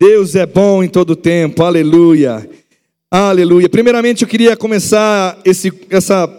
Deus 0.00 0.36
é 0.36 0.46
bom 0.46 0.84
em 0.84 0.88
todo 0.88 1.16
tempo, 1.16 1.64
aleluia. 1.64 2.48
Aleluia. 3.10 3.68
Primeiramente, 3.68 4.22
eu 4.22 4.28
queria 4.28 4.56
começar 4.56 5.36
esse, 5.44 5.72
essa, 5.90 6.30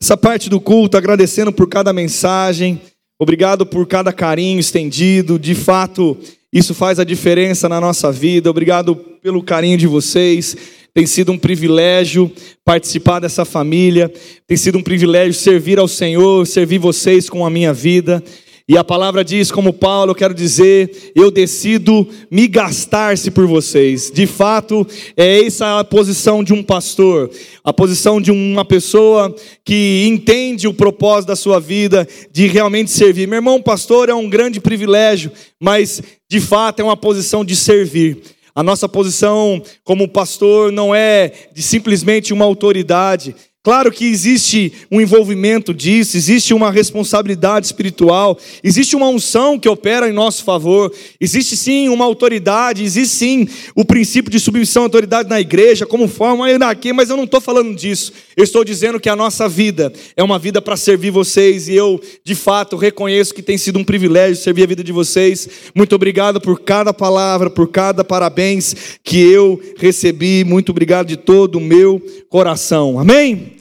essa 0.00 0.16
parte 0.16 0.48
do 0.48 0.58
culto 0.58 0.96
agradecendo 0.96 1.52
por 1.52 1.68
cada 1.68 1.92
mensagem, 1.92 2.80
obrigado 3.18 3.66
por 3.66 3.86
cada 3.86 4.10
carinho 4.10 4.58
estendido. 4.58 5.38
De 5.38 5.54
fato, 5.54 6.16
isso 6.50 6.72
faz 6.72 6.98
a 6.98 7.04
diferença 7.04 7.68
na 7.68 7.78
nossa 7.78 8.10
vida. 8.10 8.48
Obrigado 8.48 8.96
pelo 8.96 9.42
carinho 9.42 9.76
de 9.76 9.86
vocês. 9.86 10.56
Tem 10.94 11.04
sido 11.04 11.30
um 11.30 11.38
privilégio 11.38 12.32
participar 12.64 13.20
dessa 13.20 13.44
família, 13.44 14.10
tem 14.46 14.56
sido 14.56 14.78
um 14.78 14.82
privilégio 14.82 15.34
servir 15.34 15.78
ao 15.78 15.88
Senhor, 15.88 16.46
servir 16.46 16.78
vocês 16.78 17.28
com 17.28 17.44
a 17.44 17.50
minha 17.50 17.74
vida. 17.74 18.24
E 18.66 18.78
a 18.78 18.82
palavra 18.82 19.22
diz, 19.22 19.50
como 19.50 19.74
Paulo, 19.74 20.12
eu 20.12 20.14
quero 20.14 20.32
dizer, 20.32 21.12
eu 21.14 21.30
decido 21.30 22.08
me 22.30 22.48
gastar-se 22.48 23.30
por 23.30 23.46
vocês. 23.46 24.10
De 24.10 24.26
fato, 24.26 24.86
é 25.14 25.44
essa 25.44 25.80
a 25.80 25.84
posição 25.84 26.42
de 26.42 26.54
um 26.54 26.62
pastor, 26.62 27.30
a 27.62 27.74
posição 27.74 28.22
de 28.22 28.30
uma 28.30 28.64
pessoa 28.64 29.34
que 29.62 30.06
entende 30.08 30.66
o 30.66 30.72
propósito 30.72 31.28
da 31.28 31.36
sua 31.36 31.60
vida, 31.60 32.08
de 32.32 32.46
realmente 32.46 32.90
servir. 32.90 33.28
Meu 33.28 33.36
irmão, 33.36 33.60
pastor 33.60 34.08
é 34.08 34.14
um 34.14 34.30
grande 34.30 34.58
privilégio, 34.62 35.30
mas 35.60 36.02
de 36.26 36.40
fato 36.40 36.80
é 36.80 36.84
uma 36.84 36.96
posição 36.96 37.44
de 37.44 37.54
servir. 37.54 38.22
A 38.54 38.62
nossa 38.62 38.88
posição 38.88 39.62
como 39.82 40.08
pastor 40.08 40.72
não 40.72 40.94
é 40.94 41.30
de 41.52 41.60
simplesmente 41.60 42.32
uma 42.32 42.46
autoridade, 42.46 43.36
Claro 43.64 43.90
que 43.90 44.04
existe 44.04 44.74
um 44.90 45.00
envolvimento 45.00 45.72
disso, 45.72 46.18
existe 46.18 46.52
uma 46.52 46.70
responsabilidade 46.70 47.64
espiritual, 47.64 48.38
existe 48.62 48.94
uma 48.94 49.08
unção 49.08 49.58
que 49.58 49.66
opera 49.66 50.06
em 50.06 50.12
nosso 50.12 50.44
favor, 50.44 50.92
existe 51.18 51.56
sim 51.56 51.88
uma 51.88 52.04
autoridade, 52.04 52.84
existe 52.84 53.16
sim 53.16 53.48
o 53.74 53.82
princípio 53.82 54.30
de 54.30 54.38
submissão 54.38 54.82
à 54.82 54.84
autoridade 54.84 55.30
na 55.30 55.40
igreja, 55.40 55.86
como 55.86 56.06
forma 56.06 56.46
aqui, 56.68 56.92
mas 56.92 57.08
eu 57.08 57.16
não 57.16 57.24
estou 57.24 57.40
falando 57.40 57.74
disso. 57.74 58.12
Eu 58.36 58.44
estou 58.44 58.64
dizendo 58.64 59.00
que 59.00 59.08
a 59.08 59.16
nossa 59.16 59.48
vida 59.48 59.90
é 60.14 60.22
uma 60.22 60.38
vida 60.38 60.60
para 60.60 60.76
servir 60.76 61.10
vocês 61.10 61.66
e 61.66 61.74
eu, 61.74 61.98
de 62.22 62.34
fato, 62.34 62.76
reconheço 62.76 63.32
que 63.32 63.42
tem 63.42 63.56
sido 63.56 63.78
um 63.78 63.84
privilégio 63.84 64.36
servir 64.36 64.64
a 64.64 64.66
vida 64.66 64.84
de 64.84 64.92
vocês. 64.92 65.48
Muito 65.74 65.94
obrigado 65.94 66.38
por 66.38 66.60
cada 66.60 66.92
palavra, 66.92 67.48
por 67.48 67.68
cada 67.68 68.04
parabéns 68.04 68.98
que 69.02 69.18
eu 69.18 69.58
recebi. 69.78 70.44
Muito 70.44 70.68
obrigado 70.68 71.06
de 71.06 71.16
todo 71.16 71.56
o 71.56 71.62
meu 71.62 71.98
coração. 72.28 72.98
Amém? 72.98 73.53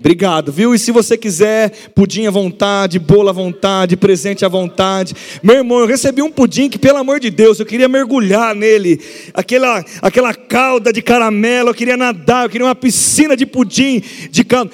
Obrigado, 0.00 0.50
viu? 0.50 0.74
E 0.74 0.78
se 0.78 0.90
você 0.90 1.14
quiser 1.18 1.90
pudim 1.90 2.26
à 2.26 2.30
vontade, 2.30 2.98
bolo 2.98 3.28
à 3.28 3.32
vontade, 3.32 3.98
presente 3.98 4.46
à 4.46 4.48
vontade. 4.48 5.14
Meu 5.42 5.56
irmão, 5.56 5.80
eu 5.80 5.86
recebi 5.86 6.22
um 6.22 6.32
pudim 6.32 6.70
que, 6.70 6.78
pelo 6.78 6.96
amor 6.96 7.20
de 7.20 7.28
Deus, 7.28 7.60
eu 7.60 7.66
queria 7.66 7.86
mergulhar 7.86 8.54
nele. 8.54 8.98
Aquela, 9.34 9.84
aquela 10.00 10.34
calda 10.34 10.90
de 10.90 11.02
caramelo, 11.02 11.68
eu 11.68 11.74
queria 11.74 11.98
nadar, 11.98 12.46
eu 12.46 12.48
queria 12.48 12.66
uma 12.66 12.74
piscina 12.74 13.36
de 13.36 13.44
pudim, 13.44 14.02
de 14.30 14.42
cano. 14.42 14.70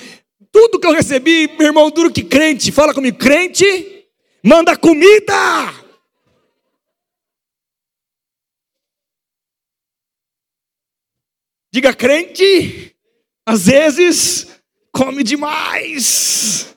Tudo 0.52 0.78
que 0.78 0.86
eu 0.86 0.92
recebi, 0.92 1.50
meu 1.58 1.66
irmão, 1.66 1.90
duro 1.90 2.12
que 2.12 2.22
crente. 2.22 2.70
Fala 2.70 2.94
comigo, 2.94 3.18
crente, 3.18 4.06
manda 4.44 4.76
comida. 4.76 5.74
Diga 11.72 11.92
crente, 11.92 12.94
às 13.44 13.66
vezes 13.66 14.55
come 14.96 15.22
demais. 15.22 16.74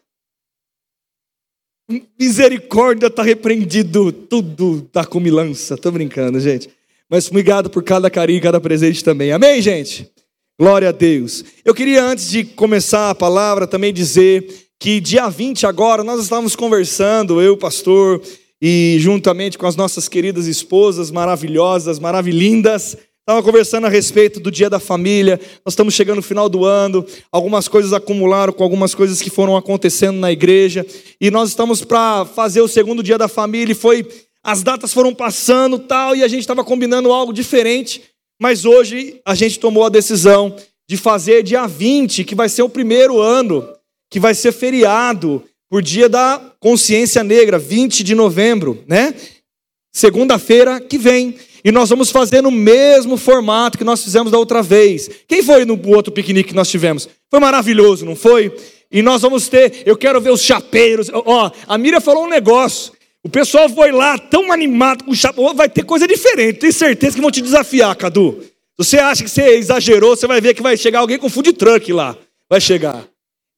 Misericórdia 2.20 3.08
está 3.08 3.24
repreendido, 3.24 4.12
tudo 4.12 4.88
da 4.94 5.04
tá 5.04 5.06
comilança. 5.06 5.76
Estou 5.76 5.92
brincando, 5.92 6.40
gente. 6.40 6.70
Mas 7.10 7.30
obrigado 7.30 7.70
por 7.70 7.82
cada 7.82 8.10
carinho, 8.10 8.42
cada 8.42 8.60
presente 8.60 9.04
também. 9.04 9.32
Amém, 9.32 9.62
gente? 9.62 10.12
Glória 10.60 10.90
a 10.90 10.92
Deus. 10.92 11.46
Eu 11.64 11.74
queria, 11.74 12.04
antes 12.04 12.30
de 12.30 12.44
começar 12.44 13.10
a 13.10 13.16
palavra, 13.16 13.66
também 13.66 13.94
dizer 13.94 14.68
que 14.78 15.00
dia 15.00 15.30
20 15.30 15.66
agora, 15.66 16.04
nós 16.04 16.22
estávamos 16.22 16.56
conversando, 16.56 17.42
eu, 17.42 17.58
pastor, 17.58 18.22
e 18.62 18.98
juntamente 19.00 19.58
com 19.58 19.66
as 19.66 19.76
nossas 19.76 20.10
queridas 20.10 20.46
esposas 20.46 21.10
maravilhosas, 21.10 21.98
maravilhindas, 21.98 22.98
Estava 23.30 23.44
conversando 23.44 23.86
a 23.86 23.92
respeito 23.92 24.40
do 24.40 24.50
dia 24.50 24.72
da 24.72 24.80
família. 24.80 25.40
Nós 25.64 25.74
estamos 25.74 25.94
chegando 25.94 26.16
no 26.16 26.24
final 26.24 26.50
do 26.50 26.66
ano. 26.66 27.06
Algumas 27.32 27.68
coisas 27.68 27.94
acumularam 27.94 28.52
com 28.52 28.64
algumas 28.64 28.96
coisas 28.96 29.22
que 29.22 29.30
foram 29.30 29.56
acontecendo 29.56 30.18
na 30.18 30.32
igreja. 30.32 30.84
E 31.22 31.30
nós 31.30 31.50
estamos 31.50 31.86
para 31.86 32.26
fazer 32.26 32.62
o 32.62 32.68
segundo 32.68 33.04
dia 33.04 33.20
da 33.20 33.28
família. 33.28 33.72
E 33.72 33.76
foi. 33.76 34.04
As 34.44 34.64
datas 34.64 34.92
foram 34.92 35.14
passando 35.14 35.78
tal. 35.78 36.16
E 36.16 36.24
a 36.24 36.28
gente 36.28 36.40
estava 36.40 36.64
combinando 36.64 37.12
algo 37.12 37.32
diferente. 37.32 38.02
Mas 38.42 38.66
hoje 38.66 39.22
a 39.24 39.36
gente 39.36 39.60
tomou 39.60 39.86
a 39.86 39.90
decisão 39.90 40.56
de 40.90 40.98
fazer 40.98 41.44
dia 41.44 41.68
20, 41.68 42.24
que 42.24 42.34
vai 42.34 42.50
ser 42.50 42.64
o 42.64 42.70
primeiro 42.70 43.22
ano, 43.22 43.64
que 44.10 44.20
vai 44.20 44.34
ser 44.34 44.52
feriado 44.52 45.44
por 45.70 45.84
dia 45.84 46.10
da 46.10 46.42
consciência 46.60 47.24
negra, 47.24 47.60
20 47.60 48.04
de 48.04 48.16
novembro, 48.16 48.84
né? 48.88 49.14
Segunda-feira 49.94 50.82
que 50.82 50.98
vem. 50.98 51.38
E 51.64 51.72
nós 51.72 51.90
vamos 51.90 52.10
fazer 52.10 52.42
no 52.42 52.52
mesmo 52.52 53.18
formato 53.18 53.78
que 53.78 53.84
nós 53.84 54.04
fizemos 54.04 54.32
da 54.32 54.38
outra 54.38 54.62
vez. 54.62 55.10
Quem 55.28 55.44
foi 55.44 55.66
no 55.66 55.80
outro 55.88 56.12
piquenique 56.12 56.50
que 56.50 56.56
nós 56.56 56.70
tivemos? 56.70 57.08
Foi 57.30 57.40
maravilhoso, 57.40 58.06
não 58.06 58.16
foi? 58.16 58.54
E 58.92 59.02
nós 59.02 59.22
vamos 59.22 59.48
ter, 59.48 59.84
eu 59.86 59.96
quero 59.96 60.20
ver 60.20 60.32
os 60.32 60.42
chapeiros. 60.42 61.10
Ó, 61.14 61.52
a 61.68 61.78
Mira 61.78 62.02
falou 62.02 62.26
um 62.26 62.30
negócio. 62.30 62.94
O 63.24 63.30
pessoal 63.30 63.70
foi 63.70 63.92
lá 63.92 64.18
tão 64.18 64.52
animado 64.52 65.04
com 65.04 65.12
o 65.12 65.16
chapéu. 65.16 65.54
Vai 65.54 65.70
ter 65.70 65.84
coisa 65.84 66.08
diferente. 66.08 66.60
Tenho 66.60 66.74
certeza 66.74 67.16
que 67.16 67.22
vão 67.22 67.32
te 67.32 67.42
desafiar, 67.42 67.96
Cadu. 67.96 68.44
Você 68.78 68.98
acha 68.98 69.24
que 69.24 69.30
você 69.30 69.56
exagerou, 69.58 70.16
você 70.16 70.26
vai 70.26 70.40
ver 70.40 70.54
que 70.54 70.62
vai 70.62 70.78
chegar 70.78 71.00
alguém 71.00 71.20
com 71.20 71.30
food 71.30 71.52
truck 71.54 71.92
lá. 71.92 72.18
Vai 72.50 72.62
chegar. 72.62 73.06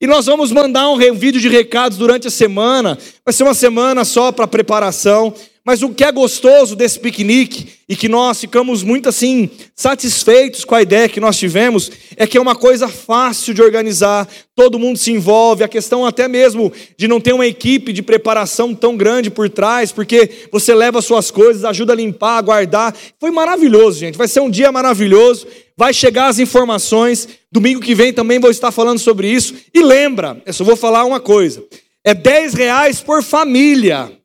E 0.02 0.08
nós 0.08 0.26
vamos 0.26 0.52
mandar 0.52 0.90
um 0.90 0.98
vídeo 1.14 1.40
de 1.40 1.48
recados 1.48 1.96
durante 1.96 2.28
a 2.28 2.32
semana. 2.32 2.98
Vai 3.24 3.32
ser 3.32 3.44
uma 3.44 3.54
semana 3.54 4.04
só 4.04 4.32
para 4.32 4.48
preparação. 4.48 5.32
Mas 5.64 5.84
o 5.84 5.90
que 5.90 6.04
é 6.04 6.12
gostoso 6.12 6.76
desse 6.76 7.00
piquenique 7.00 7.74
e 7.88 7.96
que 7.96 8.10
nós 8.10 8.40
ficamos 8.40 8.82
muito 8.82 9.08
assim 9.08 9.48
satisfeitos 9.76 10.66
com 10.66 10.74
a 10.74 10.82
ideia 10.82 11.08
que 11.08 11.20
nós 11.20 11.38
tivemos 11.38 11.92
é 12.18 12.26
que 12.26 12.36
é 12.36 12.42
uma 12.42 12.56
coisa 12.56 12.88
fácil 12.88 13.54
de 13.54 13.62
organizar, 13.62 14.28
todo 14.56 14.80
mundo 14.80 14.98
se 14.98 15.12
envolve, 15.12 15.64
a 15.64 15.68
questão 15.68 16.04
até 16.04 16.28
mesmo 16.28 16.74
de 16.98 17.08
não 17.08 17.22
ter 17.22 17.34
uma 17.34 17.46
equipe 17.46 17.94
de 17.94 18.02
preparação 18.02 18.74
tão 18.74 18.98
grande 18.98 19.30
por 19.30 19.50
trás, 19.50 19.92
porque 19.92 20.48
você 20.52 20.74
leva 20.74 21.00
suas 21.00 21.30
coisas, 21.30 21.64
ajuda 21.64 21.94
a 21.94 21.96
limpar, 21.96 22.40
a 22.40 22.42
guardar. 22.42 22.96
Foi 23.20 23.30
maravilhoso, 23.30 24.00
gente. 24.00 24.18
Vai 24.18 24.28
ser 24.28 24.40
um 24.40 24.50
dia 24.50 24.72
maravilhoso. 24.72 25.46
Vai 25.78 25.94
chegar 25.94 26.28
as 26.28 26.40
informações. 26.40 27.28
Domingo 27.52 27.82
que 27.82 27.94
vem 27.94 28.12
também 28.12 28.40
vou 28.40 28.50
estar 28.50 28.72
falando 28.72 28.98
sobre 28.98 29.32
isso. 29.32 29.54
E 29.72 29.84
lembra, 29.84 30.42
eu 30.44 30.54
só 30.54 30.64
vou 30.64 30.76
falar 30.76 31.06
uma 31.06 31.20
coisa: 31.20 31.64
é 32.04 32.16
10 32.16 32.56
reais 32.56 33.00
por 33.00 33.22
família 33.22 34.21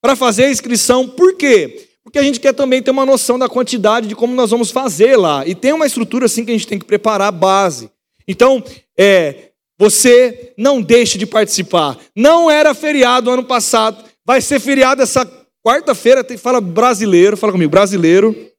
para 0.00 0.16
fazer 0.16 0.44
a 0.44 0.50
inscrição. 0.50 1.08
Por 1.08 1.34
quê? 1.34 1.88
Porque 2.02 2.18
a 2.18 2.22
gente 2.22 2.40
quer 2.40 2.54
também 2.54 2.82
ter 2.82 2.90
uma 2.90 3.06
noção 3.06 3.38
da 3.38 3.48
quantidade 3.48 4.08
de 4.08 4.14
como 4.16 4.34
nós 4.34 4.50
vamos 4.50 4.70
fazer 4.70 5.16
lá. 5.16 5.46
E 5.46 5.54
tem 5.54 5.72
uma 5.72 5.86
estrutura 5.86 6.26
assim 6.26 6.44
que 6.44 6.50
a 6.50 6.54
gente 6.54 6.66
tem 6.66 6.78
que 6.78 6.84
preparar 6.86 7.28
a 7.28 7.32
base. 7.32 7.90
Então, 8.26 8.62
é, 8.98 9.50
você 9.78 10.52
não 10.56 10.80
deixe 10.80 11.18
de 11.18 11.26
participar. 11.26 11.98
Não 12.14 12.50
era 12.50 12.74
feriado 12.74 13.30
ano 13.30 13.44
passado, 13.44 14.04
vai 14.24 14.40
ser 14.40 14.60
feriado 14.60 15.02
essa 15.02 15.24
quarta-feira. 15.64 16.26
Fala 16.38 16.60
brasileiro, 16.60 17.36
fala 17.36 17.52
comigo, 17.52 17.70
brasileiro 17.70 18.50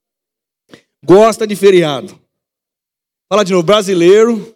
gosta 1.03 1.47
de 1.47 1.55
feriado. 1.55 2.19
Fala 3.29 3.43
de 3.43 3.51
novo, 3.51 3.63
brasileiro 3.63 4.55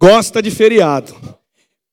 gosta 0.00 0.42
de 0.42 0.50
feriado. 0.50 1.14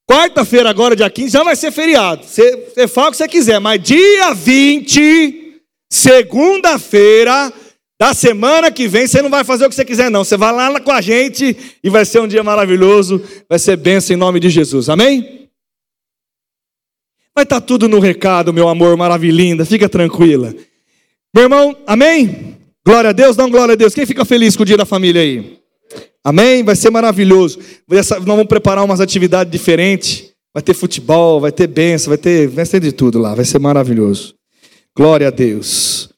Quarta-feira, 0.10 0.72
agora, 0.72 0.96
dia 0.96 1.08
15, 1.08 1.30
já 1.30 1.44
vai 1.44 1.56
ser 1.56 1.72
feriado. 1.72 2.26
Você, 2.26 2.56
você 2.74 2.88
fala 2.88 3.10
o 3.10 3.12
que 3.12 3.18
você 3.18 3.28
quiser, 3.28 3.60
mas 3.60 3.80
dia 3.80 4.34
20, 4.34 5.62
segunda-feira 5.88 7.54
da 8.00 8.12
semana 8.12 8.72
que 8.72 8.88
vem, 8.88 9.06
você 9.06 9.22
não 9.22 9.30
vai 9.30 9.44
fazer 9.44 9.68
o 9.68 9.70
que 9.70 9.76
você 9.76 9.86
quiser, 9.86 10.10
não. 10.10 10.24
Você 10.24 10.36
vai 10.36 10.52
lá 10.52 10.80
com 10.80 10.92
a 10.92 11.00
gente 11.00 11.56
e 11.84 11.90
vai 11.92 12.06
ser 12.06 12.22
um 12.22 12.28
dia 12.28 12.44
maravilhoso. 12.44 13.24
Vai 13.48 13.60
ser 13.60 13.78
bênção 13.78 14.16
em 14.16 14.18
nome 14.18 14.40
de 14.40 14.50
Jesus. 14.50 14.90
Amém? 14.90 15.48
Vai 17.36 17.44
estar 17.44 17.62
tá 17.62 17.68
tudo 17.68 17.88
no 17.88 18.00
recado, 18.00 18.52
meu 18.52 18.68
amor, 18.68 18.98
maravilhinda. 18.98 19.64
Fica 19.64 19.88
tranquila. 19.88 20.56
Meu 21.32 21.44
irmão, 21.44 21.78
amém? 21.86 22.58
Glória 22.84 23.12
a 23.12 23.14
Deus, 23.14 23.36
dá 23.36 23.46
um 23.46 23.52
glória 23.52 23.74
a 23.74 23.78
Deus. 23.78 23.94
Quem 23.94 24.08
fica 24.08 24.26
feliz 24.26 24.58
com 24.58 24.64
o 24.64 24.66
dia 24.66 24.78
da 24.78 24.86
família 24.86 25.22
aí? 25.22 25.59
Amém? 26.24 26.64
Vai 26.64 26.76
ser 26.76 26.90
maravilhoso. 26.90 27.60
Nós 27.88 28.10
vamos 28.22 28.46
preparar 28.46 28.84
umas 28.84 29.02
atividades 29.02 29.52
diferentes. 29.52 30.34
Vai 30.54 30.64
ter 30.64 30.74
futebol, 30.74 31.40
vai 31.40 31.52
ter 31.52 31.68
benção, 31.68 32.10
vai 32.10 32.18
ter, 32.18 32.48
vai 32.48 32.66
ter 32.66 32.80
de 32.80 32.92
tudo 32.92 33.20
lá. 33.20 33.34
Vai 33.36 33.46
ser 33.46 33.60
maravilhoso. 33.60 34.36
Glória 34.96 35.28
a 35.28 35.32
Deus. 35.32 36.10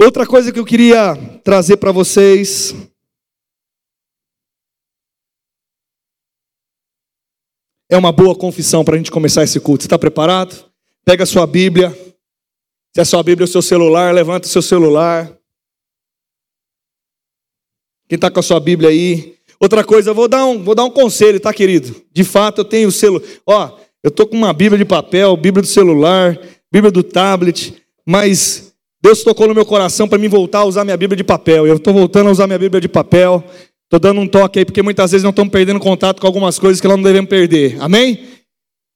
Outra 0.00 0.26
coisa 0.26 0.52
que 0.52 0.58
eu 0.58 0.64
queria 0.64 1.16
trazer 1.42 1.76
para 1.76 1.92
vocês. 1.92 2.74
É 7.90 7.96
uma 7.96 8.10
boa 8.10 8.34
confissão 8.34 8.84
para 8.84 8.94
a 8.94 8.98
gente 8.98 9.10
começar 9.10 9.44
esse 9.44 9.60
culto. 9.60 9.82
Você 9.82 9.86
está 9.86 9.98
preparado? 9.98 10.64
Pega 11.04 11.24
a 11.24 11.26
sua 11.26 11.46
Bíblia. 11.46 11.90
Se 12.92 13.00
é 13.00 13.02
a 13.02 13.04
sua 13.04 13.22
Bíblia 13.22 13.44
o 13.44 13.48
seu 13.48 13.60
celular, 13.60 14.14
levanta 14.14 14.46
o 14.46 14.50
seu 14.50 14.62
celular. 14.62 15.30
Quem 18.08 18.16
está 18.16 18.30
com 18.30 18.40
a 18.40 18.42
sua 18.42 18.60
Bíblia 18.60 18.90
aí? 18.90 19.34
Outra 19.58 19.82
coisa, 19.82 20.12
vou 20.12 20.28
dar 20.28 20.44
um, 20.44 20.62
vou 20.62 20.74
dar 20.74 20.84
um 20.84 20.90
conselho, 20.90 21.40
tá, 21.40 21.52
querido? 21.52 21.94
De 22.12 22.24
fato, 22.24 22.60
eu 22.60 22.64
tenho 22.64 22.88
o 22.88 22.92
selo. 22.92 23.22
Ó, 23.46 23.78
eu 24.02 24.10
tô 24.10 24.26
com 24.26 24.36
uma 24.36 24.52
Bíblia 24.52 24.78
de 24.78 24.84
papel, 24.84 25.36
Bíblia 25.36 25.62
do 25.62 25.68
celular, 25.68 26.38
Bíblia 26.70 26.90
do 26.90 27.02
tablet, 27.02 27.74
mas 28.06 28.74
Deus 29.02 29.22
tocou 29.22 29.48
no 29.48 29.54
meu 29.54 29.64
coração 29.64 30.08
para 30.08 30.18
mim 30.18 30.28
voltar 30.28 30.60
a 30.60 30.64
usar 30.64 30.84
minha 30.84 30.96
Bíblia 30.96 31.16
de 31.16 31.24
papel. 31.24 31.66
Eu 31.66 31.76
estou 31.76 31.94
voltando 31.94 32.28
a 32.28 32.32
usar 32.32 32.46
minha 32.46 32.58
Bíblia 32.58 32.80
de 32.80 32.88
papel. 32.88 33.42
Estou 33.84 34.00
dando 34.00 34.20
um 34.20 34.26
toque 34.26 34.58
aí, 34.58 34.64
porque 34.64 34.82
muitas 34.82 35.10
vezes 35.10 35.22
não 35.22 35.30
estamos 35.30 35.52
perdendo 35.52 35.78
contato 35.78 36.20
com 36.20 36.26
algumas 36.26 36.58
coisas 36.58 36.80
que 36.80 36.88
nós 36.88 36.96
não 36.96 37.04
devemos 37.04 37.28
perder. 37.28 37.76
Amém? 37.80 38.24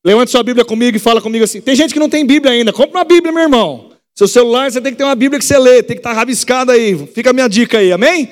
Levante 0.04 0.30
sua 0.30 0.42
Bíblia 0.42 0.64
comigo 0.64 0.96
e 0.96 1.00
fala 1.00 1.20
comigo 1.20 1.44
assim. 1.44 1.60
Tem 1.60 1.76
gente 1.76 1.92
que 1.92 2.00
não 2.00 2.08
tem 2.08 2.26
Bíblia 2.26 2.52
ainda. 2.52 2.72
Compre 2.72 2.96
uma 2.96 3.04
Bíblia, 3.04 3.32
meu 3.32 3.42
irmão. 3.42 3.90
Seu 4.14 4.26
celular, 4.26 4.70
você 4.70 4.80
tem 4.80 4.92
que 4.92 4.98
ter 4.98 5.04
uma 5.04 5.14
Bíblia 5.14 5.38
que 5.38 5.44
você 5.44 5.58
lê. 5.58 5.82
Tem 5.82 5.96
que 5.96 6.00
estar 6.00 6.12
rabiscada 6.12 6.72
aí. 6.72 7.06
Fica 7.14 7.30
a 7.30 7.32
minha 7.32 7.48
dica 7.48 7.78
aí. 7.78 7.92
Amém? 7.92 8.30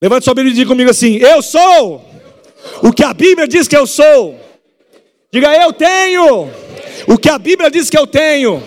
Levante 0.00 0.24
sua 0.24 0.34
Bíblia 0.34 0.52
e 0.52 0.56
diga 0.56 0.68
comigo 0.68 0.90
assim: 0.90 1.16
Eu 1.16 1.40
sou 1.40 2.04
o 2.82 2.92
que 2.92 3.02
a 3.02 3.14
Bíblia 3.14 3.48
diz 3.48 3.66
que 3.66 3.76
eu 3.76 3.86
sou. 3.86 4.38
Diga, 5.32 5.54
eu 5.56 5.72
tenho 5.72 6.50
o 7.06 7.16
que 7.16 7.30
a 7.30 7.38
Bíblia 7.38 7.70
diz 7.70 7.88
que 7.88 7.96
eu 7.96 8.06
tenho. 8.06 8.62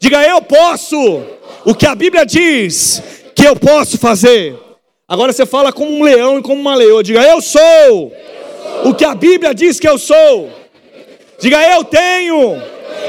Diga, 0.00 0.22
eu 0.24 0.42
posso 0.42 1.22
o 1.64 1.74
que 1.74 1.86
a 1.86 1.94
Bíblia 1.94 2.26
diz 2.26 3.02
que 3.36 3.46
eu 3.46 3.54
posso 3.54 3.98
fazer. 3.98 4.58
Agora 5.06 5.32
você 5.32 5.46
fala 5.46 5.72
como 5.72 5.92
um 5.92 6.02
leão 6.02 6.38
e 6.38 6.42
como 6.42 6.60
uma 6.60 6.74
leoa. 6.74 7.04
Diga, 7.04 7.22
eu 7.22 7.40
sou 7.40 8.12
o 8.84 8.94
que 8.94 9.04
a 9.04 9.14
Bíblia 9.14 9.54
diz 9.54 9.78
que 9.78 9.88
eu 9.88 9.96
sou. 9.96 10.50
Diga, 11.40 11.62
eu 11.70 11.84
tenho 11.84 12.60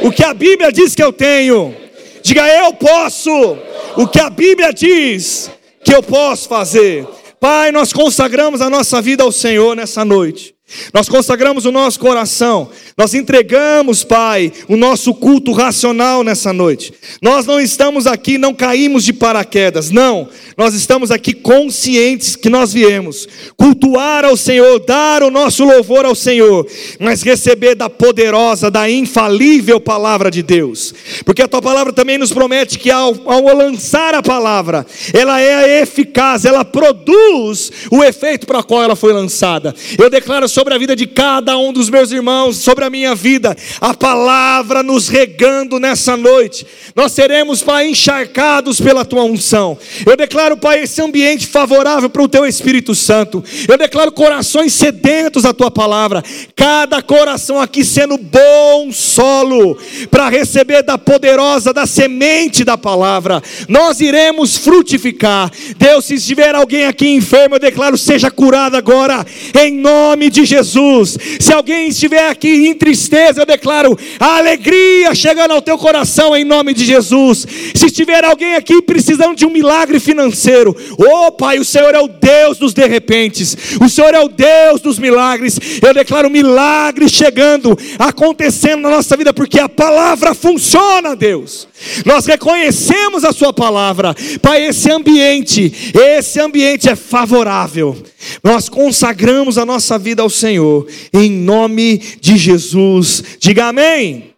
o 0.04 0.12
que 0.12 0.24
a 0.24 0.36
Bíblia 0.36 0.72
diz 0.72 0.94
que 0.94 1.04
eu 1.04 1.12
tenho. 1.12 1.76
Diga, 2.22 2.48
eu 2.48 2.74
posso 2.74 3.58
o 3.98 4.08
que 4.08 4.20
a 4.20 4.30
Bíblia 4.30 4.72
diz 4.72 5.50
que 5.84 5.96
eu 5.96 6.04
posso 6.04 6.48
fazer. 6.48 7.08
Pai, 7.40 7.72
nós 7.72 7.92
consagramos 7.92 8.62
a 8.62 8.70
nossa 8.70 9.02
vida 9.02 9.24
ao 9.24 9.32
Senhor 9.32 9.76
nessa 9.76 10.06
noite. 10.06 10.55
Nós 10.92 11.08
consagramos 11.08 11.66
o 11.66 11.72
nosso 11.72 12.00
coração, 12.00 12.70
nós 12.98 13.14
entregamos, 13.14 14.04
Pai, 14.04 14.52
o 14.68 14.76
nosso 14.76 15.14
culto 15.14 15.52
racional 15.52 16.24
nessa 16.24 16.52
noite. 16.52 16.92
Nós 17.22 17.46
não 17.46 17.60
estamos 17.60 18.08
aqui, 18.08 18.40
não 18.40 18.52
caímos 18.52 19.04
de 19.04 19.14
paraquedas, 19.14 19.92
não. 19.92 20.28
Nós 20.58 20.74
estamos 20.74 21.12
aqui 21.12 21.34
conscientes 21.34 22.36
que 22.36 22.50
nós 22.50 22.74
viemos 22.74 23.28
cultuar 23.56 24.26
ao 24.26 24.36
Senhor, 24.36 24.80
dar 24.80 25.22
o 25.22 25.30
nosso 25.30 25.64
louvor 25.64 26.04
ao 26.04 26.16
Senhor, 26.16 26.66
mas 27.00 27.22
receber 27.22 27.76
da 27.76 27.90
poderosa, 27.90 28.72
da 28.72 28.90
infalível 28.90 29.80
palavra 29.80 30.32
de 30.32 30.42
Deus. 30.42 30.94
Porque 31.24 31.44
a 31.44 31.48
tua 31.48 31.62
palavra 31.62 31.94
também 31.94 32.18
nos 32.18 32.34
promete 32.34 32.80
que 32.80 32.90
ao, 32.90 33.14
ao 33.26 33.56
lançar 33.56 34.16
a 34.16 34.24
palavra, 34.24 34.86
ela 35.14 35.40
é 35.40 35.82
eficaz, 35.82 36.44
ela 36.44 36.66
produz 36.66 37.72
o 37.92 38.04
efeito 38.04 38.48
para 38.48 38.64
qual 38.64 38.82
ela 38.82 38.96
foi 38.96 39.14
lançada. 39.14 39.76
Eu 39.98 40.10
declaro 40.10 40.48
sobre 40.56 40.74
a 40.74 40.78
vida 40.78 40.96
de 40.96 41.06
cada 41.06 41.58
um 41.58 41.74
dos 41.74 41.90
meus 41.90 42.14
irmãos, 42.14 42.56
sobre 42.56 42.86
a 42.86 42.90
minha 42.90 43.14
vida, 43.14 43.58
a 43.82 43.94
palavra 43.94 44.82
nos 44.82 45.10
regando 45.10 45.82
nessa 45.82 46.16
noite. 46.16 46.66
Nós 46.96 47.12
seremos, 47.12 47.62
Pai, 47.62 47.90
encharcados 47.90 48.80
pela 48.80 49.04
tua 49.04 49.24
unção. 49.24 49.78
Eu 50.06 50.16
declaro, 50.16 50.56
Pai, 50.56 50.84
esse 50.84 51.02
ambiente 51.02 51.46
favorável 51.46 52.10
para 52.10 52.22
o 52.22 52.30
teu 52.30 52.46
Espírito 52.46 52.96
Santo. 52.96 53.44
Eu 53.68 53.78
declaro 53.78 54.14
corações 54.14 54.72
sedentos 54.72 55.44
à 55.44 55.54
tua 55.54 55.70
palavra. 55.70 56.24
Cada 56.56 57.02
coração 57.02 57.60
aqui 57.60 57.84
sendo 57.84 58.18
bom 58.18 58.94
solo 58.94 59.78
para 60.10 60.30
receber 60.30 60.84
da 60.84 60.98
poderosa, 60.98 61.74
da 61.74 61.86
semente 61.86 62.64
da 62.64 62.78
palavra. 62.78 63.44
Nós 63.68 64.00
iremos 64.00 64.56
frutificar. 64.56 65.52
Deus, 65.76 66.06
se 66.06 66.14
estiver 66.14 66.56
alguém 66.56 66.86
aqui 66.86 67.10
enfermo, 67.10 67.56
eu 67.56 67.60
declaro 67.60 67.98
seja 67.98 68.32
curado 68.32 68.78
agora 68.78 69.26
em 69.54 69.74
nome 69.74 70.30
de 70.30 70.45
Jesus. 70.46 71.18
Se 71.40 71.54
alguém 71.54 71.90
estiver 71.90 72.30
aqui 72.30 72.68
em 72.68 72.74
tristeza, 72.74 73.42
eu 73.42 73.46
declaro 73.46 73.98
a 74.20 74.38
alegria 74.38 75.14
chegando 75.14 75.52
ao 75.52 75.62
teu 75.62 75.78
coração 75.78 76.36
em 76.36 76.44
nome 76.44 76.74
de 76.74 76.86
Jesus. 76.86 77.46
Se 77.74 77.88
estiver 77.88 78.24
alguém 78.24 78.56
aqui 78.56 78.82
precisando 78.82 79.36
de 79.36 79.46
um 79.46 79.50
milagre 79.50 80.00
financeiro, 80.00 80.76
oh 80.98 81.32
Pai, 81.32 81.60
o 81.60 81.66
Senhor 81.66 81.94
é 81.94 82.00
o 82.00 82.08
Deus 82.08 82.58
dos 82.58 82.74
de 82.74 82.86
repentes, 82.88 83.58
o 83.82 83.90
Senhor 83.90 84.14
é 84.14 84.20
o 84.20 84.28
Deus 84.28 84.82
dos 84.82 85.00
milagres. 85.00 85.60
Eu 85.82 85.94
declaro 85.94 86.30
milagre 86.30 87.10
chegando, 87.10 87.78
acontecendo 87.98 88.82
na 88.82 88.90
nossa 88.90 89.16
vida, 89.18 89.34
porque 89.34 89.60
a 89.60 89.70
palavra 89.70 90.34
funciona, 90.34 91.16
Deus. 91.16 91.68
Nós 92.06 92.26
reconhecemos 92.26 93.24
a 93.24 93.34
Sua 93.34 93.54
palavra, 93.54 94.16
Pai. 94.42 94.66
Esse 94.66 94.92
ambiente, 94.92 95.94
esse 95.94 96.40
ambiente 96.40 96.90
é 96.90 96.96
favorável. 96.96 97.96
Nós 98.44 98.70
consagramos 98.70 99.58
a 99.58 99.66
nossa 99.66 99.98
vida 99.98 100.22
ao 100.22 100.30
Senhor, 100.36 100.88
em 101.14 101.32
nome 101.32 101.98
de 102.20 102.38
Jesus. 102.38 103.24
Diga 103.40 103.68
amém. 103.68 104.36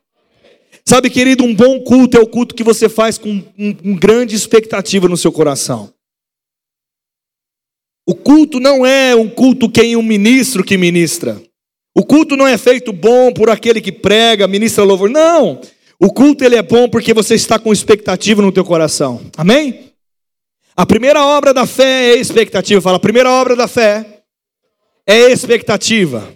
Sabe, 0.88 1.10
querido, 1.10 1.44
um 1.44 1.54
bom 1.54 1.82
culto 1.82 2.18
é 2.18 2.22
o 2.22 2.28
culto 2.28 2.56
que 2.56 2.64
você 2.64 2.88
faz 2.88 3.18
com 3.18 3.44
um, 3.60 3.94
grande 3.96 4.36
expectativa 4.36 5.10
no 5.10 5.18
seu 5.18 5.34
coração. 5.34 5.92
O 8.08 8.16
culto 8.16 8.58
não 8.58 8.86
é 8.86 9.14
um 9.14 9.28
culto 9.28 9.70
que 9.70 9.98
um 9.98 10.02
ministro 10.02 10.64
que 10.64 10.78
ministra. 10.78 11.42
O 11.94 12.06
culto 12.06 12.38
não 12.38 12.48
é 12.48 12.58
feito 12.58 12.94
bom 12.94 13.34
por 13.34 13.50
aquele 13.50 13.82
que 13.82 13.92
prega, 13.92 14.48
ministra 14.48 14.86
louvor. 14.86 15.10
Não. 15.10 15.60
O 16.00 16.14
culto 16.14 16.46
ele 16.46 16.56
é 16.56 16.62
bom 16.62 16.88
porque 16.88 17.14
você 17.14 17.36
está 17.36 17.60
com 17.60 17.74
expectativa 17.74 18.42
no 18.42 18.52
teu 18.52 18.64
coração. 18.64 19.20
Amém? 19.36 19.92
A 20.74 20.86
primeira 20.86 21.26
obra 21.26 21.54
da 21.54 21.66
fé 21.66 22.12
é 22.12 22.16
expectativa. 22.16 22.80
Fala, 22.80 22.96
a 22.96 23.02
primeira 23.02 23.30
obra 23.30 23.58
da 23.58 23.68
fé 23.68 24.17
é 25.08 25.32
expectativa. 25.32 26.28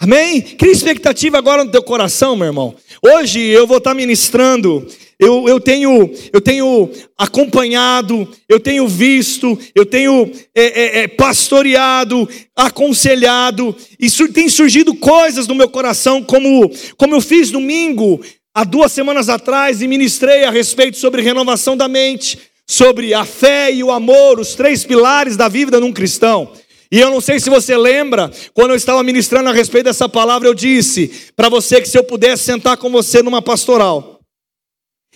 Amém? 0.00 0.40
Cria 0.40 0.70
expectativa 0.70 1.36
agora 1.36 1.64
no 1.64 1.72
teu 1.72 1.82
coração, 1.82 2.36
meu 2.36 2.46
irmão. 2.46 2.76
Hoje 3.02 3.40
eu 3.40 3.66
vou 3.66 3.78
estar 3.78 3.92
ministrando. 3.94 4.86
Eu, 5.18 5.48
eu, 5.48 5.58
tenho, 5.58 6.08
eu 6.32 6.40
tenho 6.40 6.88
acompanhado, 7.18 8.28
eu 8.48 8.60
tenho 8.60 8.86
visto, 8.86 9.58
eu 9.74 9.84
tenho 9.84 10.30
é, 10.54 10.62
é, 10.62 10.98
é, 11.00 11.08
pastoreado, 11.08 12.28
aconselhado, 12.54 13.74
e 13.98 14.08
sur 14.08 14.32
tem 14.32 14.48
surgido 14.48 14.94
coisas 14.94 15.48
no 15.48 15.56
meu 15.56 15.68
coração, 15.68 16.22
como, 16.22 16.70
como 16.96 17.16
eu 17.16 17.20
fiz 17.20 17.50
domingo, 17.50 18.20
há 18.54 18.62
duas 18.62 18.92
semanas 18.92 19.28
atrás, 19.28 19.82
e 19.82 19.88
ministrei 19.88 20.44
a 20.44 20.52
respeito 20.52 20.96
sobre 20.96 21.20
renovação 21.20 21.76
da 21.76 21.88
mente 21.88 22.38
sobre 22.70 23.14
a 23.14 23.24
fé 23.24 23.72
e 23.72 23.82
o 23.82 23.90
amor, 23.90 24.38
os 24.38 24.54
três 24.54 24.84
pilares 24.84 25.38
da 25.38 25.48
vida 25.48 25.80
de 25.80 25.86
um 25.86 25.92
cristão. 25.92 26.52
E 26.90 26.98
eu 26.98 27.10
não 27.10 27.20
sei 27.20 27.38
se 27.38 27.50
você 27.50 27.76
lembra, 27.76 28.30
quando 28.54 28.70
eu 28.70 28.76
estava 28.76 29.02
ministrando 29.02 29.48
a 29.50 29.52
respeito 29.52 29.84
dessa 29.84 30.08
palavra, 30.08 30.48
eu 30.48 30.54
disse 30.54 31.30
para 31.36 31.48
você 31.48 31.80
que 31.80 31.88
se 31.88 31.98
eu 31.98 32.04
pudesse 32.04 32.44
sentar 32.44 32.76
com 32.78 32.90
você 32.90 33.22
numa 33.22 33.42
pastoral 33.42 34.20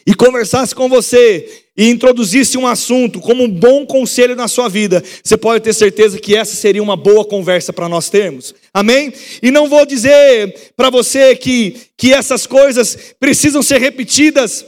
e 0.07 0.15
conversasse 0.15 0.75
com 0.75 0.89
você 0.89 1.63
e 1.75 1.89
introduzisse 1.89 2.59
um 2.59 2.67
assunto 2.67 3.21
como 3.21 3.45
um 3.45 3.49
bom 3.49 3.87
conselho 3.87 4.37
na 4.37 4.49
sua 4.49 4.69
vida, 4.69 5.03
você 5.25 5.37
pode 5.39 5.65
ter 5.65 5.73
certeza 5.73 6.19
que 6.19 6.37
essa 6.37 6.55
seria 6.55 6.83
uma 6.83 6.97
boa 6.97 7.25
conversa 7.25 7.73
para 7.73 7.89
nós 7.89 8.11
termos. 8.11 8.55
Amém? 8.75 9.11
E 9.43 9.51
não 9.51 9.69
vou 9.69 9.87
dizer 9.87 10.73
para 10.77 10.91
você 10.91 11.35
que, 11.35 11.77
que 11.97 12.13
essas 12.13 12.47
coisas 12.47 13.15
precisam 13.19 13.63
ser 13.63 13.81
repetidas 13.81 14.67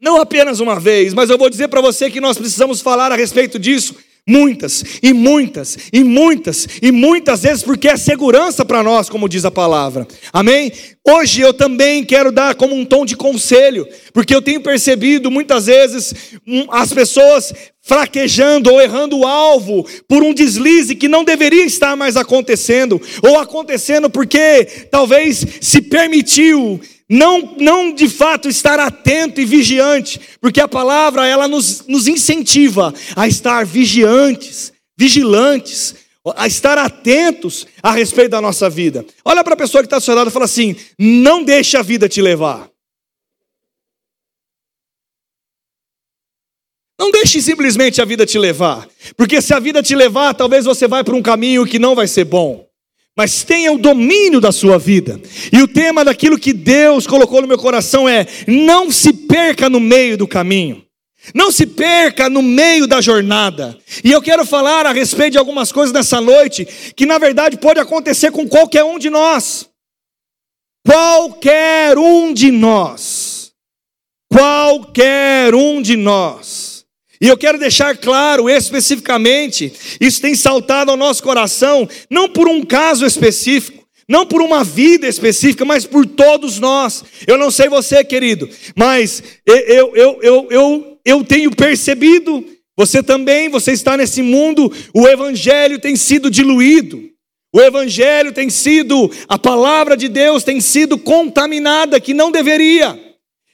não 0.00 0.20
apenas 0.20 0.60
uma 0.60 0.78
vez, 0.78 1.12
mas 1.12 1.28
eu 1.28 1.36
vou 1.36 1.50
dizer 1.50 1.66
para 1.66 1.80
você 1.80 2.08
que 2.08 2.20
nós 2.20 2.38
precisamos 2.38 2.80
falar 2.80 3.10
a 3.10 3.16
respeito 3.16 3.58
disso 3.58 3.96
muitas 4.28 4.84
e 5.02 5.14
muitas 5.14 5.78
e 5.90 6.04
muitas 6.04 6.68
e 6.82 6.92
muitas 6.92 7.42
vezes 7.42 7.62
porque 7.62 7.88
é 7.88 7.96
segurança 7.96 8.64
para 8.64 8.82
nós, 8.82 9.08
como 9.08 9.28
diz 9.28 9.44
a 9.46 9.50
palavra. 9.50 10.06
Amém? 10.32 10.70
Hoje 11.08 11.40
eu 11.40 11.54
também 11.54 12.04
quero 12.04 12.30
dar 12.30 12.54
como 12.54 12.74
um 12.74 12.84
tom 12.84 13.06
de 13.06 13.16
conselho, 13.16 13.88
porque 14.12 14.34
eu 14.34 14.42
tenho 14.42 14.60
percebido 14.60 15.30
muitas 15.30 15.64
vezes 15.64 16.12
as 16.70 16.92
pessoas 16.92 17.54
fraquejando 17.80 18.70
ou 18.70 18.78
errando 18.78 19.18
o 19.18 19.26
alvo 19.26 19.86
por 20.06 20.22
um 20.22 20.34
deslize 20.34 20.94
que 20.94 21.08
não 21.08 21.24
deveria 21.24 21.64
estar 21.64 21.96
mais 21.96 22.18
acontecendo, 22.18 23.00
ou 23.22 23.38
acontecendo 23.38 24.10
porque 24.10 24.66
talvez 24.90 25.46
se 25.62 25.80
permitiu 25.80 26.78
não, 27.08 27.56
não 27.56 27.94
de 27.94 28.08
fato 28.08 28.48
estar 28.48 28.78
atento 28.78 29.40
e 29.40 29.44
vigiante, 29.46 30.20
porque 30.40 30.60
a 30.60 30.68
palavra 30.68 31.26
ela 31.26 31.48
nos, 31.48 31.86
nos 31.86 32.06
incentiva 32.06 32.92
a 33.16 33.26
estar 33.26 33.64
vigiantes, 33.64 34.72
vigilantes, 34.96 35.94
a 36.36 36.46
estar 36.46 36.76
atentos 36.76 37.66
a 37.82 37.92
respeito 37.92 38.32
da 38.32 38.42
nossa 38.42 38.68
vida. 38.68 39.06
Olha 39.24 39.42
para 39.42 39.54
a 39.54 39.56
pessoa 39.56 39.82
que 39.82 39.94
está 39.94 40.14
lado 40.14 40.28
e 40.28 40.32
fala 40.32 40.44
assim: 40.44 40.76
não 40.98 41.42
deixe 41.42 41.78
a 41.78 41.82
vida 41.82 42.08
te 42.08 42.20
levar. 42.20 42.68
Não 47.00 47.10
deixe 47.10 47.40
simplesmente 47.40 48.02
a 48.02 48.04
vida 48.04 48.26
te 48.26 48.38
levar, 48.38 48.86
porque 49.16 49.40
se 49.40 49.54
a 49.54 49.60
vida 49.60 49.80
te 49.82 49.94
levar, 49.94 50.34
talvez 50.34 50.64
você 50.64 50.88
vá 50.88 51.02
para 51.02 51.14
um 51.14 51.22
caminho 51.22 51.64
que 51.64 51.78
não 51.78 51.94
vai 51.94 52.08
ser 52.08 52.24
bom 52.24 52.67
mas 53.18 53.42
tenha 53.42 53.72
o 53.72 53.78
domínio 53.78 54.40
da 54.40 54.52
sua 54.52 54.78
vida. 54.78 55.20
E 55.52 55.60
o 55.60 55.66
tema 55.66 56.04
daquilo 56.04 56.38
que 56.38 56.52
Deus 56.52 57.04
colocou 57.04 57.42
no 57.42 57.48
meu 57.48 57.58
coração 57.58 58.08
é: 58.08 58.24
não 58.46 58.92
se 58.92 59.12
perca 59.12 59.68
no 59.68 59.80
meio 59.80 60.16
do 60.16 60.28
caminho. 60.28 60.84
Não 61.34 61.50
se 61.50 61.66
perca 61.66 62.30
no 62.30 62.40
meio 62.40 62.86
da 62.86 63.00
jornada. 63.00 63.76
E 64.04 64.12
eu 64.12 64.22
quero 64.22 64.46
falar 64.46 64.86
a 64.86 64.92
respeito 64.92 65.32
de 65.32 65.38
algumas 65.38 65.72
coisas 65.72 65.92
nessa 65.92 66.20
noite 66.20 66.64
que 66.94 67.04
na 67.04 67.18
verdade 67.18 67.58
pode 67.58 67.80
acontecer 67.80 68.30
com 68.30 68.48
qualquer 68.48 68.84
um 68.84 69.00
de 69.00 69.10
nós. 69.10 69.68
Qualquer 70.86 71.98
um 71.98 72.32
de 72.32 72.52
nós. 72.52 73.50
Qualquer 74.32 75.56
um 75.56 75.82
de 75.82 75.96
nós. 75.96 76.77
E 77.20 77.26
eu 77.26 77.36
quero 77.36 77.58
deixar 77.58 77.96
claro 77.96 78.48
especificamente, 78.48 79.72
isso 80.00 80.20
tem 80.20 80.34
saltado 80.34 80.90
ao 80.90 80.96
nosso 80.96 81.22
coração, 81.22 81.88
não 82.08 82.28
por 82.28 82.48
um 82.48 82.64
caso 82.64 83.04
específico, 83.04 83.84
não 84.08 84.24
por 84.24 84.40
uma 84.40 84.62
vida 84.62 85.06
específica, 85.06 85.64
mas 85.64 85.84
por 85.84 86.06
todos 86.06 86.58
nós. 86.58 87.04
Eu 87.26 87.36
não 87.36 87.50
sei 87.50 87.68
você, 87.68 88.02
querido, 88.04 88.48
mas 88.76 89.22
eu, 89.44 89.94
eu, 89.94 90.20
eu, 90.22 90.48
eu, 90.50 90.98
eu 91.04 91.24
tenho 91.24 91.50
percebido, 91.50 92.44
você 92.76 93.02
também, 93.02 93.48
você 93.48 93.72
está 93.72 93.96
nesse 93.96 94.22
mundo, 94.22 94.72
o 94.94 95.08
evangelho 95.08 95.80
tem 95.80 95.96
sido 95.96 96.30
diluído. 96.30 97.08
O 97.52 97.60
evangelho 97.60 98.30
tem 98.30 98.50
sido, 98.50 99.10
a 99.26 99.38
palavra 99.38 99.96
de 99.96 100.06
Deus 100.06 100.44
tem 100.44 100.60
sido 100.60 100.98
contaminada 100.98 101.98
que 101.98 102.12
não 102.12 102.30
deveria. 102.30 102.98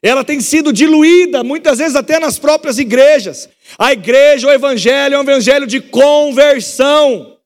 Ela 0.02 0.24
tem 0.24 0.40
sido 0.40 0.72
diluída, 0.72 1.42
muitas 1.42 1.78
vezes 1.78 1.96
até 1.96 2.18
nas 2.18 2.38
próprias 2.38 2.78
igrejas. 2.78 3.48
A 3.78 3.92
igreja, 3.92 4.48
o 4.48 4.52
evangelho 4.52 5.14
é 5.14 5.18
um 5.18 5.22
evangelho 5.22 5.66
de 5.66 5.80
conversão. 5.80 7.36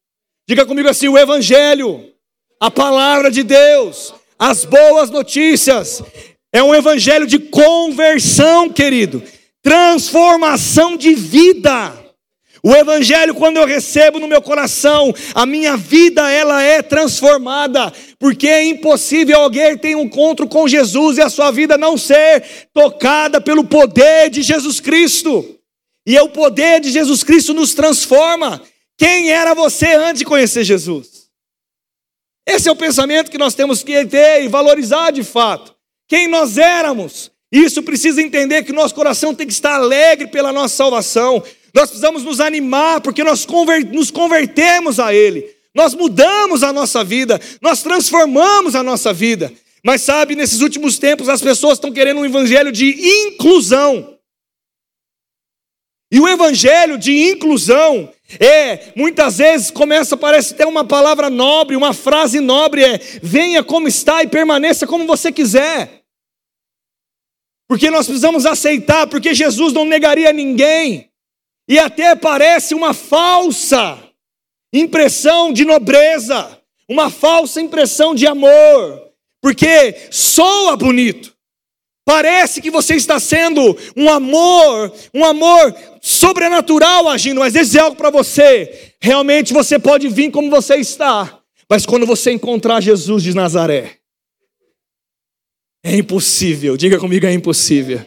Diga 0.48 0.66
comigo 0.66 0.88
assim: 0.88 1.08
o 1.08 1.18
evangelho 1.18 2.08
a 2.60 2.70
palavra 2.70 3.30
de 3.30 3.42
Deus, 3.42 4.12
as 4.38 4.64
boas 4.64 5.10
notícias. 5.10 6.02
É 6.52 6.62
um 6.62 6.74
evangelho 6.74 7.26
de 7.26 7.38
conversão, 7.38 8.70
querido, 8.70 9.22
transformação 9.62 10.96
de 10.96 11.14
vida. 11.14 11.94
O 12.62 12.74
evangelho 12.74 13.34
quando 13.34 13.58
eu 13.58 13.66
recebo 13.66 14.18
no 14.18 14.26
meu 14.26 14.42
coração, 14.42 15.14
a 15.34 15.46
minha 15.46 15.76
vida 15.76 16.28
ela 16.30 16.60
é 16.60 16.82
transformada, 16.82 17.92
porque 18.18 18.48
é 18.48 18.64
impossível 18.64 19.38
alguém 19.38 19.76
ter 19.76 19.94
um 19.94 20.02
encontro 20.02 20.48
com 20.48 20.66
Jesus 20.66 21.18
e 21.18 21.22
a 21.22 21.30
sua 21.30 21.52
vida 21.52 21.78
não 21.78 21.96
ser 21.96 22.42
tocada 22.74 23.40
pelo 23.40 23.62
poder 23.62 24.30
de 24.30 24.42
Jesus 24.42 24.80
Cristo. 24.80 25.57
E 26.08 26.16
é 26.16 26.22
o 26.22 26.30
poder 26.30 26.80
de 26.80 26.90
Jesus 26.90 27.22
Cristo 27.22 27.52
nos 27.52 27.74
transforma. 27.74 28.62
Quem 28.96 29.30
era 29.30 29.52
você 29.52 29.92
antes 29.92 30.20
de 30.20 30.24
conhecer 30.24 30.64
Jesus? 30.64 31.28
Esse 32.46 32.66
é 32.66 32.72
o 32.72 32.76
pensamento 32.76 33.30
que 33.30 33.36
nós 33.36 33.54
temos 33.54 33.82
que 33.82 34.06
ter 34.06 34.42
e 34.42 34.48
valorizar 34.48 35.10
de 35.10 35.22
fato. 35.22 35.74
Quem 36.08 36.26
nós 36.26 36.56
éramos. 36.56 37.30
Isso 37.52 37.82
precisa 37.82 38.22
entender 38.22 38.64
que 38.64 38.72
nosso 38.72 38.94
coração 38.94 39.34
tem 39.34 39.46
que 39.46 39.52
estar 39.52 39.74
alegre 39.74 40.28
pela 40.28 40.50
nossa 40.50 40.74
salvação. 40.74 41.44
Nós 41.74 41.90
precisamos 41.90 42.22
nos 42.22 42.40
animar 42.40 43.02
porque 43.02 43.22
nós 43.22 43.46
nos 43.92 44.10
convertemos 44.10 44.98
a 44.98 45.12
Ele. 45.12 45.46
Nós 45.74 45.94
mudamos 45.94 46.62
a 46.62 46.72
nossa 46.72 47.04
vida, 47.04 47.38
nós 47.60 47.82
transformamos 47.82 48.74
a 48.74 48.82
nossa 48.82 49.12
vida. 49.12 49.52
Mas 49.84 50.00
sabe, 50.00 50.34
nesses 50.34 50.62
últimos 50.62 50.98
tempos 50.98 51.28
as 51.28 51.42
pessoas 51.42 51.74
estão 51.74 51.92
querendo 51.92 52.20
um 52.20 52.24
evangelho 52.24 52.72
de 52.72 53.26
inclusão. 53.26 54.17
E 56.10 56.18
o 56.20 56.28
evangelho 56.28 56.96
de 56.96 57.12
inclusão 57.30 58.12
é, 58.40 58.92
muitas 58.94 59.38
vezes 59.38 59.70
começa, 59.70 60.16
parece 60.16 60.54
ter 60.54 60.66
uma 60.66 60.84
palavra 60.84 61.30
nobre, 61.30 61.76
uma 61.76 61.92
frase 61.94 62.40
nobre 62.40 62.84
é: 62.84 62.98
venha 63.22 63.62
como 63.62 63.88
está 63.88 64.22
e 64.22 64.26
permaneça 64.26 64.86
como 64.86 65.06
você 65.06 65.30
quiser. 65.30 66.02
Porque 67.68 67.90
nós 67.90 68.06
precisamos 68.06 68.46
aceitar, 68.46 69.06
porque 69.06 69.34
Jesus 69.34 69.72
não 69.72 69.84
negaria 69.84 70.32
ninguém. 70.32 71.10
E 71.68 71.78
até 71.78 72.16
parece 72.16 72.74
uma 72.74 72.94
falsa 72.94 74.02
impressão 74.72 75.52
de 75.52 75.66
nobreza, 75.66 76.58
uma 76.88 77.10
falsa 77.10 77.60
impressão 77.60 78.14
de 78.14 78.26
amor, 78.26 79.12
porque 79.42 80.08
soa 80.10 80.76
bonito. 80.76 81.37
Parece 82.08 82.62
que 82.62 82.70
você 82.70 82.94
está 82.94 83.20
sendo 83.20 83.76
um 83.94 84.08
amor, 84.08 84.90
um 85.12 85.26
amor 85.26 85.76
sobrenatural 86.00 87.06
agindo, 87.06 87.40
mas 87.40 87.54
esse 87.54 87.76
é 87.76 87.82
algo 87.82 87.98
para 87.98 88.08
você. 88.08 88.94
Realmente 88.98 89.52
você 89.52 89.78
pode 89.78 90.08
vir 90.08 90.30
como 90.30 90.48
você 90.48 90.76
está, 90.76 91.38
mas 91.68 91.84
quando 91.84 92.06
você 92.06 92.30
encontrar 92.30 92.80
Jesus 92.80 93.22
de 93.22 93.34
Nazaré, 93.34 93.96
é 95.84 95.96
impossível, 95.96 96.78
diga 96.78 96.98
comigo, 96.98 97.26
é 97.26 97.32
impossível 97.34 98.00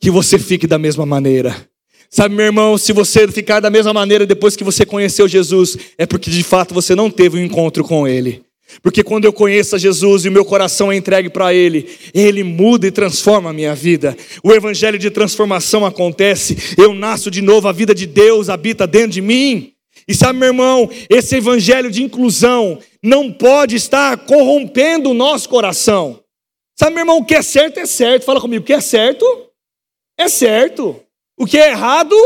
que 0.00 0.12
você 0.12 0.38
fique 0.38 0.68
da 0.68 0.78
mesma 0.78 1.04
maneira. 1.04 1.68
Sabe, 2.08 2.36
meu 2.36 2.46
irmão, 2.46 2.78
se 2.78 2.92
você 2.92 3.26
ficar 3.26 3.58
da 3.58 3.68
mesma 3.68 3.92
maneira 3.92 4.24
depois 4.24 4.54
que 4.54 4.62
você 4.62 4.86
conheceu 4.86 5.26
Jesus, 5.26 5.76
é 5.98 6.06
porque 6.06 6.30
de 6.30 6.44
fato 6.44 6.72
você 6.72 6.94
não 6.94 7.10
teve 7.10 7.36
um 7.36 7.44
encontro 7.44 7.82
com 7.82 8.06
Ele. 8.06 8.43
Porque 8.82 9.02
quando 9.02 9.24
eu 9.24 9.32
conheço 9.32 9.76
a 9.76 9.78
Jesus 9.78 10.24
e 10.24 10.28
o 10.28 10.32
meu 10.32 10.44
coração 10.44 10.92
é 10.92 10.96
entregue 10.96 11.28
para 11.28 11.52
Ele, 11.52 11.88
Ele 12.12 12.42
muda 12.42 12.86
e 12.86 12.90
transforma 12.90 13.50
a 13.50 13.52
minha 13.52 13.74
vida. 13.74 14.16
O 14.42 14.52
evangelho 14.52 14.98
de 14.98 15.10
transformação 15.10 15.84
acontece, 15.84 16.74
eu 16.76 16.94
nasço 16.94 17.30
de 17.30 17.40
novo, 17.40 17.68
a 17.68 17.72
vida 17.72 17.94
de 17.94 18.06
Deus 18.06 18.48
habita 18.48 18.86
dentro 18.86 19.10
de 19.10 19.20
mim. 19.20 19.72
E 20.06 20.14
sabe, 20.14 20.38
meu 20.38 20.48
irmão, 20.48 20.90
esse 21.08 21.36
evangelho 21.36 21.90
de 21.90 22.02
inclusão 22.02 22.78
não 23.02 23.32
pode 23.32 23.76
estar 23.76 24.16
corrompendo 24.18 25.10
o 25.10 25.14
nosso 25.14 25.48
coração. 25.48 26.20
Sabe, 26.76 26.94
meu 26.94 27.02
irmão, 27.02 27.18
o 27.18 27.24
que 27.24 27.34
é 27.34 27.42
certo 27.42 27.78
é 27.78 27.86
certo. 27.86 28.24
Fala 28.24 28.40
comigo, 28.40 28.62
o 28.62 28.66
que 28.66 28.72
é 28.72 28.80
certo 28.80 29.24
é 30.18 30.28
certo. 30.28 31.00
O 31.38 31.46
que 31.46 31.58
é 31.58 31.70
errado 31.70 32.16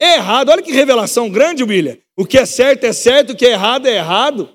é 0.00 0.16
errado. 0.16 0.50
Olha 0.50 0.62
que 0.62 0.72
revelação 0.72 1.28
grande, 1.28 1.62
William. 1.62 1.96
O 2.16 2.24
que 2.24 2.38
é 2.38 2.46
certo 2.46 2.84
é 2.84 2.92
certo, 2.92 3.32
o 3.32 3.36
que 3.36 3.46
é 3.46 3.52
errado 3.52 3.86
é 3.86 3.96
errado. 3.96 4.50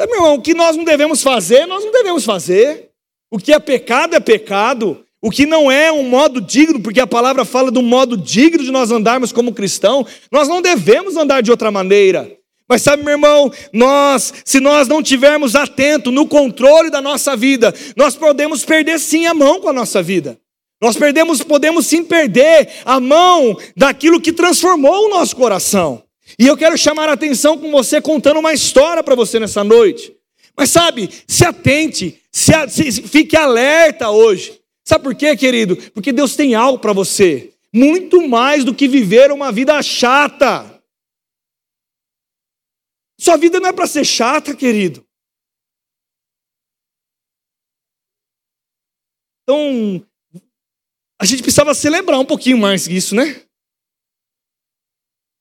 Sabe, 0.00 0.12
meu 0.12 0.22
irmão, 0.22 0.36
o 0.36 0.40
que 0.40 0.54
nós 0.54 0.78
não 0.78 0.84
devemos 0.84 1.22
fazer, 1.22 1.66
nós 1.66 1.84
não 1.84 1.92
devemos 1.92 2.24
fazer. 2.24 2.88
O 3.30 3.36
que 3.36 3.52
é 3.52 3.58
pecado 3.58 4.16
é 4.16 4.20
pecado. 4.20 5.04
O 5.20 5.30
que 5.30 5.44
não 5.44 5.70
é 5.70 5.92
um 5.92 6.04
modo 6.04 6.40
digno, 6.40 6.80
porque 6.80 7.00
a 7.00 7.06
palavra 7.06 7.44
fala 7.44 7.70
do 7.70 7.82
modo 7.82 8.16
digno 8.16 8.64
de 8.64 8.70
nós 8.70 8.90
andarmos 8.90 9.30
como 9.30 9.52
cristão, 9.52 10.06
nós 10.32 10.48
não 10.48 10.62
devemos 10.62 11.18
andar 11.18 11.42
de 11.42 11.50
outra 11.50 11.70
maneira. 11.70 12.34
Mas 12.66 12.80
sabe, 12.80 13.02
meu 13.02 13.12
irmão, 13.12 13.52
nós, 13.74 14.32
se 14.42 14.58
nós 14.58 14.88
não 14.88 15.02
tivermos 15.02 15.54
atento 15.54 16.10
no 16.10 16.26
controle 16.26 16.88
da 16.88 17.02
nossa 17.02 17.36
vida, 17.36 17.74
nós 17.94 18.16
podemos 18.16 18.64
perder 18.64 18.98
sim 18.98 19.26
a 19.26 19.34
mão 19.34 19.60
com 19.60 19.68
a 19.68 19.72
nossa 19.74 20.02
vida. 20.02 20.40
Nós 20.80 20.96
perdemos, 20.96 21.42
podemos 21.42 21.86
sim 21.86 22.02
perder 22.02 22.70
a 22.86 22.98
mão 22.98 23.54
daquilo 23.76 24.18
que 24.18 24.32
transformou 24.32 25.08
o 25.08 25.10
nosso 25.10 25.36
coração. 25.36 26.02
E 26.40 26.46
eu 26.46 26.56
quero 26.56 26.78
chamar 26.78 27.06
a 27.10 27.12
atenção 27.12 27.58
com 27.58 27.70
você 27.70 28.00
contando 28.00 28.40
uma 28.40 28.54
história 28.54 29.04
para 29.04 29.14
você 29.14 29.38
nessa 29.38 29.62
noite. 29.62 30.16
Mas 30.56 30.70
sabe, 30.70 31.10
se 31.28 31.44
atente, 31.44 32.18
se, 32.32 32.52
se, 32.70 33.02
fique 33.02 33.36
alerta 33.36 34.08
hoje. 34.08 34.58
Sabe 34.82 35.04
por 35.04 35.14
quê, 35.14 35.36
querido? 35.36 35.76
Porque 35.92 36.14
Deus 36.14 36.34
tem 36.34 36.54
algo 36.54 36.78
para 36.78 36.94
você, 36.94 37.52
muito 37.70 38.26
mais 38.26 38.64
do 38.64 38.74
que 38.74 38.88
viver 38.88 39.30
uma 39.30 39.52
vida 39.52 39.82
chata. 39.82 40.82
Sua 43.20 43.36
vida 43.36 43.60
não 43.60 43.68
é 43.68 43.72
para 43.74 43.86
ser 43.86 44.06
chata, 44.06 44.56
querido. 44.56 45.06
Então, 49.42 50.06
a 51.20 51.26
gente 51.26 51.42
precisava 51.42 51.74
celebrar 51.74 52.18
um 52.18 52.24
pouquinho 52.24 52.56
mais 52.56 52.86
isso, 52.86 53.14
né? 53.14 53.44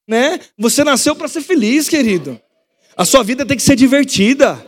Né? 0.10 0.40
Você 0.58 0.84
nasceu 0.84 1.16
para 1.16 1.28
ser 1.28 1.42
feliz, 1.42 1.88
querido. 1.88 2.42
A 2.98 3.06
sua 3.06 3.24
vida 3.24 3.46
tem 3.46 3.56
que 3.56 3.62
ser 3.62 3.76
divertida. 3.76 4.60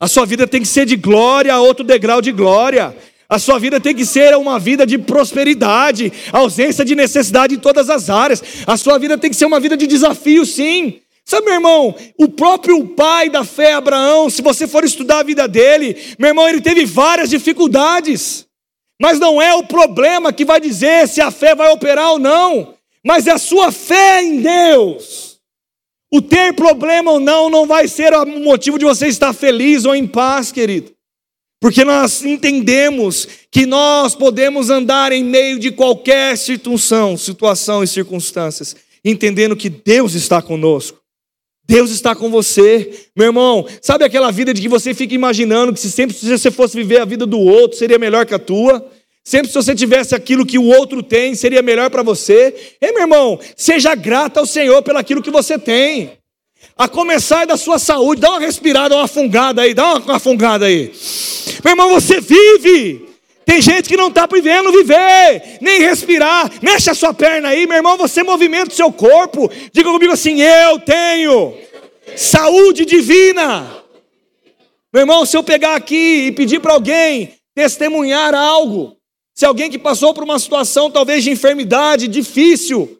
A 0.00 0.08
sua 0.08 0.24
vida 0.24 0.46
tem 0.46 0.62
que 0.62 0.66
ser 0.66 0.86
de 0.86 0.96
glória 0.96 1.52
a 1.52 1.60
outro 1.60 1.84
degrau 1.84 2.22
de 2.22 2.32
glória. 2.32 2.96
A 3.28 3.38
sua 3.38 3.58
vida 3.58 3.78
tem 3.78 3.94
que 3.94 4.06
ser 4.06 4.34
uma 4.38 4.58
vida 4.58 4.86
de 4.86 4.96
prosperidade, 4.96 6.10
ausência 6.32 6.82
de 6.82 6.94
necessidade 6.94 7.56
em 7.56 7.58
todas 7.58 7.90
as 7.90 8.08
áreas. 8.08 8.42
A 8.66 8.78
sua 8.78 8.98
vida 8.98 9.18
tem 9.18 9.28
que 9.28 9.36
ser 9.36 9.44
uma 9.44 9.60
vida 9.60 9.76
de 9.76 9.86
desafio, 9.86 10.46
sim. 10.46 11.00
Sabe, 11.26 11.44
meu 11.44 11.54
irmão, 11.54 11.94
o 12.18 12.28
próprio 12.28 12.82
pai 12.86 13.28
da 13.28 13.44
fé, 13.44 13.74
Abraão, 13.74 14.30
se 14.30 14.40
você 14.40 14.66
for 14.66 14.82
estudar 14.82 15.18
a 15.18 15.24
vida 15.24 15.46
dele, 15.46 15.94
meu 16.18 16.28
irmão, 16.28 16.48
ele 16.48 16.60
teve 16.62 16.86
várias 16.86 17.28
dificuldades. 17.28 18.46
Mas 18.98 19.18
não 19.18 19.42
é 19.42 19.54
o 19.54 19.64
problema 19.64 20.32
que 20.32 20.44
vai 20.44 20.58
dizer 20.58 21.06
se 21.06 21.20
a 21.20 21.30
fé 21.30 21.54
vai 21.54 21.70
operar 21.70 22.12
ou 22.12 22.18
não 22.18 22.75
mas 23.06 23.28
a 23.28 23.38
sua 23.38 23.70
fé 23.70 24.20
em 24.20 24.40
Deus. 24.40 25.38
O 26.12 26.20
ter 26.20 26.52
problema 26.54 27.12
ou 27.12 27.20
não 27.20 27.48
não 27.48 27.64
vai 27.64 27.86
ser 27.86 28.12
o 28.12 28.26
motivo 28.40 28.80
de 28.80 28.84
você 28.84 29.06
estar 29.06 29.32
feliz 29.32 29.84
ou 29.84 29.94
em 29.94 30.08
paz, 30.08 30.50
querido. 30.50 30.90
Porque 31.60 31.84
nós 31.84 32.24
entendemos 32.24 33.28
que 33.48 33.64
nós 33.64 34.16
podemos 34.16 34.70
andar 34.70 35.12
em 35.12 35.22
meio 35.22 35.56
de 35.60 35.70
qualquer 35.70 36.36
situação, 36.36 37.16
situação 37.16 37.84
e 37.84 37.86
circunstâncias, 37.86 38.74
entendendo 39.04 39.54
que 39.54 39.70
Deus 39.70 40.14
está 40.14 40.42
conosco. 40.42 41.00
Deus 41.64 41.92
está 41.92 42.14
com 42.14 42.28
você. 42.28 43.06
Meu 43.16 43.26
irmão, 43.26 43.66
sabe 43.80 44.04
aquela 44.04 44.32
vida 44.32 44.52
de 44.52 44.60
que 44.60 44.68
você 44.68 44.92
fica 44.92 45.14
imaginando 45.14 45.72
que 45.72 45.78
se 45.78 45.92
sempre 45.92 46.16
se 46.16 46.28
você 46.28 46.50
fosse 46.50 46.76
viver 46.76 47.00
a 47.00 47.04
vida 47.04 47.24
do 47.24 47.38
outro, 47.38 47.78
seria 47.78 48.00
melhor 48.00 48.26
que 48.26 48.34
a 48.34 48.38
tua? 48.38 48.84
Sempre 49.26 49.48
se 49.48 49.54
você 49.54 49.74
tivesse 49.74 50.14
aquilo 50.14 50.46
que 50.46 50.56
o 50.56 50.66
outro 50.66 51.02
tem, 51.02 51.34
seria 51.34 51.60
melhor 51.60 51.90
para 51.90 52.00
você. 52.00 52.76
Ei, 52.80 52.92
meu 52.92 53.00
irmão, 53.00 53.40
seja 53.56 53.92
grato 53.92 54.38
ao 54.38 54.46
Senhor 54.46 54.80
pelo 54.84 54.98
aquilo 54.98 55.20
que 55.20 55.32
você 55.32 55.58
tem. 55.58 56.12
A 56.78 56.86
começar 56.86 57.44
da 57.44 57.56
sua 57.56 57.80
saúde, 57.80 58.20
dá 58.20 58.30
uma 58.30 58.38
respirada, 58.38 58.94
uma 58.94 59.08
fungada 59.08 59.62
aí, 59.62 59.74
dá 59.74 59.96
uma 59.96 60.20
fungada 60.20 60.66
aí. 60.66 60.92
Meu 61.64 61.72
irmão, 61.72 61.90
você 61.90 62.20
vive. 62.20 63.04
Tem 63.44 63.60
gente 63.60 63.88
que 63.88 63.96
não 63.96 64.10
está 64.10 64.28
vivendo 64.28 64.70
viver, 64.70 65.58
nem 65.60 65.80
respirar. 65.80 66.48
Mexe 66.62 66.88
a 66.88 66.94
sua 66.94 67.12
perna 67.12 67.48
aí, 67.48 67.66
meu 67.66 67.78
irmão, 67.78 67.96
você 67.96 68.22
movimenta 68.22 68.70
o 68.70 68.76
seu 68.76 68.92
corpo. 68.92 69.50
Diga 69.72 69.90
comigo 69.90 70.12
assim: 70.12 70.40
eu 70.40 70.78
tenho 70.78 71.52
saúde 72.14 72.84
divina. 72.84 73.74
Meu 74.92 75.00
irmão, 75.00 75.26
se 75.26 75.36
eu 75.36 75.42
pegar 75.42 75.74
aqui 75.74 76.26
e 76.28 76.32
pedir 76.32 76.60
para 76.60 76.74
alguém 76.74 77.34
testemunhar 77.56 78.32
algo, 78.32 78.95
se 79.36 79.44
alguém 79.44 79.70
que 79.70 79.78
passou 79.78 80.14
por 80.14 80.24
uma 80.24 80.38
situação 80.38 80.90
talvez 80.90 81.22
de 81.22 81.30
enfermidade 81.30 82.08
difícil 82.08 82.98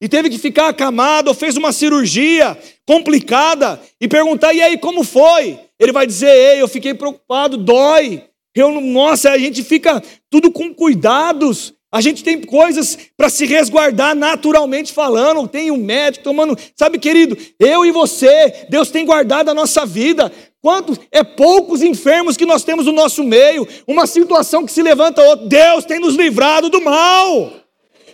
e 0.00 0.08
teve 0.08 0.30
que 0.30 0.38
ficar 0.38 0.68
acamado 0.68 1.28
ou 1.28 1.34
fez 1.34 1.56
uma 1.56 1.72
cirurgia 1.72 2.56
complicada 2.86 3.80
e 4.00 4.06
perguntar, 4.06 4.54
e 4.54 4.62
aí, 4.62 4.78
como 4.78 5.02
foi? 5.02 5.58
Ele 5.78 5.90
vai 5.90 6.06
dizer, 6.06 6.30
ei, 6.30 6.60
eu 6.60 6.68
fiquei 6.68 6.94
preocupado, 6.94 7.56
dói. 7.56 8.24
Eu, 8.54 8.80
nossa, 8.80 9.30
a 9.30 9.38
gente 9.38 9.62
fica 9.64 10.00
tudo 10.30 10.52
com 10.52 10.72
cuidados. 10.72 11.74
A 11.90 12.00
gente 12.00 12.22
tem 12.22 12.40
coisas 12.40 12.96
para 13.16 13.28
se 13.28 13.44
resguardar 13.44 14.14
naturalmente 14.14 14.92
falando. 14.92 15.48
Tem 15.48 15.70
um 15.70 15.76
médico 15.76 16.24
tomando. 16.24 16.56
Sabe, 16.76 16.98
querido, 16.98 17.36
eu 17.58 17.84
e 17.84 17.90
você, 17.90 18.66
Deus 18.68 18.90
tem 18.90 19.04
guardado 19.04 19.50
a 19.50 19.54
nossa 19.54 19.84
vida. 19.84 20.32
Quantos 20.62 20.96
é 21.10 21.24
poucos 21.24 21.82
enfermos 21.82 22.36
que 22.36 22.46
nós 22.46 22.62
temos 22.62 22.86
no 22.86 22.92
nosso 22.92 23.24
meio, 23.24 23.66
uma 23.84 24.06
situação 24.06 24.64
que 24.64 24.70
se 24.70 24.80
levanta 24.80 25.20
outra. 25.20 25.48
Deus 25.48 25.84
tem 25.84 25.98
nos 25.98 26.14
livrado 26.14 26.70
do 26.70 26.80
mal. 26.80 27.52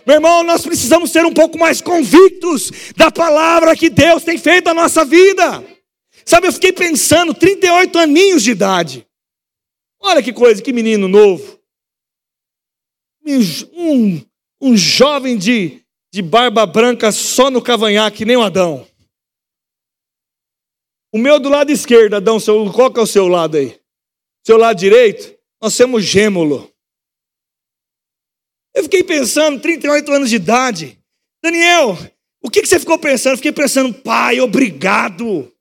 Meu 0.03 0.15
irmão, 0.15 0.41
nós 0.41 0.63
precisamos 0.63 1.11
ser 1.11 1.23
um 1.27 1.33
pouco 1.33 1.59
mais 1.59 1.79
convictos 1.79 2.71
da 2.97 3.11
palavra 3.11 3.75
que 3.75 3.87
Deus 3.87 4.23
tem 4.23 4.39
feito 4.39 4.65
na 4.65 4.73
nossa 4.73 5.05
vida. 5.05 5.63
Sabe, 6.25 6.47
eu 6.47 6.53
fiquei 6.53 6.73
pensando, 6.73 7.35
38 7.35 7.99
aninhos 7.99 8.41
de 8.41 8.49
idade. 8.51 9.07
Olha 10.01 10.23
que 10.23 10.33
coisa, 10.33 10.59
que 10.59 10.73
menino 10.73 11.07
novo. 11.07 11.59
Um, 13.73 14.21
um 14.59 14.75
jovem 14.75 15.37
de, 15.37 15.81
de 16.11 16.23
barba 16.23 16.65
branca 16.65 17.11
só 17.11 17.51
no 17.51 17.61
cavanhaque, 17.61 18.25
nem 18.25 18.37
o 18.37 18.41
Adão. 18.41 18.87
O 21.11 21.17
meu 21.17 21.39
do 21.39 21.49
lado 21.49 21.71
esquerdo, 21.71 22.15
Adão, 22.15 22.37
qual 22.71 22.91
que 22.93 22.99
é 22.99 23.03
o 23.03 23.07
seu 23.07 23.27
lado 23.27 23.57
aí? 23.57 23.79
Seu 24.45 24.57
lado 24.57 24.77
direito? 24.77 25.37
Nós 25.61 25.75
temos 25.75 26.03
gêmulo. 26.03 26.71
Eu 28.75 28.83
fiquei 28.83 29.03
pensando, 29.03 29.61
38 29.61 30.11
anos 30.11 30.29
de 30.29 30.35
idade. 30.35 30.99
Daniel, 31.43 31.97
o 32.41 32.49
que, 32.49 32.61
que 32.61 32.67
você 32.67 32.79
ficou 32.79 32.97
pensando? 32.99 33.33
Eu 33.33 33.37
fiquei 33.37 33.51
pensando, 33.51 33.93
pai, 33.93 34.39
obrigado 34.39 35.51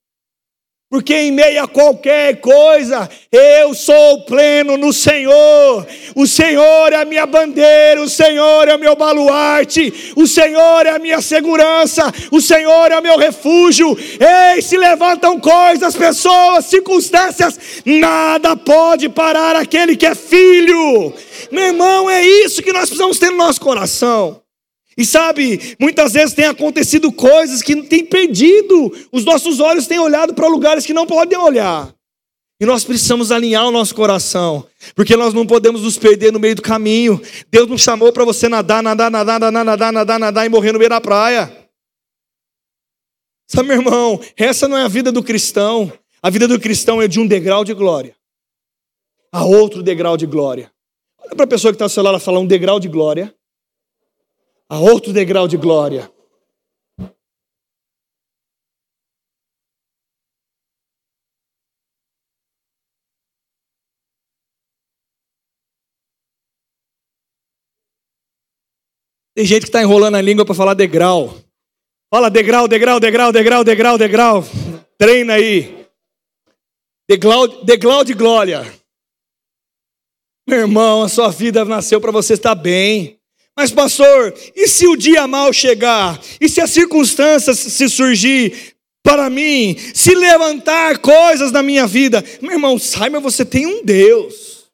porque 0.91 1.15
em 1.15 1.31
meio 1.31 1.63
a 1.63 1.69
qualquer 1.69 2.41
coisa, 2.41 3.11
eu 3.31 3.75
sou 3.75 4.25
pleno 4.25 4.79
no 4.79 4.91
Senhor. 4.91 5.87
O 6.15 6.27
Senhor 6.27 6.93
é 6.95 6.97
a 6.97 7.05
minha 7.05 7.27
bandeira, 7.27 8.01
o 8.01 8.09
Senhor 8.09 8.67
é 8.67 8.75
o 8.75 8.79
meu 8.79 8.97
baluarte, 8.97 10.13
o 10.17 10.27
Senhor 10.27 10.87
é 10.87 10.91
a 10.91 10.99
minha 10.99 11.21
segurança, 11.21 12.11
o 12.31 12.41
Senhor 12.41 12.91
é 12.91 12.99
o 12.99 13.03
meu 13.03 13.19
refúgio. 13.19 13.99
Ei, 14.19 14.63
se 14.63 14.79
levantam 14.79 15.39
coisas, 15.39 15.95
pessoas, 15.95 16.65
circunstâncias, 16.65 17.59
nada 17.85 18.57
pode 18.57 19.11
parar 19.11 19.57
aquele 19.57 19.95
que 19.95 20.07
é 20.07 20.15
filho. 20.15 21.13
Meu 21.53 21.65
irmão, 21.65 22.09
é 22.09 22.27
isso 22.27 22.63
que 22.63 22.73
nós 22.73 22.89
precisamos 22.89 23.19
ter 23.19 23.31
no 23.31 23.37
nosso 23.37 23.61
coração. 23.61 24.41
E 24.99 25.05
sabe, 25.05 25.77
muitas 25.79 26.13
vezes 26.13 26.35
tem 26.35 26.47
acontecido 26.47 27.13
coisas 27.13 27.63
que 27.63 27.83
tem 27.83 28.05
perdido, 28.05 28.93
os 29.13 29.25
nossos 29.25 29.61
olhos 29.61 29.87
têm 29.87 30.01
olhado 30.01 30.35
para 30.35 30.49
lugares 30.49 30.85
que 30.85 30.93
não 30.93 31.07
podem 31.07 31.39
olhar. 31.39 31.95
E 32.61 32.67
nós 32.67 32.83
precisamos 32.83 33.31
alinhar 33.31 33.65
o 33.65 33.71
nosso 33.71 33.95
coração, 33.95 34.67
porque 34.97 35.15
nós 35.15 35.33
não 35.33 35.47
podemos 35.47 35.83
nos 35.83 35.97
perder 35.97 36.33
no 36.33 36.41
meio 36.41 36.57
do 36.57 36.63
caminho. 36.63 37.23
Deus 37.49 37.69
não 37.69 37.79
chamou 37.79 38.13
para 38.13 38.25
você 38.25 38.49
nadar, 38.49 38.83
nadar, 38.83 39.09
nadar, 39.09 39.39
nadar, 39.39 39.65
nadar, 39.65 39.93
nadar, 39.93 40.19
nadar 40.19 40.47
e 40.47 40.49
morrer 40.49 40.73
no 40.73 40.79
meio 40.81 40.91
da 40.91 41.01
praia. 41.01 41.57
Sabe, 43.47 43.69
meu 43.69 43.77
irmão, 43.79 44.21
essa 44.37 44.67
não 44.67 44.77
é 44.77 44.83
a 44.83 44.89
vida 44.89 45.13
do 45.13 45.23
cristão. 45.23 45.93
A 46.21 46.29
vida 46.29 46.49
do 46.49 46.59
cristão 46.59 47.01
é 47.01 47.07
de 47.07 47.21
um 47.21 47.27
degrau 47.27 47.65
de 47.65 47.73
glória 47.73 48.19
a 49.33 49.45
outro 49.45 49.83
degrau 49.83 50.17
de 50.17 50.27
glória. 50.27 50.71
Olha 51.21 51.37
para 51.37 51.45
a 51.45 51.49
pessoa 51.49 51.73
que 51.73 51.77
está 51.77 51.89
seu 51.89 52.03
lado 52.03 52.19
e 52.19 52.21
fala 52.21 52.41
um 52.41 52.47
degrau 52.47 52.81
de 52.81 52.89
glória 52.89 53.35
a 54.69 54.79
outro 54.79 55.13
degrau 55.13 55.49
de 55.49 55.57
glória. 55.57 56.13
Tem 69.35 69.47
gente 69.47 69.63
que 69.63 69.69
está 69.69 69.81
enrolando 69.81 70.17
a 70.17 70.21
língua 70.21 70.45
para 70.45 70.53
falar 70.53 70.75
degrau. 70.75 71.33
Fala 72.13 72.29
degrau, 72.29 72.67
degrau, 72.67 72.99
degrau, 72.99 73.31
degrau, 73.31 73.63
degrau, 73.63 73.97
degrau. 73.97 74.45
Treina 74.99 75.35
aí. 75.35 75.87
Degrau, 77.09 77.47
degrau 77.65 78.03
de 78.03 78.15
glória. 78.15 78.63
Meu 80.45 80.59
irmão, 80.59 81.05
a 81.05 81.09
sua 81.09 81.31
vida 81.31 81.65
nasceu 81.65 82.01
para 82.01 82.11
você 82.11 82.35
estar 82.35 82.57
bem. 82.57 83.18
Mas, 83.59 83.73
pastor, 83.73 84.33
e 84.55 84.69
se 84.69 84.87
o 84.87 84.95
dia 84.95 85.27
mal 85.27 85.53
chegar? 85.53 86.17
E 86.41 86.49
se 86.49 86.61
as 86.61 86.71
circunstâncias 86.71 87.59
se 87.59 87.89
surgir 87.89 88.77
para 89.03 89.29
mim? 89.29 89.77
Se 89.77 90.15
levantar 90.15 91.01
coisas 91.01 91.51
na 91.51 91.61
minha 91.61 91.85
vida? 91.85 92.23
Meu 92.41 92.53
irmão, 92.53 92.79
saiba, 92.79 93.19
você 93.19 93.45
tem 93.45 93.67
um 93.67 93.85
Deus. 93.85 94.71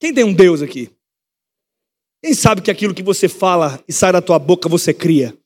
Quem 0.00 0.14
tem 0.14 0.24
um 0.24 0.32
Deus 0.32 0.62
aqui? 0.62 0.90
Quem 2.22 2.32
sabe 2.32 2.62
que 2.62 2.70
aquilo 2.70 2.94
que 2.94 3.02
você 3.02 3.28
fala 3.28 3.78
e 3.86 3.92
sai 3.92 4.10
da 4.10 4.22
tua 4.22 4.38
boca 4.38 4.70
você 4.70 4.94
cria? 4.94 5.36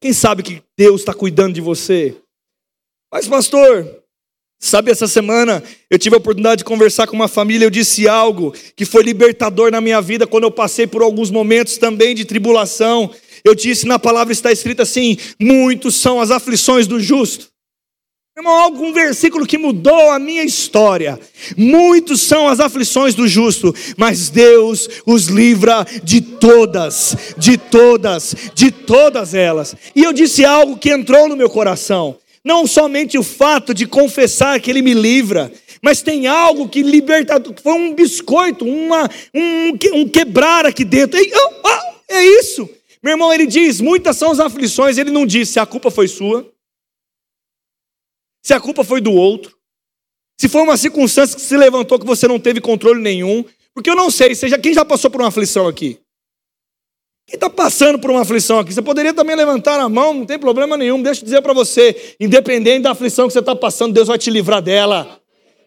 Quem 0.00 0.14
sabe 0.14 0.42
que 0.42 0.62
Deus 0.74 1.02
está 1.02 1.12
cuidando 1.12 1.52
de 1.52 1.60
você? 1.60 2.18
Mas, 3.12 3.28
pastor, 3.28 3.99
Sabe, 4.62 4.90
essa 4.90 5.08
semana 5.08 5.62
eu 5.88 5.98
tive 5.98 6.14
a 6.14 6.18
oportunidade 6.18 6.58
de 6.58 6.64
conversar 6.64 7.06
com 7.06 7.16
uma 7.16 7.28
família, 7.28 7.64
eu 7.64 7.70
disse 7.70 8.06
algo 8.06 8.54
que 8.76 8.84
foi 8.84 9.02
libertador 9.02 9.70
na 9.70 9.80
minha 9.80 10.02
vida 10.02 10.26
quando 10.26 10.44
eu 10.44 10.50
passei 10.50 10.86
por 10.86 11.00
alguns 11.00 11.30
momentos 11.30 11.78
também 11.78 12.14
de 12.14 12.26
tribulação. 12.26 13.10
Eu 13.42 13.54
disse, 13.54 13.86
na 13.86 13.98
palavra 13.98 14.34
está 14.34 14.52
escrito 14.52 14.82
assim: 14.82 15.16
muitos 15.40 15.94
são 15.94 16.20
as 16.20 16.30
aflições 16.30 16.86
do 16.86 17.00
justo. 17.00 17.48
Irmão, 18.36 18.54
algum 18.54 18.92
versículo 18.92 19.46
que 19.46 19.58
mudou 19.58 20.10
a 20.10 20.18
minha 20.18 20.44
história. 20.44 21.18
Muitos 21.56 22.20
são 22.20 22.46
as 22.46 22.60
aflições 22.60 23.14
do 23.14 23.26
justo, 23.26 23.74
mas 23.96 24.28
Deus 24.28 24.88
os 25.06 25.26
livra 25.26 25.86
de 26.04 26.20
todas, 26.20 27.16
de 27.36 27.56
todas, 27.56 28.34
de 28.54 28.70
todas 28.70 29.34
elas. 29.34 29.74
E 29.96 30.04
eu 30.04 30.12
disse 30.12 30.44
algo 30.44 30.76
que 30.76 30.90
entrou 30.90 31.28
no 31.28 31.36
meu 31.36 31.48
coração. 31.48 32.18
Não 32.44 32.66
somente 32.66 33.18
o 33.18 33.22
fato 33.22 33.74
de 33.74 33.86
confessar 33.86 34.60
que 34.60 34.70
Ele 34.70 34.80
me 34.82 34.94
livra, 34.94 35.52
mas 35.82 36.02
tem 36.02 36.26
algo 36.26 36.68
que 36.68 36.82
liberta, 36.82 37.42
foi 37.62 37.72
um 37.72 37.94
biscoito, 37.94 38.64
uma, 38.64 39.08
um, 39.34 39.70
um 39.94 40.08
quebrar 40.08 40.66
aqui 40.66 40.84
dentro. 40.84 41.18
Oh, 41.20 41.68
oh, 41.68 42.12
é 42.12 42.24
isso. 42.24 42.68
Meu 43.02 43.12
irmão, 43.12 43.32
ele 43.32 43.46
diz: 43.46 43.80
muitas 43.80 44.16
são 44.16 44.30
as 44.30 44.40
aflições. 44.40 44.98
Ele 44.98 45.10
não 45.10 45.26
diz 45.26 45.48
se 45.48 45.58
a 45.58 45.66
culpa 45.66 45.90
foi 45.90 46.06
sua, 46.06 46.50
se 48.44 48.52
a 48.52 48.60
culpa 48.60 48.84
foi 48.84 49.00
do 49.00 49.12
outro, 49.12 49.56
se 50.38 50.48
foi 50.48 50.62
uma 50.62 50.76
circunstância 50.76 51.36
que 51.36 51.42
se 51.42 51.56
levantou 51.56 51.98
que 51.98 52.06
você 52.06 52.28
não 52.28 52.38
teve 52.38 52.60
controle 52.60 53.00
nenhum. 53.00 53.44
Porque 53.72 53.88
eu 53.88 53.96
não 53.96 54.10
sei, 54.10 54.34
seja 54.34 54.58
quem 54.58 54.74
já 54.74 54.84
passou 54.84 55.10
por 55.10 55.20
uma 55.20 55.28
aflição 55.28 55.66
aqui. 55.66 55.98
Quem 57.30 57.36
está 57.36 57.48
passando 57.48 57.96
por 57.96 58.10
uma 58.10 58.22
aflição 58.22 58.58
aqui? 58.58 58.74
Você 58.74 58.82
poderia 58.82 59.14
também 59.14 59.36
levantar 59.36 59.78
a 59.78 59.88
mão, 59.88 60.12
não 60.12 60.26
tem 60.26 60.36
problema 60.36 60.76
nenhum. 60.76 61.00
Deixa 61.00 61.20
eu 61.20 61.24
dizer 61.24 61.40
para 61.40 61.52
você: 61.52 62.16
independente 62.18 62.82
da 62.82 62.90
aflição 62.90 63.28
que 63.28 63.32
você 63.32 63.38
está 63.38 63.54
passando, 63.54 63.94
Deus 63.94 64.08
vai 64.08 64.18
te 64.18 64.28
livrar 64.30 64.60
dela. 64.60 65.20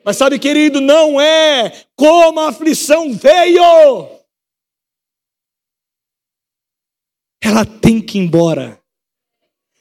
Mas 0.04 0.18
sabe, 0.18 0.38
querido, 0.38 0.82
não 0.82 1.22
é 1.22 1.72
como 1.96 2.42
a 2.42 2.50
aflição 2.50 3.14
veio. 3.14 4.10
Ela 7.42 7.64
tem 7.64 8.02
que 8.02 8.18
ir 8.18 8.24
embora. 8.24 8.78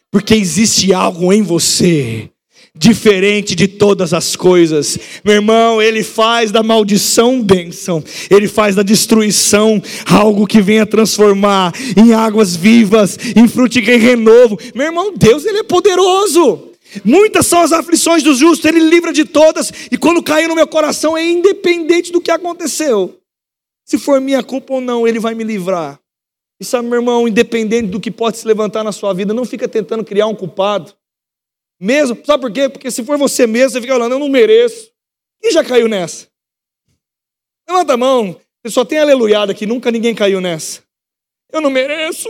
Porque 0.09 0.35
existe 0.35 0.95
algo 0.95 1.33
em 1.33 1.43
você 1.43 2.31
diferente 2.75 3.55
de 3.55 3.69
todas 3.69 4.15
as 4.15 4.35
coisas. 4.35 4.99
Meu 5.25 5.35
irmão, 5.35 5.81
ele 5.81 6.03
faz 6.03 6.51
da 6.51 6.63
maldição 6.63 7.43
bênção, 7.43 8.03
ele 8.31 8.49
faz 8.49 8.75
da 8.75 8.83
destruição 8.83 9.81
algo 10.07 10.47
que 10.47 10.61
venha 10.61 10.87
transformar 10.87 11.73
em 11.97 12.13
águas 12.15 12.57
vivas, 12.57 13.19
em 13.37 13.47
frutiga 13.47 13.93
e 13.93 13.99
renovo. 13.99 14.59
Meu 14.75 14.87
irmão, 14.87 15.13
Deus 15.15 15.45
ele 15.45 15.59
é 15.59 15.63
poderoso. 15.63 16.71
Muitas 17.05 17.47
são 17.47 17.61
as 17.61 17.73
aflições 17.73 18.23
dos 18.23 18.39
justos, 18.39 18.65
ele 18.65 18.81
livra 18.81 19.13
de 19.13 19.25
todas, 19.25 19.73
e 19.91 19.97
quando 19.97 20.23
caiu 20.23 20.49
no 20.49 20.55
meu 20.55 20.67
coração 20.67 21.17
é 21.17 21.25
independente 21.25 22.13
do 22.13 22.21
que 22.21 22.31
aconteceu. 22.31 23.19
Se 23.85 23.99
for 23.99 24.21
minha 24.21 24.43
culpa 24.43 24.75
ou 24.75 24.81
não, 24.81 25.07
ele 25.07 25.19
vai 25.19 25.35
me 25.35 25.45
livrar. 25.45 25.99
E 26.61 26.65
sabe, 26.65 26.89
meu 26.89 26.99
irmão, 26.99 27.27
independente 27.27 27.89
do 27.89 27.99
que 27.99 28.11
pode 28.11 28.37
se 28.39 28.47
levantar 28.47 28.85
na 28.85 28.93
sua 28.93 29.13
vida, 29.13 29.33
não 29.33 29.45
fica 29.45 29.67
tentando 29.67 30.05
criar 30.05 30.27
um 30.27 30.35
culpado. 30.35 30.93
Mesmo, 31.83 32.25
sabe 32.25 32.43
por 32.43 32.53
quê? 32.53 32.69
Porque 32.69 32.93
se 32.93 33.05
for 33.05 33.19
você 33.19 33.45
mesmo, 33.45 33.71
você 33.71 33.81
fica 33.81 33.95
falando, 33.95 34.13
eu 34.13 34.19
não 34.21 34.29
mereço. 34.29 34.93
Quem 35.41 35.51
já 35.51 35.65
caiu 35.65 35.89
nessa? 35.89 36.29
Levanta 37.69 37.95
a 37.95 37.97
mão. 37.97 38.41
Você 38.63 38.73
só 38.73 38.85
tem 38.85 38.99
aleluiada 38.99 39.51
aqui, 39.51 39.67
nunca 39.67 39.91
ninguém 39.91 40.15
caiu 40.15 40.41
nessa. 40.41 40.85
Eu 41.51 41.61
não 41.61 41.71
mereço. 41.71 42.29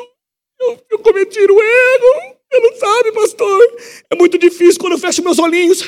Eu, 0.59 0.83
eu 0.89 0.99
cometi 1.01 1.39
o 1.39 1.63
erro. 1.63 2.37
Eu 2.51 2.63
não 2.63 2.77
sabe, 2.79 3.13
pastor. 3.13 3.77
É 4.09 4.17
muito 4.17 4.39
difícil 4.39 4.81
quando 4.81 4.95
eu 4.95 4.99
fecho 4.99 5.23
meus 5.23 5.39
olhinhos. 5.39 5.83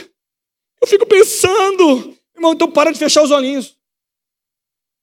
Eu 0.82 0.86
fico 0.86 1.06
pensando. 1.06 2.14
Irmão, 2.34 2.52
então 2.52 2.70
para 2.70 2.92
de 2.92 2.98
fechar 2.98 3.22
os 3.22 3.30
olhinhos. 3.30 3.78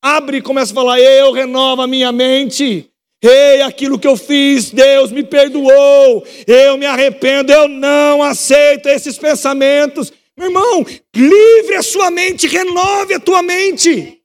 Abre 0.03 0.37
e 0.37 0.41
começa 0.41 0.71
a 0.71 0.75
falar: 0.75 0.99
Eu 0.99 1.31
renovo 1.31 1.81
a 1.81 1.87
minha 1.87 2.11
mente. 2.11 2.90
Ei, 3.21 3.61
aquilo 3.61 3.99
que 3.99 4.07
eu 4.07 4.17
fiz, 4.17 4.71
Deus 4.71 5.11
me 5.11 5.23
perdoou. 5.23 6.25
Eu 6.47 6.77
me 6.77 6.85
arrependo. 6.85 7.51
Eu 7.51 7.67
não 7.67 8.23
aceito 8.23 8.87
esses 8.89 9.17
pensamentos. 9.17 10.11
Meu 10.35 10.47
irmão, 10.47 10.85
livre 11.15 11.75
a 11.75 11.83
sua 11.83 12.09
mente, 12.09 12.47
renove 12.47 13.13
a 13.13 13.19
tua 13.19 13.43
mente. 13.43 14.21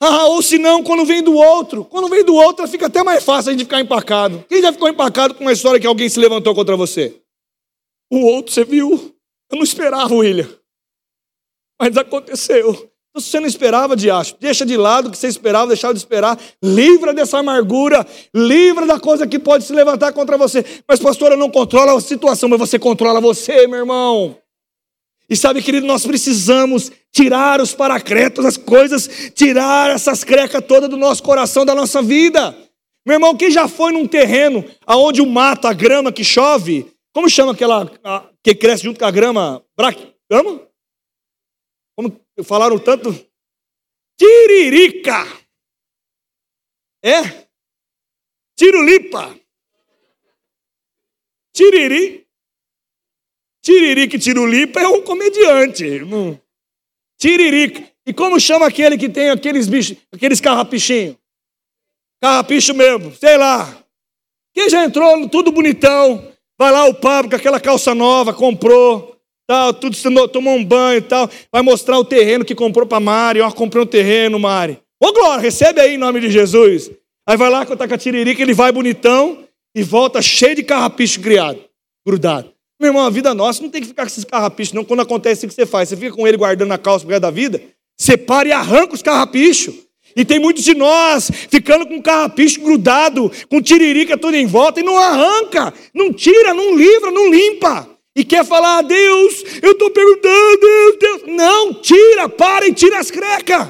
Ah, 0.00 0.26
ou 0.26 0.42
se 0.42 0.58
não, 0.58 0.82
quando 0.82 1.04
vem 1.04 1.22
do 1.22 1.34
outro. 1.34 1.84
Quando 1.84 2.08
vem 2.08 2.24
do 2.24 2.34
outro, 2.34 2.66
fica 2.66 2.86
até 2.86 3.02
mais 3.02 3.24
fácil 3.24 3.50
a 3.50 3.52
gente 3.52 3.64
ficar 3.64 3.80
empacado. 3.80 4.44
Quem 4.48 4.60
já 4.60 4.72
ficou 4.72 4.88
empacado 4.88 5.34
com 5.34 5.44
uma 5.44 5.52
história 5.52 5.80
que 5.80 5.86
alguém 5.86 6.08
se 6.08 6.18
levantou 6.18 6.54
contra 6.54 6.76
você? 6.76 7.22
O 8.10 8.18
outro, 8.18 8.52
você 8.52 8.64
viu? 8.64 9.14
Eu 9.50 9.56
não 9.56 9.64
esperava, 9.64 10.12
William. 10.14 10.48
Mas 11.80 11.96
aconteceu. 11.96 12.90
Então, 13.14 13.22
se 13.22 13.30
você 13.30 13.38
não 13.38 13.46
esperava, 13.46 13.94
diacho, 13.94 14.34
deixa 14.40 14.66
de 14.66 14.76
lado 14.76 15.06
o 15.06 15.10
que 15.12 15.16
você 15.16 15.28
esperava, 15.28 15.68
deixava 15.68 15.94
de 15.94 16.00
esperar. 16.00 16.36
Livra 16.60 17.14
dessa 17.14 17.38
amargura. 17.38 18.04
Livra 18.34 18.86
da 18.86 18.98
coisa 18.98 19.24
que 19.24 19.38
pode 19.38 19.62
se 19.62 19.72
levantar 19.72 20.12
contra 20.12 20.36
você. 20.36 20.64
Mas, 20.88 20.98
pastor, 20.98 21.30
eu 21.30 21.38
não 21.38 21.48
controlo 21.48 21.96
a 21.96 22.00
situação, 22.00 22.48
mas 22.48 22.58
você 22.58 22.76
controla 22.76 23.20
você, 23.20 23.68
meu 23.68 23.78
irmão. 23.78 24.36
E 25.30 25.36
sabe, 25.36 25.62
querido, 25.62 25.86
nós 25.86 26.04
precisamos 26.04 26.90
tirar 27.12 27.60
os 27.60 27.72
paracretos, 27.72 28.44
as 28.44 28.56
coisas, 28.56 29.08
tirar 29.32 29.90
essas 29.90 30.24
crecas 30.24 30.64
todas 30.66 30.90
do 30.90 30.96
nosso 30.96 31.22
coração, 31.22 31.64
da 31.64 31.74
nossa 31.74 32.02
vida. 32.02 32.52
Meu 33.06 33.14
irmão, 33.14 33.36
quem 33.36 33.48
já 33.48 33.68
foi 33.68 33.92
num 33.92 34.08
terreno 34.08 34.64
aonde 34.84 35.22
o 35.22 35.26
mato, 35.26 35.68
a 35.68 35.72
grama 35.72 36.10
que 36.10 36.24
chove, 36.24 36.92
como 37.14 37.30
chama 37.30 37.52
aquela 37.52 37.88
a, 38.02 38.24
que 38.42 38.56
cresce 38.56 38.82
junto 38.82 38.98
com 38.98 39.06
a 39.06 39.10
grama? 39.12 39.62
Bracama? 39.76 40.62
Como 41.96 42.23
falaram 42.42 42.78
tanto? 42.78 43.12
Tiririca. 44.18 45.24
É? 47.04 47.46
Tirulipa. 48.56 49.38
Tiriri. 51.52 52.26
Tiririca 53.62 54.16
e 54.16 54.18
Tirulipa 54.18 54.80
é 54.80 54.88
um 54.88 55.02
comediante. 55.02 55.84
Tiririca. 57.18 57.94
E 58.06 58.12
como 58.12 58.38
chama 58.38 58.66
aquele 58.66 58.98
que 58.98 59.08
tem 59.08 59.30
aqueles 59.30 59.68
bichos, 59.68 59.96
aqueles 60.12 60.40
carrapichinhos? 60.40 61.16
Carrapicho 62.20 62.74
mesmo, 62.74 63.14
sei 63.14 63.36
lá. 63.36 63.82
Quem 64.52 64.68
já 64.68 64.84
entrou 64.84 65.28
tudo 65.28 65.52
bonitão, 65.52 66.32
vai 66.58 66.70
lá 66.70 66.84
o 66.86 66.94
Pablo 66.94 67.30
com 67.30 67.36
aquela 67.36 67.60
calça 67.60 67.94
nova, 67.94 68.32
comprou, 68.32 69.13
tal, 69.46 69.74
tudo 69.74 69.96
tomou 70.28 70.54
um 70.54 70.64
banho 70.64 70.98
e 70.98 71.02
tal, 71.02 71.28
vai 71.52 71.62
mostrar 71.62 71.98
o 71.98 72.04
terreno 72.04 72.44
que 72.44 72.54
comprou 72.54 72.86
para 72.86 73.00
Mari, 73.00 73.40
ó, 73.40 73.50
comprei 73.50 73.82
um 73.82 73.86
terreno, 73.86 74.38
Mari. 74.38 74.78
Ô 75.00 75.12
Glória, 75.12 75.42
recebe 75.42 75.80
aí 75.80 75.94
em 75.94 75.98
nome 75.98 76.20
de 76.20 76.30
Jesus. 76.30 76.90
Aí 77.26 77.36
vai 77.36 77.50
lá 77.50 77.64
com 77.64 77.72
a 77.72 77.98
tiririca, 77.98 78.42
ele 78.42 78.54
vai 78.54 78.70
bonitão 78.70 79.44
e 79.74 79.82
volta 79.82 80.20
cheio 80.22 80.56
de 80.56 80.62
carrapicho 80.62 81.20
criado, 81.20 81.58
grudado. 82.06 82.52
Meu 82.80 82.90
irmão, 82.90 83.04
a 83.06 83.10
vida 83.10 83.32
nossa 83.32 83.62
não 83.62 83.70
tem 83.70 83.80
que 83.80 83.88
ficar 83.88 84.02
com 84.02 84.08
esses 84.08 84.24
carrapichos, 84.24 84.74
não. 84.74 84.84
Quando 84.84 85.00
acontece 85.00 85.46
o 85.46 85.48
que 85.48 85.54
você 85.54 85.64
faz, 85.64 85.88
você 85.88 85.96
fica 85.96 86.14
com 86.14 86.26
ele 86.26 86.36
guardando 86.36 86.72
a 86.72 86.78
calça 86.78 87.04
por 87.04 87.10
causa 87.10 87.20
da 87.20 87.30
vida, 87.30 87.62
separa 87.98 88.48
e 88.48 88.52
arranca 88.52 88.94
os 88.94 89.02
carrapichos. 89.02 89.74
E 90.16 90.24
tem 90.24 90.38
muitos 90.38 90.62
de 90.62 90.74
nós 90.74 91.30
ficando 91.48 91.86
com 91.86 92.00
carrapicho 92.00 92.60
grudado, 92.60 93.32
com 93.48 93.60
tiririca 93.60 94.16
tudo 94.16 94.36
em 94.36 94.46
volta, 94.46 94.80
e 94.80 94.82
não 94.82 94.98
arranca, 94.98 95.72
não 95.92 96.12
tira, 96.12 96.54
não 96.54 96.76
livra, 96.76 97.10
não 97.10 97.30
limpa. 97.30 97.88
E 98.16 98.24
quer 98.24 98.44
falar, 98.44 98.78
ah, 98.78 98.82
Deus, 98.82 99.44
eu 99.60 99.72
estou 99.72 99.90
perguntando, 99.90 100.60
Deus, 100.60 100.96
Deus. 101.00 101.22
Não, 101.26 101.74
tira, 101.74 102.28
para 102.28 102.66
e 102.66 102.72
tira 102.72 102.98
as 102.98 103.10
crecas. 103.10 103.68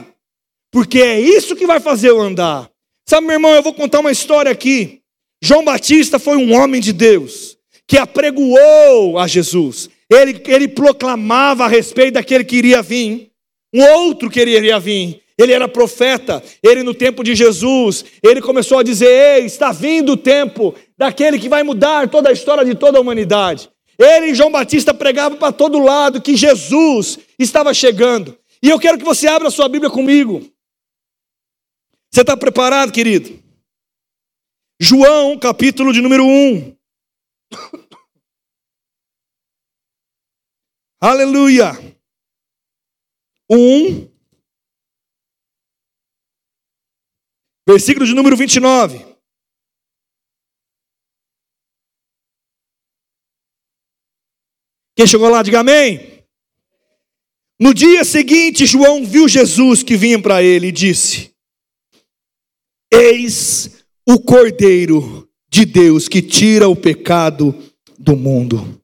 Porque 0.71 1.01
é 1.01 1.21
isso 1.21 1.57
que 1.57 1.67
vai 1.67 1.81
fazer 1.81 2.11
eu 2.11 2.21
andar. 2.21 2.71
Sabe, 3.09 3.27
meu 3.27 3.35
irmão, 3.35 3.55
eu 3.55 3.63
vou 3.63 3.73
contar 3.73 4.01
uma 4.01 4.13
história 4.13 4.51
aqui. 4.51 5.01
João 5.43 5.65
Batista 5.65 6.19
foi 6.19 6.37
um 6.37 6.55
homem 6.55 6.81
de 6.81 6.93
Deus 6.93 7.57
que 7.87 7.97
apregoou 7.97 9.19
a 9.19 9.27
Jesus. 9.27 9.89
Ele, 10.11 10.41
ele 10.47 10.69
proclamava 10.69 11.65
a 11.65 11.69
respeito 11.69 12.15
daquele 12.15 12.45
que 12.45 12.57
iria 12.57 12.83
vir. 12.83 13.31
Um 13.73 13.83
outro 13.83 14.31
que 14.31 14.41
iria 14.41 14.79
vir. 14.79 15.21
Ele 15.39 15.53
era 15.53 15.69
profeta. 15.69 16.43
Ele, 16.63 16.83
no 16.83 16.95
tempo 16.95 17.25
de 17.25 17.35
Jesus, 17.35 18.05
ele 18.23 18.41
começou 18.41 18.79
a 18.79 18.83
dizer: 18.83 19.39
Ei, 19.39 19.45
está 19.45 19.73
vindo 19.73 20.13
o 20.13 20.17
tempo 20.17 20.75
daquele 20.97 21.39
que 21.39 21.49
vai 21.49 21.63
mudar 21.63 22.09
toda 22.09 22.29
a 22.29 22.33
história 22.33 22.65
de 22.65 22.75
toda 22.75 22.99
a 22.99 23.01
humanidade. 23.01 23.69
Ele, 23.99 24.35
João 24.35 24.51
Batista, 24.51 24.93
pregava 24.93 25.37
para 25.37 25.53
todo 25.53 25.79
lado 25.79 26.21
que 26.21 26.37
Jesus 26.37 27.19
estava 27.39 27.73
chegando. 27.73 28.39
E 28.63 28.69
eu 28.69 28.79
quero 28.81 28.99
que 28.99 29.05
você 29.05 29.27
abra 29.27 29.51
sua 29.51 29.69
Bíblia 29.69 29.91
comigo. 29.91 30.41
Você 32.11 32.21
está 32.23 32.37
preparado, 32.37 32.93
querido? 32.93 33.43
João, 34.81 35.39
capítulo 35.39 35.93
de 35.93 36.01
número 36.01 36.25
1. 36.25 36.77
Aleluia. 41.01 41.73
Um. 43.51 44.09
Versículo 47.69 48.07
de 48.07 48.15
número 48.15 48.37
29. 48.37 49.14
Quem 54.97 55.07
chegou 55.07 55.29
lá, 55.29 55.43
diga 55.43 55.61
amém. 55.61 56.15
No 57.59 57.75
dia 57.75 58.05
seguinte, 58.05 58.67
João 58.67 59.05
viu 59.05 59.29
Jesus 59.29 59.83
que 59.83 59.97
vinha 59.97 60.19
para 60.19 60.43
ele 60.43 60.69
e 60.69 60.73
disse: 60.73 61.31
Eis 62.93 63.85
o 64.07 64.19
Cordeiro 64.21 65.29
de 65.49 65.65
Deus 65.65 66.09
que 66.09 66.21
tira 66.21 66.69
o 66.69 66.77
pecado 66.77 67.55
do 67.99 68.17
mundo. 68.17 68.81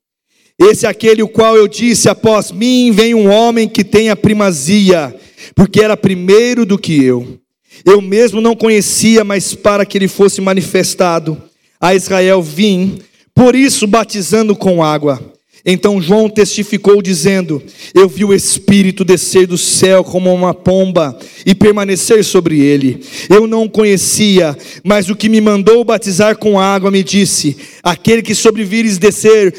Esse 0.59 0.85
é 0.85 0.89
aquele 0.89 1.23
o 1.23 1.29
qual 1.29 1.57
eu 1.57 1.67
disse: 1.67 2.09
após 2.09 2.53
mim 2.53 2.91
vem 2.93 3.15
um 3.15 3.31
homem 3.31 3.69
que 3.69 3.85
tem 3.85 4.11
a 4.11 4.17
primazia, 4.17 5.17
porque 5.55 5.81
era 5.81 5.97
primeiro 5.97 6.67
do 6.67 6.79
que 6.79 7.03
eu. 7.05 7.41
Eu 7.85 8.01
mesmo 8.01 8.41
não 8.41 8.55
conhecia, 8.55 9.25
mas 9.25 9.55
para 9.55 9.87
que 9.87 9.97
ele 9.97 10.09
fosse 10.09 10.41
manifestado 10.41 11.41
a 11.81 11.95
Israel 11.95 12.43
vim, 12.43 12.99
por 13.35 13.55
isso 13.55 13.87
batizando 13.87 14.55
com 14.55 14.83
água. 14.83 15.33
Então 15.65 16.01
João 16.01 16.29
testificou, 16.29 17.03
dizendo: 17.03 17.63
Eu 17.95 18.09
vi 18.09 18.25
o 18.25 18.35
Espírito 18.35 19.05
descer 19.05 19.47
do 19.47 19.59
céu 19.59 20.03
como 20.03 20.33
uma 20.33 20.55
pomba 20.55 21.19
e 21.45 21.55
permanecer 21.55 22.25
sobre 22.25 22.61
ele. 22.61 23.01
Eu 23.29 23.47
não 23.47 23.65
o 23.65 23.71
conhecia, 23.71 24.57
mas 24.85 25.11
o 25.11 25.17
que 25.17 25.29
me 25.29 25.41
mandou 25.41 25.85
batizar 25.85 26.37
com 26.37 26.59
água 26.59 26.91
me 26.91 27.03
disse: 27.03 27.57
Aquele 27.83 28.23
que 28.23 28.35
sobrevires 28.35 28.99
descer 28.99 29.55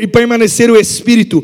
e 0.00 0.06
permanecer 0.06 0.70
o 0.70 0.76
Espírito, 0.76 1.42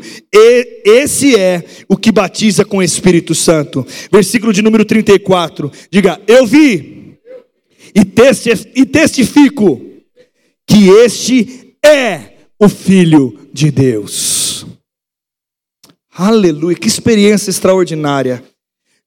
esse 0.85 1.35
é 1.35 1.63
o 1.87 1.95
que 1.95 2.11
batiza 2.11 2.65
com 2.65 2.77
o 2.77 2.83
Espírito 2.83 3.33
Santo. 3.33 3.85
Versículo 4.11 4.51
de 4.51 4.61
número 4.61 4.83
34. 4.83 5.71
Diga: 5.89 6.19
Eu 6.27 6.45
vi 6.45 7.01
e 7.95 8.85
testifico 8.85 9.81
que 10.67 10.89
este 10.89 11.75
é 11.83 12.31
o 12.61 12.69
Filho 12.69 13.49
de 13.51 13.71
Deus. 13.71 14.67
Aleluia, 16.13 16.77
que 16.77 16.87
experiência 16.87 17.49
extraordinária. 17.49 18.43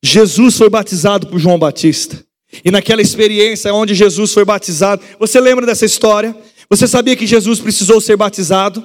Jesus 0.03 0.59
foi 0.59 0.69
batizado 0.69 1.29
por 1.29 1.39
João 1.39 1.57
Batista. 1.57 2.21
E 2.65 2.71
naquela 2.73 3.01
experiência 3.01 3.73
onde 3.73 3.95
Jesus 3.95 4.35
foi 4.35 4.45
batizado, 4.45 5.05
você 5.21 5.39
lembra 5.39 5.65
dessa 5.65 5.87
história? 5.87 6.37
Você 6.69 6.89
sabia 6.89 7.15
que 7.15 7.29
Jesus 7.29 7.61
precisou 7.61 8.01
ser 8.01 8.17
batizado? 8.17 8.85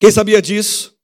Quem 0.00 0.10
sabia 0.10 0.40
disso? 0.40 0.94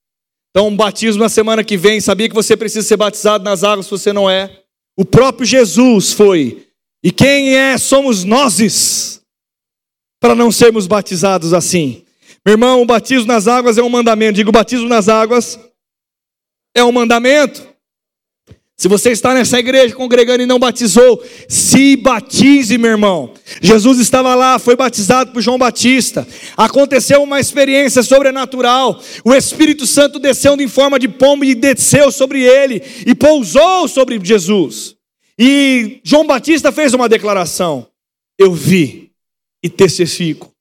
Então, 0.50 0.68
um 0.68 0.76
batismo 0.76 1.22
na 1.22 1.28
semana 1.28 1.62
que 1.62 1.76
vem, 1.76 2.00
sabia 2.00 2.28
que 2.28 2.34
você 2.34 2.56
precisa 2.56 2.86
ser 2.88 2.96
batizado 2.96 3.44
nas 3.44 3.62
águas 3.62 3.84
se 3.84 3.90
você 3.90 4.14
não 4.14 4.30
é? 4.30 4.62
O 4.96 5.04
próprio 5.04 5.46
Jesus 5.46 6.12
foi. 6.12 6.66
E 7.04 7.12
quem 7.12 7.54
é 7.54 7.76
somos 7.76 8.24
nós 8.24 9.20
para 10.18 10.34
não 10.34 10.50
sermos 10.50 10.86
batizados 10.86 11.52
assim? 11.52 12.02
Meu 12.44 12.54
irmão, 12.54 12.80
o 12.80 12.86
batismo 12.86 13.26
nas 13.26 13.46
águas 13.46 13.76
é 13.76 13.82
um 13.82 13.88
mandamento. 13.88 14.34
Digo, 14.34 14.48
o 14.48 14.52
batismo 14.52 14.88
nas 14.88 15.08
águas 15.08 15.58
é 16.74 16.82
um 16.82 16.92
mandamento. 16.92 17.68
Se 18.80 18.88
você 18.88 19.10
está 19.10 19.34
nessa 19.34 19.58
igreja 19.58 19.94
congregando 19.94 20.42
e 20.42 20.46
não 20.46 20.58
batizou, 20.58 21.22
se 21.46 21.96
batize, 21.96 22.78
meu 22.78 22.92
irmão. 22.92 23.34
Jesus 23.60 23.98
estava 23.98 24.34
lá, 24.34 24.58
foi 24.58 24.74
batizado 24.74 25.32
por 25.32 25.42
João 25.42 25.58
Batista. 25.58 26.26
Aconteceu 26.56 27.22
uma 27.22 27.38
experiência 27.38 28.02
sobrenatural. 28.02 28.98
O 29.22 29.34
Espírito 29.34 29.86
Santo 29.86 30.18
desceu 30.18 30.58
em 30.58 30.66
forma 30.66 30.98
de 30.98 31.08
pombo 31.08 31.44
e 31.44 31.54
desceu 31.54 32.10
sobre 32.10 32.42
ele 32.42 32.82
e 33.06 33.14
pousou 33.14 33.86
sobre 33.86 34.18
Jesus. 34.18 34.96
E 35.38 36.00
João 36.02 36.26
Batista 36.26 36.72
fez 36.72 36.94
uma 36.94 37.06
declaração: 37.06 37.86
Eu 38.38 38.50
vi 38.54 39.12
e 39.62 39.68
testifico, 39.68 40.54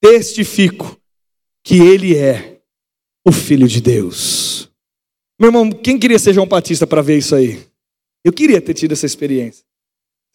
testifico 0.00 1.01
que 1.64 1.78
ele 1.78 2.16
é 2.16 2.58
o 3.26 3.32
Filho 3.32 3.68
de 3.68 3.80
Deus. 3.80 4.68
Meu 5.40 5.48
irmão, 5.48 5.70
quem 5.70 5.98
queria 5.98 6.18
ser 6.18 6.34
João 6.34 6.46
Batista 6.46 6.86
para 6.86 7.02
ver 7.02 7.18
isso 7.18 7.34
aí? 7.34 7.60
Eu 8.24 8.32
queria 8.32 8.60
ter 8.60 8.74
tido 8.74 8.92
essa 8.92 9.06
experiência. 9.06 9.64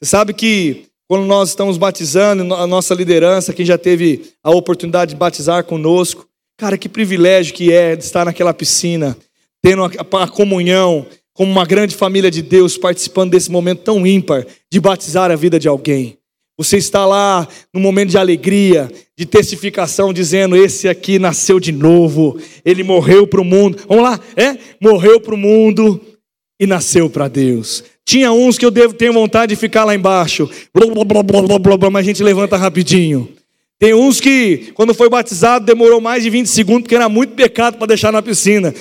Você 0.01 0.09
sabe 0.09 0.33
que 0.33 0.85
quando 1.07 1.25
nós 1.25 1.49
estamos 1.49 1.77
batizando, 1.77 2.53
a 2.53 2.67
nossa 2.67 2.93
liderança, 2.93 3.53
quem 3.53 3.65
já 3.65 3.77
teve 3.77 4.33
a 4.43 4.51
oportunidade 4.51 5.11
de 5.11 5.17
batizar 5.17 5.63
conosco, 5.63 6.27
cara, 6.57 6.77
que 6.77 6.89
privilégio 6.89 7.53
que 7.53 7.71
é 7.71 7.93
estar 7.93 8.25
naquela 8.25 8.53
piscina, 8.53 9.17
tendo 9.61 9.83
a 9.85 10.27
comunhão, 10.27 11.05
como 11.33 11.51
uma 11.51 11.65
grande 11.65 11.95
família 11.95 12.31
de 12.31 12.41
Deus, 12.41 12.77
participando 12.77 13.31
desse 13.31 13.51
momento 13.51 13.83
tão 13.83 14.05
ímpar 14.05 14.45
de 14.71 14.79
batizar 14.79 15.31
a 15.31 15.35
vida 15.35 15.59
de 15.59 15.67
alguém. 15.67 16.16
Você 16.57 16.77
está 16.77 17.05
lá 17.05 17.47
num 17.71 17.79
momento 17.79 18.09
de 18.09 18.17
alegria, 18.17 18.91
de 19.15 19.25
testificação, 19.25 20.11
dizendo: 20.11 20.55
Esse 20.55 20.89
aqui 20.89 21.19
nasceu 21.19 21.59
de 21.59 21.71
novo, 21.71 22.39
ele 22.65 22.83
morreu 22.83 23.27
para 23.27 23.41
o 23.41 23.45
mundo. 23.45 23.77
Vamos 23.87 24.03
lá, 24.03 24.19
é? 24.35 24.57
Morreu 24.81 25.21
para 25.21 25.35
o 25.35 25.37
mundo 25.37 26.01
e 26.59 26.65
nasceu 26.65 27.09
para 27.09 27.27
Deus. 27.27 27.83
Tinha 28.03 28.31
uns 28.31 28.57
que 28.57 28.65
eu 28.65 28.71
devo 28.71 28.93
ter 28.93 29.11
vontade 29.11 29.53
de 29.53 29.59
ficar 29.59 29.83
lá 29.83 29.93
embaixo, 29.93 30.49
blá, 30.73 30.87
blá, 30.87 31.23
blá, 31.23 31.59
blá, 31.59 31.77
blá, 31.77 31.89
mas 31.91 32.05
a 32.05 32.07
gente 32.07 32.23
levanta 32.23 32.57
rapidinho. 32.57 33.29
Tem 33.79 33.93
uns 33.93 34.19
que, 34.19 34.71
quando 34.73 34.91
foi 34.95 35.07
batizado, 35.07 35.63
demorou 35.63 36.01
mais 36.01 36.23
de 36.23 36.31
20 36.31 36.47
segundos, 36.47 36.81
porque 36.83 36.95
era 36.95 37.07
muito 37.07 37.35
pecado 37.35 37.77
para 37.77 37.85
deixar 37.85 38.11
na 38.11 38.23
piscina. 38.23 38.73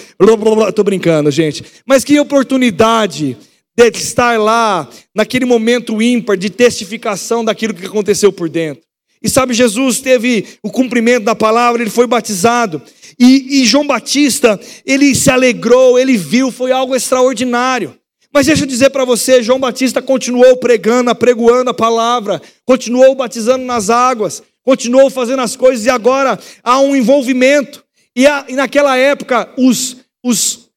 Estou 0.69 0.85
brincando, 0.85 1.31
gente. 1.31 1.63
Mas 1.85 2.03
que 2.03 2.19
oportunidade 2.19 3.37
de 3.77 3.99
estar 3.99 4.41
lá, 4.41 4.89
naquele 5.15 5.45
momento 5.45 6.01
ímpar 6.01 6.37
de 6.37 6.49
testificação 6.49 7.45
daquilo 7.45 7.75
que 7.75 7.85
aconteceu 7.87 8.33
por 8.33 8.49
dentro. 8.49 8.83
E 9.23 9.29
sabe, 9.29 9.55
Jesus 9.55 10.01
teve 10.01 10.47
o 10.63 10.71
cumprimento 10.71 11.25
da 11.25 11.35
palavra, 11.35 11.83
ele 11.83 11.91
foi 11.91 12.07
batizado. 12.07 12.81
E, 13.19 13.61
e 13.61 13.67
João 13.67 13.87
Batista, 13.87 14.59
ele 14.85 15.15
se 15.15 15.31
alegrou, 15.31 15.99
ele 15.99 16.17
viu, 16.17 16.51
foi 16.51 16.73
algo 16.73 16.95
extraordinário. 16.95 17.99
Mas 18.33 18.47
deixa 18.47 18.65
eu 18.65 18.69
dizer 18.69 18.91
para 18.91 19.05
você, 19.05 19.43
João 19.43 19.59
Batista 19.59 20.03
continuou 20.03 20.57
pregando, 20.59 21.11
apregoando 21.11 21.71
a 21.71 21.75
palavra, 21.75 22.41
continuou 22.65 23.15
batizando 23.15 23.65
nas 23.65 23.89
águas, 23.91 24.43
continuou 24.63 25.11
fazendo 25.11 25.41
as 25.41 25.57
coisas 25.57 25.87
e 25.87 25.91
agora 25.91 26.39
há 26.63 26.81
um 26.81 26.95
envolvimento. 26.95 27.85
E, 28.15 28.27
a, 28.27 28.47
e 28.49 28.55
naquela 28.55 28.97
época, 28.97 29.53
os, 29.57 29.97
os 30.23 30.69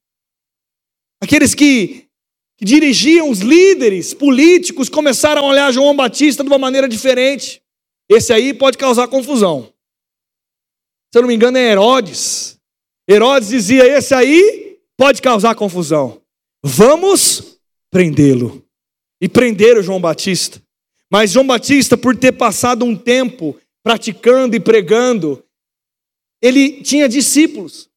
aqueles 1.22 1.54
que 1.54 2.09
que 2.60 2.66
dirigiam 2.66 3.30
os 3.30 3.40
líderes 3.40 4.14
políticos 4.14 4.90
começaram 4.90 5.46
a 5.46 5.48
olhar 5.48 5.72
João 5.72 5.96
Batista 5.96 6.44
de 6.44 6.50
uma 6.50 6.58
maneira 6.58 6.90
diferente. 6.90 7.62
Esse 8.10 8.34
aí 8.34 8.54
pode 8.54 8.78
causar 8.78 9.08
confusão. 9.08 9.72
Se 11.10 11.18
eu 11.18 11.22
não 11.22 11.30
me 11.30 11.36
engano, 11.36 11.58
é 11.58 11.72
Herodes. 11.72 12.60
Herodes 13.10 13.48
dizia: 13.48 13.88
Esse 13.88 14.14
aí 14.14 14.78
pode 14.98 15.22
causar 15.22 15.56
confusão. 15.56 16.22
Vamos 16.62 17.62
prendê-lo. 17.90 18.62
E 19.22 19.30
prenderam 19.30 19.82
João 19.82 20.02
Batista. 20.02 20.62
Mas 21.10 21.32
João 21.32 21.48
Batista, 21.48 21.98
por 21.98 22.16
ter 22.16 22.34
passado 22.34 22.84
um 22.84 22.96
tempo 22.96 23.58
praticando 23.82 24.54
e 24.54 24.60
pregando, 24.60 25.42
ele 26.42 26.82
tinha 26.82 27.08
discípulos. 27.08 27.89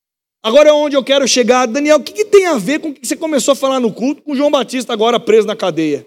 Agora 0.42 0.70
é 0.70 0.72
onde 0.72 0.96
eu 0.96 1.04
quero 1.04 1.26
chegar. 1.28 1.66
Daniel, 1.66 1.98
o 1.98 2.02
que, 2.02 2.12
que, 2.12 2.24
tem 2.24 2.46
a 2.46 2.58
ver 2.58 2.80
com 2.80 2.88
o 2.88 2.92
que 2.92 3.06
você 3.06 3.14
começou 3.14 3.52
a 3.52 3.56
falar 3.56 3.78
no 3.78 3.92
culto 3.92 4.22
com 4.22 4.34
João 4.34 4.50
Batista 4.50 4.92
agora 4.92 5.20
preso 5.20 5.46
na 5.46 5.54
cadeia? 5.54 6.04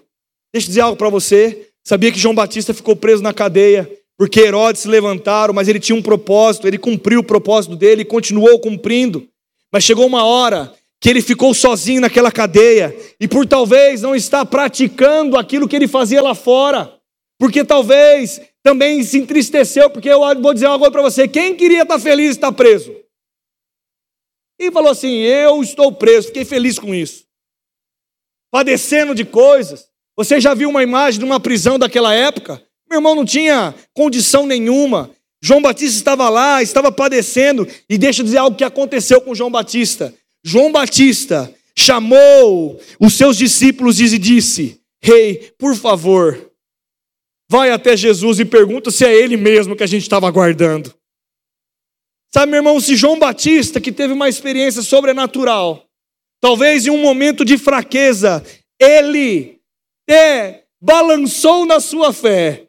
Deixa 0.52 0.66
eu 0.66 0.68
dizer 0.68 0.80
algo 0.82 0.96
para 0.96 1.08
você. 1.08 1.68
Sabia 1.82 2.12
que 2.12 2.18
João 2.18 2.34
Batista 2.34 2.74
ficou 2.74 2.94
preso 2.94 3.22
na 3.22 3.32
cadeia 3.32 3.90
porque 4.18 4.40
Herodes 4.40 4.82
se 4.82 4.88
levantaram, 4.88 5.52
mas 5.52 5.68
ele 5.68 5.78
tinha 5.78 5.96
um 5.96 6.02
propósito, 6.02 6.66
ele 6.66 6.78
cumpriu 6.78 7.20
o 7.20 7.24
propósito 7.24 7.76
dele 7.76 8.02
e 8.02 8.04
continuou 8.04 8.58
cumprindo. 8.58 9.28
Mas 9.72 9.84
chegou 9.84 10.06
uma 10.06 10.24
hora 10.24 10.72
que 11.00 11.10
ele 11.10 11.20
ficou 11.20 11.52
sozinho 11.52 12.00
naquela 12.00 12.32
cadeia 12.32 12.96
e 13.20 13.28
por 13.28 13.46
talvez 13.46 14.02
não 14.02 14.14
estar 14.16 14.44
praticando 14.46 15.36
aquilo 15.36 15.68
que 15.68 15.76
ele 15.76 15.86
fazia 15.86 16.22
lá 16.22 16.34
fora, 16.34 16.92
porque 17.38 17.62
talvez 17.62 18.40
também 18.62 19.02
se 19.02 19.18
entristeceu, 19.18 19.90
porque 19.90 20.08
eu 20.08 20.20
vou 20.40 20.54
dizer 20.54 20.66
algo 20.66 20.90
para 20.90 21.02
você, 21.02 21.28
quem 21.28 21.54
queria 21.54 21.82
estar 21.82 21.98
feliz 21.98 22.30
está 22.30 22.50
preso? 22.50 22.92
E 24.58 24.70
falou 24.70 24.90
assim: 24.90 25.18
Eu 25.18 25.62
estou 25.62 25.92
preso, 25.92 26.28
fiquei 26.28 26.44
feliz 26.44 26.78
com 26.78 26.94
isso. 26.94 27.24
Padecendo 28.50 29.14
de 29.14 29.24
coisas. 29.24 29.86
Você 30.16 30.40
já 30.40 30.54
viu 30.54 30.70
uma 30.70 30.82
imagem 30.82 31.18
de 31.18 31.26
uma 31.26 31.38
prisão 31.38 31.78
daquela 31.78 32.14
época? 32.14 32.62
Meu 32.88 32.98
irmão 32.98 33.14
não 33.14 33.24
tinha 33.24 33.74
condição 33.92 34.46
nenhuma. 34.46 35.10
João 35.42 35.60
Batista 35.60 35.98
estava 35.98 36.28
lá, 36.30 36.62
estava 36.62 36.90
padecendo. 36.90 37.68
E 37.88 37.98
deixa 37.98 38.22
eu 38.22 38.24
dizer 38.24 38.38
algo 38.38 38.56
que 38.56 38.64
aconteceu 38.64 39.20
com 39.20 39.34
João 39.34 39.50
Batista. 39.50 40.14
João 40.42 40.72
Batista 40.72 41.52
chamou 41.76 42.80
os 42.98 43.14
seus 43.14 43.36
discípulos 43.36 44.00
e 44.00 44.18
disse: 44.18 44.80
Rei, 45.02 45.30
hey, 45.30 45.52
por 45.58 45.76
favor, 45.76 46.50
vai 47.50 47.70
até 47.70 47.96
Jesus 47.96 48.40
e 48.40 48.44
pergunta 48.44 48.90
se 48.90 49.04
é 49.04 49.14
ele 49.14 49.36
mesmo 49.36 49.76
que 49.76 49.84
a 49.84 49.86
gente 49.86 50.02
estava 50.02 50.26
aguardando. 50.26 50.94
Sabe, 52.36 52.50
meu 52.50 52.58
irmão, 52.58 52.78
se 52.78 52.94
João 52.96 53.18
Batista, 53.18 53.80
que 53.80 53.90
teve 53.90 54.12
uma 54.12 54.28
experiência 54.28 54.82
sobrenatural, 54.82 55.86
talvez 56.38 56.86
em 56.86 56.90
um 56.90 57.00
momento 57.00 57.46
de 57.46 57.56
fraqueza, 57.56 58.44
ele 58.78 59.58
é, 60.06 60.64
balançou 60.78 61.64
na 61.64 61.80
sua 61.80 62.12
fé. 62.12 62.66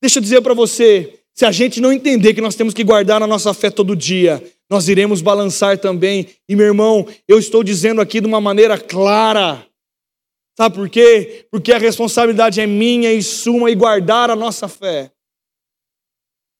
Deixa 0.00 0.18
eu 0.18 0.22
dizer 0.22 0.40
para 0.40 0.54
você, 0.54 1.20
se 1.34 1.44
a 1.44 1.52
gente 1.52 1.82
não 1.82 1.92
entender 1.92 2.32
que 2.32 2.40
nós 2.40 2.54
temos 2.54 2.72
que 2.72 2.82
guardar 2.82 3.22
a 3.22 3.26
nossa 3.26 3.52
fé 3.52 3.70
todo 3.70 3.94
dia, 3.94 4.42
nós 4.70 4.88
iremos 4.88 5.20
balançar 5.20 5.76
também. 5.76 6.28
E 6.48 6.56
meu 6.56 6.64
irmão, 6.64 7.06
eu 7.28 7.38
estou 7.38 7.62
dizendo 7.62 8.00
aqui 8.00 8.22
de 8.22 8.26
uma 8.26 8.40
maneira 8.40 8.78
clara. 8.78 9.66
Sabe 10.56 10.74
por 10.76 10.88
quê? 10.88 11.46
Porque 11.50 11.74
a 11.74 11.78
responsabilidade 11.78 12.58
é 12.58 12.66
minha 12.66 13.12
e 13.12 13.22
sua 13.22 13.70
e 13.70 13.74
guardar 13.74 14.30
a 14.30 14.34
nossa 14.34 14.66
fé 14.66 15.12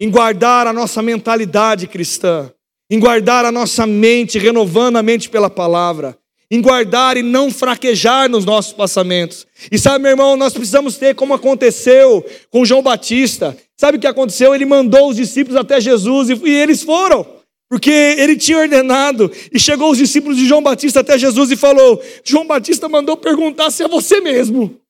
em 0.02 0.10
guardar 0.10 0.66
a 0.66 0.72
nossa 0.72 1.00
mentalidade 1.00 1.86
cristã, 1.86 2.52
em 2.90 2.98
guardar 2.98 3.44
a 3.44 3.52
nossa 3.52 3.86
mente, 3.86 4.36
renovando 4.36 4.96
a 4.96 5.02
mente 5.02 5.30
pela 5.30 5.48
palavra, 5.48 6.18
em 6.50 6.60
guardar 6.60 7.16
e 7.16 7.22
não 7.22 7.52
fraquejar 7.52 8.28
nos 8.28 8.44
nossos 8.44 8.72
passamentos. 8.72 9.46
E 9.70 9.78
sabe, 9.78 10.02
meu 10.02 10.10
irmão, 10.10 10.36
nós 10.36 10.54
precisamos 10.54 10.96
ter 10.96 11.14
como 11.14 11.34
aconteceu 11.34 12.26
com 12.50 12.64
João 12.64 12.82
Batista. 12.82 13.56
Sabe 13.76 13.96
o 13.96 14.00
que 14.00 14.06
aconteceu? 14.08 14.52
Ele 14.52 14.64
mandou 14.64 15.08
os 15.08 15.14
discípulos 15.14 15.56
até 15.56 15.80
Jesus 15.80 16.30
e, 16.30 16.50
eles 16.50 16.82
foram. 16.82 17.24
Porque 17.68 17.92
ele 17.92 18.36
tinha 18.36 18.58
ordenado, 18.58 19.30
e 19.52 19.58
chegou 19.58 19.92
os 19.92 19.98
discípulos 19.98 20.36
de 20.36 20.48
João 20.48 20.64
Batista 20.64 20.98
até 20.98 21.16
Jesus 21.16 21.52
e 21.52 21.56
falou: 21.56 22.02
João 22.24 22.44
Batista 22.44 22.88
mandou 22.88 23.16
perguntar 23.16 23.70
se 23.70 23.84
é 23.84 23.88
você 23.88 24.20
mesmo. 24.20 24.80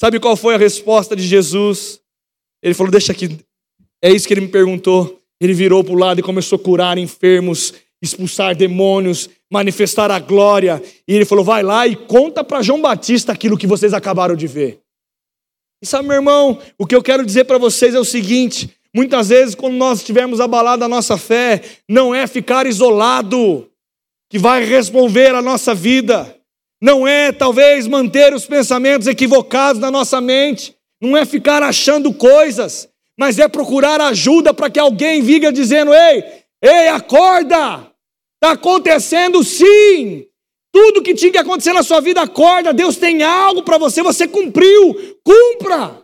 Sabe 0.00 0.18
qual 0.18 0.34
foi 0.34 0.54
a 0.54 0.58
resposta 0.58 1.14
de 1.14 1.22
Jesus? 1.22 2.00
Ele 2.62 2.74
falou: 2.74 2.90
Deixa 2.90 3.12
aqui, 3.12 3.38
é 4.02 4.10
isso 4.10 4.26
que 4.26 4.34
ele 4.34 4.42
me 4.42 4.48
perguntou. 4.48 5.20
Ele 5.40 5.52
virou 5.54 5.84
para 5.84 5.94
o 5.94 5.98
lado 5.98 6.20
e 6.20 6.22
começou 6.22 6.56
a 6.56 6.62
curar 6.62 6.98
enfermos, 6.98 7.74
expulsar 8.02 8.54
demônios, 8.54 9.28
manifestar 9.50 10.10
a 10.10 10.18
glória. 10.18 10.82
E 11.06 11.14
ele 11.14 11.24
falou: 11.24 11.44
vai 11.44 11.62
lá 11.62 11.86
e 11.86 11.96
conta 11.96 12.42
para 12.42 12.62
João 12.62 12.80
Batista 12.80 13.32
aquilo 13.32 13.58
que 13.58 13.66
vocês 13.66 13.92
acabaram 13.92 14.36
de 14.36 14.46
ver. 14.46 14.80
E 15.82 15.86
sabe, 15.86 16.08
meu 16.08 16.16
irmão, 16.16 16.58
o 16.78 16.86
que 16.86 16.94
eu 16.94 17.02
quero 17.02 17.24
dizer 17.24 17.44
para 17.44 17.58
vocês 17.58 17.94
é 17.94 18.00
o 18.00 18.04
seguinte: 18.04 18.70
muitas 18.94 19.28
vezes, 19.28 19.54
quando 19.54 19.74
nós 19.74 19.98
estivermos 19.98 20.40
abalado 20.40 20.84
a 20.84 20.88
nossa 20.88 21.16
fé, 21.16 21.62
não 21.88 22.14
é 22.14 22.26
ficar 22.26 22.66
isolado 22.66 23.68
que 24.30 24.38
vai 24.38 24.64
responder 24.64 25.34
a 25.34 25.42
nossa 25.42 25.74
vida. 25.74 26.34
Não 26.80 27.06
é, 27.06 27.32
talvez, 27.32 27.86
manter 27.86 28.34
os 28.34 28.46
pensamentos 28.46 29.06
equivocados 29.06 29.80
na 29.80 29.90
nossa 29.90 30.20
mente. 30.20 30.74
Não 31.00 31.16
é 31.16 31.24
ficar 31.24 31.62
achando 31.62 32.12
coisas 32.12 32.88
mas 33.18 33.38
é 33.38 33.48
procurar 33.48 34.00
ajuda 34.00 34.52
para 34.52 34.70
que 34.70 34.78
alguém 34.78 35.22
viga 35.22 35.52
dizendo: 35.52 35.92
ei, 35.94 36.24
ei, 36.62 36.88
acorda! 36.88 37.90
Está 38.34 38.52
acontecendo 38.52 39.42
sim! 39.42 40.26
Tudo 40.72 41.02
que 41.02 41.14
tinha 41.14 41.32
que 41.32 41.38
acontecer 41.38 41.72
na 41.72 41.82
sua 41.82 42.00
vida, 42.00 42.20
acorda! 42.20 42.72
Deus 42.72 42.96
tem 42.96 43.22
algo 43.22 43.62
para 43.62 43.78
você, 43.78 44.02
você 44.02 44.28
cumpriu, 44.28 45.18
cumpra! 45.24 46.02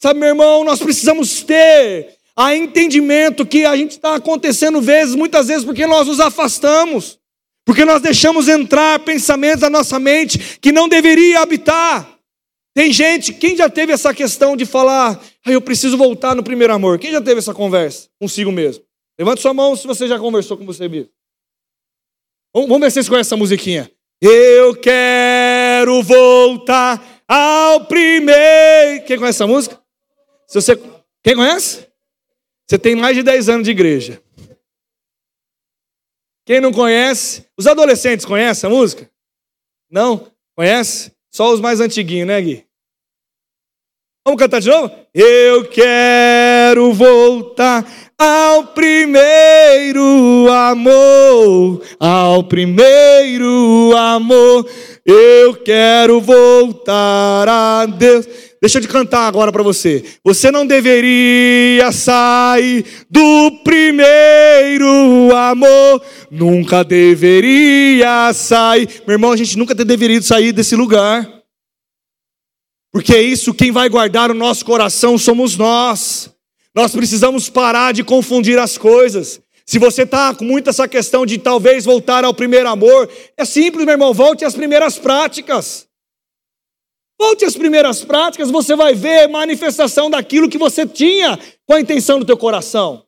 Sabe, 0.00 0.20
meu 0.20 0.30
irmão, 0.30 0.64
nós 0.64 0.80
precisamos 0.80 1.42
ter 1.42 2.16
Há 2.36 2.56
entendimento 2.56 3.44
que 3.44 3.66
a 3.66 3.76
gente 3.76 3.92
está 3.92 4.14
acontecendo 4.14 4.80
vezes, 4.80 5.14
muitas 5.14 5.48
vezes, 5.48 5.64
porque 5.64 5.86
nós 5.86 6.06
nos 6.06 6.18
afastamos. 6.18 7.18
Porque 7.64 7.84
nós 7.84 8.00
deixamos 8.00 8.48
entrar 8.48 8.98
pensamentos 9.00 9.60
na 9.60 9.70
nossa 9.70 9.98
mente 9.98 10.58
que 10.60 10.72
não 10.72 10.88
deveria 10.88 11.40
habitar. 11.40 12.11
Tem 12.74 12.90
gente, 12.90 13.34
quem 13.34 13.56
já 13.56 13.68
teve 13.68 13.92
essa 13.92 14.14
questão 14.14 14.56
de 14.56 14.64
falar, 14.64 15.22
ah, 15.44 15.50
eu 15.52 15.60
preciso 15.60 15.96
voltar 15.96 16.34
no 16.34 16.42
primeiro 16.42 16.72
amor? 16.72 16.98
Quem 16.98 17.12
já 17.12 17.20
teve 17.20 17.38
essa 17.38 17.52
conversa 17.52 18.08
consigo 18.18 18.50
mesmo? 18.50 18.84
Levante 19.18 19.42
sua 19.42 19.52
mão 19.52 19.76
se 19.76 19.86
você 19.86 20.08
já 20.08 20.18
conversou 20.18 20.56
com 20.56 20.64
você 20.64 20.88
mesmo. 20.88 21.10
Vamos 22.54 22.80
ver 22.80 22.90
se 22.90 22.94
vocês 22.94 23.08
conhecem 23.08 23.28
essa 23.28 23.36
musiquinha. 23.36 23.90
Eu 24.20 24.74
quero 24.76 26.02
voltar 26.02 27.22
ao 27.28 27.86
primeiro. 27.86 29.04
Quem 29.06 29.18
conhece 29.18 29.36
essa 29.36 29.46
música? 29.46 29.78
Se 30.46 30.60
você... 30.60 30.80
Quem 31.22 31.36
conhece? 31.36 31.86
Você 32.66 32.78
tem 32.78 32.96
mais 32.96 33.14
de 33.14 33.22
10 33.22 33.48
anos 33.48 33.64
de 33.64 33.70
igreja. 33.70 34.22
Quem 36.44 36.60
não 36.60 36.72
conhece? 36.72 37.46
Os 37.56 37.66
adolescentes 37.66 38.24
conhecem 38.24 38.68
a 38.68 38.72
música? 38.72 39.10
Não? 39.90 40.30
Conhece? 40.56 41.11
Só 41.34 41.50
os 41.52 41.60
mais 41.60 41.80
antiguinhos, 41.80 42.28
né, 42.28 42.40
Gui? 42.42 42.66
Vamos 44.26 44.38
cantar 44.38 44.60
de 44.60 44.68
novo? 44.68 44.94
Eu 45.14 45.64
quero 45.64 46.92
voltar 46.92 47.84
ao 48.18 48.66
primeiro 48.66 50.48
amor, 50.52 51.82
ao 51.98 52.44
primeiro 52.44 53.96
amor. 53.96 54.68
Eu 55.04 55.56
quero 55.56 56.20
voltar 56.20 57.48
a 57.48 57.86
Deus. 57.86 58.51
Deixa 58.62 58.78
eu 58.78 58.82
te 58.82 58.86
cantar 58.86 59.26
agora 59.26 59.50
para 59.50 59.64
você. 59.64 60.04
Você 60.22 60.52
não 60.52 60.64
deveria 60.64 61.90
sair 61.90 62.84
do 63.10 63.58
primeiro 63.64 65.34
amor. 65.34 66.00
Nunca 66.30 66.84
deveria 66.84 68.32
sair. 68.32 68.88
Meu 69.04 69.14
irmão, 69.14 69.32
a 69.32 69.36
gente 69.36 69.58
nunca 69.58 69.74
deveria 69.74 70.22
sair 70.22 70.52
desse 70.52 70.76
lugar. 70.76 71.28
Porque 72.92 73.12
é 73.12 73.20
isso, 73.20 73.52
quem 73.52 73.72
vai 73.72 73.88
guardar 73.88 74.30
o 74.30 74.34
nosso 74.34 74.64
coração 74.64 75.18
somos 75.18 75.56
nós. 75.56 76.30
Nós 76.72 76.92
precisamos 76.92 77.48
parar 77.48 77.92
de 77.92 78.04
confundir 78.04 78.60
as 78.60 78.78
coisas. 78.78 79.40
Se 79.66 79.80
você 79.80 80.02
está 80.02 80.32
com 80.36 80.44
muito 80.44 80.70
essa 80.70 80.86
questão 80.86 81.26
de 81.26 81.36
talvez 81.36 81.84
voltar 81.84 82.24
ao 82.24 82.32
primeiro 82.32 82.68
amor, 82.68 83.10
é 83.36 83.44
simples, 83.44 83.84
meu 83.84 83.94
irmão, 83.94 84.14
volte 84.14 84.44
às 84.44 84.54
primeiras 84.54 84.98
práticas. 84.98 85.90
Volte 87.22 87.44
às 87.44 87.56
primeiras 87.56 88.04
práticas, 88.04 88.50
você 88.50 88.74
vai 88.74 88.96
ver 88.96 89.28
manifestação 89.28 90.10
daquilo 90.10 90.48
que 90.48 90.58
você 90.58 90.84
tinha 90.84 91.38
com 91.64 91.74
a 91.74 91.80
intenção 91.80 92.18
do 92.18 92.24
teu 92.24 92.36
coração. 92.36 93.04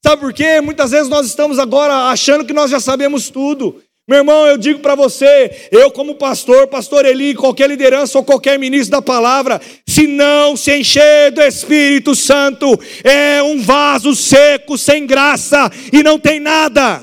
Sabe 0.00 0.22
por 0.22 0.32
quê? 0.32 0.60
Muitas 0.60 0.92
vezes 0.92 1.08
nós 1.08 1.26
estamos 1.26 1.58
agora 1.58 2.08
achando 2.08 2.44
que 2.44 2.52
nós 2.52 2.70
já 2.70 2.78
sabemos 2.78 3.30
tudo. 3.30 3.82
Meu 4.08 4.18
irmão, 4.18 4.46
eu 4.46 4.56
digo 4.56 4.78
para 4.78 4.94
você, 4.94 5.68
eu 5.72 5.90
como 5.90 6.14
pastor, 6.14 6.68
pastor 6.68 7.04
Eli, 7.04 7.34
qualquer 7.34 7.68
liderança 7.68 8.16
ou 8.16 8.24
qualquer 8.24 8.60
ministro 8.60 8.92
da 8.92 9.02
palavra, 9.02 9.60
se 9.88 10.06
não 10.06 10.56
se 10.56 10.78
encher 10.78 11.32
do 11.32 11.42
Espírito 11.42 12.14
Santo, 12.14 12.68
é 13.02 13.42
um 13.42 13.60
vaso 13.60 14.14
seco, 14.14 14.78
sem 14.78 15.04
graça 15.04 15.68
e 15.92 16.00
não 16.04 16.16
tem 16.16 16.38
nada. 16.38 17.02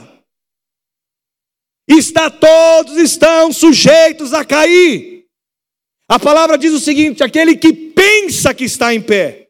Está 1.85 2.29
todos 2.29 2.95
estão 2.95 3.51
sujeitos 3.51 4.33
a 4.33 4.45
cair. 4.45 5.18
A 6.09 6.19
palavra 6.19 6.57
diz 6.57 6.73
o 6.73 6.79
seguinte: 6.79 7.23
aquele 7.23 7.55
que 7.55 7.71
pensa 7.71 8.53
que 8.53 8.65
está 8.65 8.93
em 8.93 9.01
pé, 9.01 9.47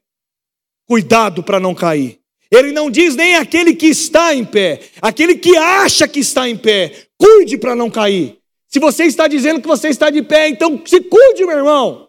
cuidado 0.85 1.41
para 1.41 1.59
não 1.59 1.73
cair. 1.73 2.19
Ele 2.51 2.71
não 2.71 2.91
diz 2.91 3.15
nem 3.15 3.35
aquele 3.35 3.73
que 3.73 3.85
está 3.87 4.35
em 4.35 4.43
pé, 4.43 4.79
aquele 5.01 5.35
que 5.35 5.55
acha 5.55 6.07
que 6.07 6.19
está 6.19 6.49
em 6.49 6.57
pé, 6.57 7.09
Cuide 7.19 7.57
para 7.57 7.75
não 7.75 7.89
cair. 7.89 8.37
Se 8.65 8.79
você 8.79 9.03
está 9.03 9.27
dizendo 9.27 9.61
que 9.61 9.67
você 9.67 9.89
está 9.89 10.09
de 10.09 10.21
pé, 10.21 10.47
então 10.47 10.81
se 10.85 11.01
cuide, 11.01 11.45
meu 11.45 11.57
irmão. 11.57 12.07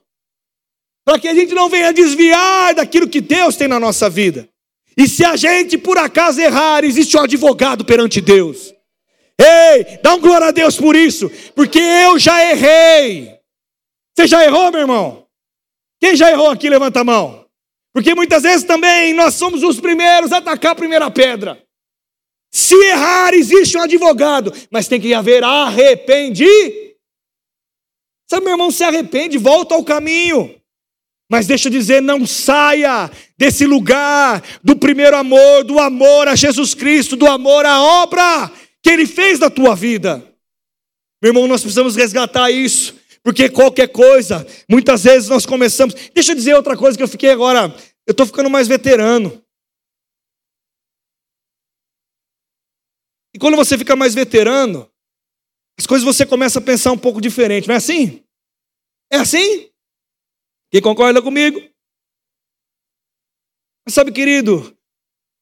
Para 1.05 1.19
que 1.19 1.27
a 1.27 1.35
gente 1.35 1.53
não 1.53 1.69
venha 1.69 1.93
desviar 1.93 2.75
daquilo 2.75 3.09
que 3.09 3.21
Deus 3.21 3.57
tem 3.57 3.67
na 3.67 3.81
nossa 3.81 4.09
vida. 4.09 4.49
E 4.97 5.09
se 5.09 5.25
a 5.25 5.35
gente 5.35 5.77
por 5.77 5.99
acaso 5.99 6.41
errar, 6.41 6.85
existe 6.85 7.17
um 7.17 7.23
advogado 7.23 7.85
perante 7.85 8.21
Deus. 8.21 8.73
Ei, 9.37 9.99
dá 10.03 10.15
um 10.15 10.21
glória 10.21 10.49
a 10.49 10.53
Deus 10.53 10.77
por 10.77 10.95
isso, 10.95 11.31
porque 11.57 11.79
eu 11.79 12.19
já 12.19 12.45
errei. 12.53 13.40
Você 14.21 14.27
já 14.27 14.45
errou, 14.45 14.71
meu 14.71 14.83
irmão? 14.83 15.27
Quem 15.99 16.15
já 16.15 16.31
errou 16.31 16.51
aqui, 16.51 16.69
levanta 16.69 17.01
a 17.01 17.05
mão. 17.05 17.47
Porque 17.91 18.15
muitas 18.15 18.43
vezes 18.43 18.67
também 18.67 19.15
nós 19.15 19.33
somos 19.33 19.63
os 19.63 19.81
primeiros 19.81 20.31
a 20.31 20.37
atacar 20.37 20.73
a 20.73 20.75
primeira 20.75 21.11
pedra. 21.11 21.59
Se 22.53 22.75
errar, 22.75 23.33
existe 23.33 23.79
um 23.79 23.81
advogado, 23.81 24.53
mas 24.71 24.89
tem 24.89 25.01
que 25.01 25.15
haver 25.15 25.43
arrependimento. 25.43 26.97
Sabe, 28.31 28.45
meu 28.45 28.53
irmão, 28.53 28.71
se 28.71 28.85
arrepende, 28.85 29.39
volta 29.39 29.75
ao 29.75 29.83
caminho. 29.83 30.55
Mas 31.31 31.47
deixa 31.47 31.69
eu 31.69 31.73
dizer, 31.73 32.03
não 32.03 32.27
saia 32.27 33.11
desse 33.39 33.65
lugar 33.65 34.45
do 34.63 34.77
primeiro 34.77 35.17
amor, 35.17 35.65
do 35.65 35.79
amor 35.79 36.29
a 36.29 36.37
Jesus 36.37 36.75
Cristo, 36.75 37.17
do 37.17 37.27
amor 37.27 37.65
à 37.65 37.81
obra 37.81 38.53
que 38.83 38.91
Ele 38.91 39.07
fez 39.07 39.39
na 39.39 39.49
tua 39.49 39.75
vida. 39.75 40.23
Meu 41.23 41.31
irmão, 41.31 41.47
nós 41.47 41.63
precisamos 41.63 41.97
resgatar 41.97 42.51
isso, 42.51 43.00
porque 43.23 43.51
qualquer 43.51 43.89
coisa, 43.89 44.47
muitas 44.69 45.05
vezes 45.05 45.29
nós 45.29 45.45
começamos. 45.45 45.95
Deixa 46.15 46.33
eu 46.33 46.37
dizer 46.37 46.55
outra 46.55 46.77
coisa 46.77 46.97
que 46.97 47.03
eu 47.03 47.09
fiquei 47.09 47.31
agora, 47.31 47.75
eu 48.07 48.13
estou 48.13 48.27
ficando 48.27 48.49
mais 48.49 48.67
veterano. 48.67 49.45
E 53.35 53.39
quando 53.39 53.57
você 53.57 53.79
fica 53.79 53.95
mais 53.95 54.15
veterano, 54.15 54.91
as 55.79 55.87
coisas 55.87 56.05
você 56.05 56.27
começa 56.27 56.59
a 56.59 56.63
pensar 56.63 56.93
um 56.93 56.99
pouco 56.99 57.21
diferente, 57.21 57.69
não 57.69 57.75
é 57.75 57.79
assim? 57.79 58.25
É 59.13 59.17
assim? 59.17 59.71
Quem 60.71 60.81
concorda 60.81 61.21
comigo? 61.21 61.61
Mas 63.85 63.95
sabe, 63.95 64.13
querido, 64.13 64.77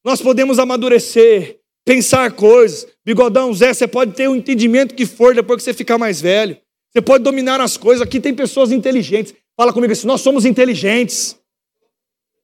nós 0.05 0.23
podemos 0.23 0.59
amadurecer, 0.59 1.61
pensar 1.85 2.35
coisas. 2.35 2.91
Bigodão, 3.05 3.53
Zé, 3.53 3.73
você 3.73 3.87
pode 3.87 4.15
ter 4.15 4.29
o 4.29 4.37
entendimento 4.37 4.95
que 4.95 5.07
for 5.07 5.35
depois 5.35 5.59
que 5.59 5.65
você 5.65 5.75
ficar 5.75 5.99
mais 5.99 6.21
velho. 6.21 6.61
Você 6.91 7.03
pode 7.03 7.25
dominar 7.25 7.61
as 7.61 7.77
coisas. 7.77 8.03
Aqui 8.03 8.21
tem 8.21 8.35
pessoas 8.35 8.73
inteligentes. 8.73 9.35
Fala 9.57 9.73
comigo 9.73 9.93
assim: 9.93 10.07
nós 10.07 10.21
somos 10.21 10.45
inteligentes. 10.45 11.39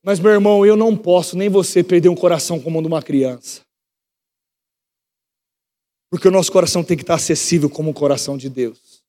Mas, 0.03 0.21
meu 0.21 0.33
irmão, 0.33 0.67
eu 0.67 0.77
não 0.77 0.95
posso, 0.97 1.37
nem 1.37 1.49
você, 1.49 1.83
perder 1.83 2.11
um 2.11 2.15
coração 2.15 2.61
como 2.61 2.79
o 2.79 2.83
de 2.83 2.89
uma 2.89 3.03
criança. 3.03 3.63
Porque 6.11 6.29
o 6.29 6.31
nosso 6.31 6.53
coração 6.53 6.85
tem 6.85 6.97
que 6.97 7.03
estar 7.03 7.15
acessível 7.15 7.71
como 7.71 7.91
o 7.91 7.95
coração 7.95 8.37
de 8.37 8.51
Deus. 8.51 9.03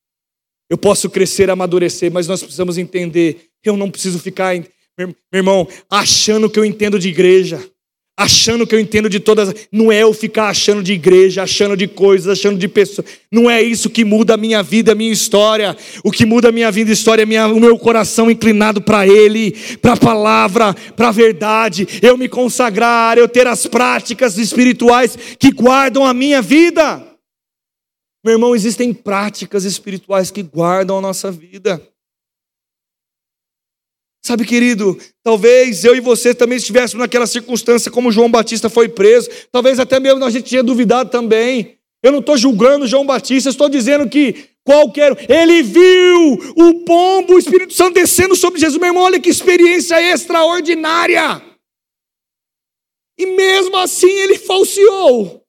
Eu 0.70 0.78
posso 0.78 1.10
crescer, 1.10 1.50
amadurecer, 1.50 2.12
mas 2.12 2.28
nós 2.28 2.42
precisamos 2.42 2.78
entender. 2.78 3.50
Eu 3.64 3.76
não 3.76 3.92
preciso 3.92 4.20
ficar, 4.20 4.56
meu 4.98 5.16
irmão, 5.34 5.68
achando 5.90 6.50
que 6.50 6.58
eu 6.58 6.66
entendo 6.66 6.98
de 6.98 7.10
igreja 7.10 7.70
achando 8.18 8.66
que 8.66 8.74
eu 8.74 8.80
entendo 8.80 9.10
de 9.10 9.20
todas. 9.20 9.54
Não 9.72 9.92
é 9.92 10.04
eu 10.04 10.14
ficar 10.14 10.48
achando 10.50 10.82
de 10.82 10.94
igreja, 10.94 11.44
achando 11.44 11.76
de 11.76 11.88
coisas, 11.88 12.28
achando 12.28 12.58
de 12.58 12.68
pessoas. 12.68 13.08
Não 13.32 13.50
é 13.50 13.62
isso 13.62 13.90
que 13.90 14.06
muda 14.06 14.36
a 14.36 14.38
minha 14.38 14.64
vida, 14.64 14.94
a 14.94 14.96
minha 14.96 15.12
história. 15.12 15.76
O 16.04 16.12
que 16.12 16.26
muda 16.26 16.50
a 16.50 16.52
minha 16.52 16.72
vida 16.72 16.90
e 16.90 16.94
história 16.94 17.24
é 17.24 17.26
minha, 17.26 17.48
o 17.48 17.60
meu 17.60 17.78
coração 17.78 18.32
inclinado 18.32 18.82
para 18.82 19.06
Ele, 19.06 19.52
para 19.82 19.94
a 19.94 19.98
palavra, 19.98 20.74
para 20.96 21.10
a 21.10 21.12
verdade. 21.12 21.88
Eu 22.02 22.18
me 22.18 22.30
consagrar, 22.30 23.18
eu 23.18 23.28
ter 23.28 23.48
as 23.48 23.68
práticas 23.68 24.38
espirituais 24.38 25.18
que 25.38 25.52
guardam 25.52 26.06
a 26.06 26.14
minha 26.14 26.42
vida. 26.42 27.04
Meu 28.24 28.34
irmão, 28.34 28.56
existem 28.56 28.92
práticas 28.94 29.66
espirituais 29.66 30.32
que 30.32 30.42
guardam 30.42 30.98
a 30.98 31.02
nossa 31.02 31.32
vida. 31.32 31.82
Sabe, 34.26 34.44
querido, 34.44 34.98
talvez 35.24 35.86
eu 35.86 35.96
e 35.96 36.00
você 36.00 36.34
também 36.34 36.58
estivéssemos 36.58 37.00
naquela 37.00 37.28
circunstância 37.28 37.92
como 37.92 38.12
João 38.12 38.28
Batista 38.28 38.72
foi 38.72 38.90
preso, 38.90 39.30
talvez 39.52 39.80
até 39.80 40.00
mesmo 40.00 40.26
a 40.26 40.32
gente 40.32 40.50
tinha 40.50 40.64
duvidado 40.64 41.12
também. 41.12 41.78
Eu 42.02 42.12
não 42.12 42.22
estou 42.22 42.36
julgando 42.36 42.88
João 42.88 43.06
Batista, 43.06 43.52
estou 43.52 43.70
dizendo 43.70 44.10
que 44.10 44.50
qualquer. 44.64 45.16
Ele 45.30 45.62
viu 45.62 46.34
o 46.56 46.84
pombo, 46.86 47.36
o 47.36 47.38
Espírito 47.38 47.76
Santo 47.76 47.94
descendo 47.94 48.36
sobre 48.36 48.60
Jesus. 48.60 48.80
Meu 48.80 48.90
irmão, 48.90 49.04
olha 49.04 49.20
que 49.20 49.30
experiência 49.30 50.02
extraordinária. 50.02 51.44
E 53.20 53.28
mesmo 53.28 53.78
assim 53.78 54.10
ele 54.10 54.40
falseou. 54.40 55.44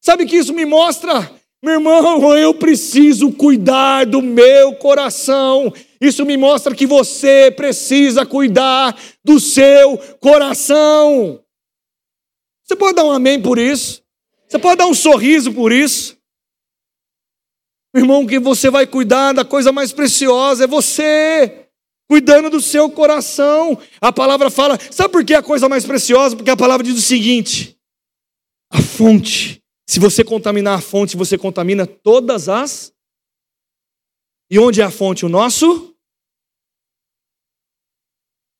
Sabe 0.00 0.22
o 0.22 0.26
que 0.28 0.36
isso 0.36 0.54
me 0.54 0.64
mostra? 0.64 1.28
Meu 1.60 1.74
irmão, 1.74 2.36
eu 2.36 2.54
preciso 2.54 3.32
cuidar 3.32 4.06
do 4.06 4.22
meu 4.22 4.76
coração. 4.76 5.72
Isso 6.00 6.24
me 6.24 6.36
mostra 6.36 6.74
que 6.74 6.86
você 6.86 7.50
precisa 7.50 8.24
cuidar 8.24 8.96
do 9.24 9.40
seu 9.40 9.98
coração. 10.20 11.42
Você 12.64 12.76
pode 12.76 12.94
dar 12.94 13.04
um 13.04 13.10
amém 13.10 13.40
por 13.40 13.58
isso? 13.58 14.02
Você 14.48 14.58
pode 14.58 14.76
dar 14.76 14.86
um 14.86 14.94
sorriso 14.94 15.52
por 15.52 15.72
isso? 15.72 16.16
Irmão, 17.94 18.26
que 18.26 18.38
você 18.38 18.70
vai 18.70 18.86
cuidar 18.86 19.32
da 19.32 19.44
coisa 19.44 19.72
mais 19.72 19.92
preciosa 19.92 20.64
é 20.64 20.66
você. 20.66 21.64
cuidando 22.08 22.48
do 22.48 22.60
seu 22.60 22.90
coração. 22.90 23.78
A 24.00 24.12
palavra 24.12 24.50
fala, 24.50 24.78
sabe 24.90 25.10
por 25.10 25.24
que 25.24 25.34
a 25.34 25.42
coisa 25.42 25.68
mais 25.68 25.84
preciosa? 25.84 26.34
Porque 26.36 26.50
a 26.50 26.56
palavra 26.56 26.84
diz 26.84 26.96
o 26.96 27.02
seguinte: 27.02 27.78
a 28.70 28.80
fonte. 28.80 29.62
Se 29.88 29.98
você 29.98 30.22
contaminar 30.22 30.78
a 30.78 30.82
fonte, 30.82 31.16
você 31.16 31.38
contamina 31.38 31.86
todas 31.86 32.48
as. 32.48 32.92
E 34.50 34.58
onde 34.58 34.80
é 34.80 34.84
a 34.84 34.90
fonte? 34.90 35.26
O 35.26 35.28
nosso? 35.28 35.94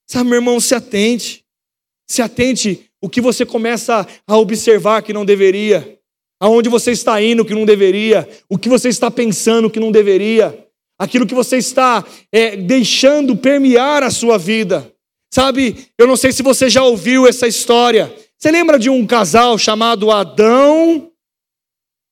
Sabe, 0.06 0.30
meu 0.30 0.38
irmão, 0.38 0.60
se 0.60 0.74
atente. 0.74 1.44
Se 2.06 2.22
atente 2.22 2.90
o 3.00 3.08
que 3.08 3.20
você 3.20 3.44
começa 3.44 4.06
a 4.26 4.36
observar 4.36 5.02
que 5.02 5.12
não 5.12 5.24
deveria. 5.24 5.98
Aonde 6.40 6.68
você 6.68 6.92
está 6.92 7.20
indo 7.22 7.44
que 7.44 7.54
não 7.54 7.64
deveria. 7.64 8.28
O 8.48 8.58
que 8.58 8.68
você 8.68 8.88
está 8.88 9.10
pensando 9.10 9.70
que 9.70 9.80
não 9.80 9.92
deveria. 9.92 10.66
Aquilo 10.98 11.26
que 11.26 11.34
você 11.34 11.58
está 11.58 12.04
é, 12.32 12.56
deixando 12.56 13.36
permear 13.36 14.02
a 14.02 14.10
sua 14.10 14.38
vida. 14.38 14.92
Sabe, 15.32 15.88
eu 15.98 16.06
não 16.06 16.16
sei 16.16 16.32
se 16.32 16.42
você 16.42 16.70
já 16.70 16.82
ouviu 16.82 17.26
essa 17.26 17.46
história. 17.46 18.14
Você 18.38 18.50
lembra 18.50 18.78
de 18.78 18.88
um 18.88 19.06
casal 19.06 19.58
chamado 19.58 20.10
Adão 20.10 21.10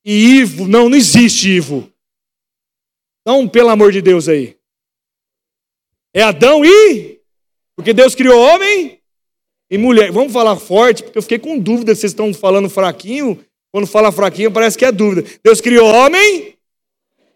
e 0.05 0.41
Ivo? 0.41 0.69
Não, 0.69 0.89
não 0.89 0.97
existe 0.97 1.49
Ivo. 1.49 1.91
Então, 3.27 3.49
pelo 3.49 3.71
amor 3.71 3.91
de 3.91 4.01
Deus 4.01 4.29
aí. 4.29 4.57
É 6.15 6.23
Adão 6.23 6.65
e? 6.65 7.21
Porque 7.75 7.93
Deus 7.93 8.15
criou 8.15 8.41
homem 8.41 9.01
e 9.69 9.77
mulher. 9.77 10.13
Vamos 10.13 10.33
falar 10.33 10.55
forte, 10.55 11.03
porque 11.03 11.19
eu 11.19 11.23
fiquei 11.23 11.41
com 11.41 11.59
dúvida 11.59 11.93
se 11.93 12.03
vocês 12.03 12.13
estão 12.13 12.33
falando 12.33 12.71
fraquinho. 12.71 13.45
Quando 13.73 13.85
fala 13.89 14.13
fraquinho, 14.13 14.53
parece 14.53 14.79
que 14.79 14.85
é 14.85 14.93
dúvida. 14.93 15.29
Deus 15.43 15.61
criou 15.61 15.93
homem 15.93 16.57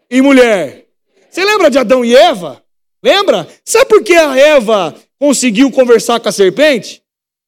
e 0.09 0.21
mulher. 0.21 0.87
Você 1.29 1.43
lembra 1.43 1.69
de 1.69 1.77
Adão 1.77 2.05
e 2.05 2.15
Eva? 2.15 2.63
Lembra? 3.03 3.45
Sabe 3.65 3.87
por 3.87 4.01
que 4.01 4.13
a 4.13 4.33
Eva 4.37 4.95
conseguiu 5.19 5.69
conversar 5.71 6.21
com 6.21 6.29
a 6.29 6.31
serpente? 6.31 7.03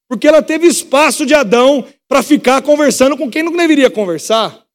Porque 0.10 0.28
ela 0.28 0.42
teve 0.42 0.68
espaço 0.68 1.26
de 1.26 1.34
Adão 1.34 1.88
para 2.10 2.22
ficar 2.22 2.62
conversando 2.62 3.16
com 3.16 3.32
quem 3.32 3.42
não 3.42 3.56
deveria 3.56 3.90
conversar. 3.90 4.66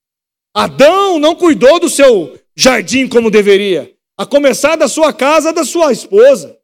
Adão 0.55 1.19
não 1.19 1.35
cuidou 1.35 1.79
do 1.79 1.91
seu 1.91 2.35
jardim 2.59 3.09
como 3.09 3.31
deveria, 3.31 3.95
a 4.17 4.27
começar 4.27 4.75
da 4.75 4.89
sua 4.89 5.13
casa, 5.13 5.53
da 5.53 5.65
sua 5.65 5.93
esposa. 5.93 6.59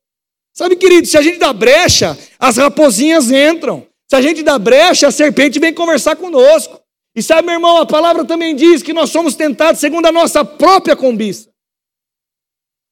Sabe, 0.53 0.75
querido, 0.75 1.07
se 1.07 1.17
a 1.17 1.23
gente 1.23 1.39
dá 1.39 1.53
brecha, 1.53 2.19
as 2.37 2.57
raposinhas 2.57 3.31
entram. 3.31 3.87
Se 4.11 4.17
a 4.17 4.21
gente 4.21 4.43
dá 4.43 4.59
brecha, 4.59 5.07
a 5.07 5.13
serpente 5.13 5.61
vem 5.61 5.73
conversar 5.73 6.17
conosco. 6.17 6.81
E 7.15 7.23
sabe, 7.23 7.47
meu 7.47 7.55
irmão, 7.55 7.79
a 7.79 7.87
palavra 7.87 8.25
também 8.25 8.57
diz 8.57 8.83
que 8.83 8.93
nós 8.93 9.11
somos 9.11 9.37
tentados 9.37 9.81
segundo 9.81 10.07
a 10.07 10.13
nossa 10.13 10.45
própria 10.45 10.97
cobiça. 10.97 11.49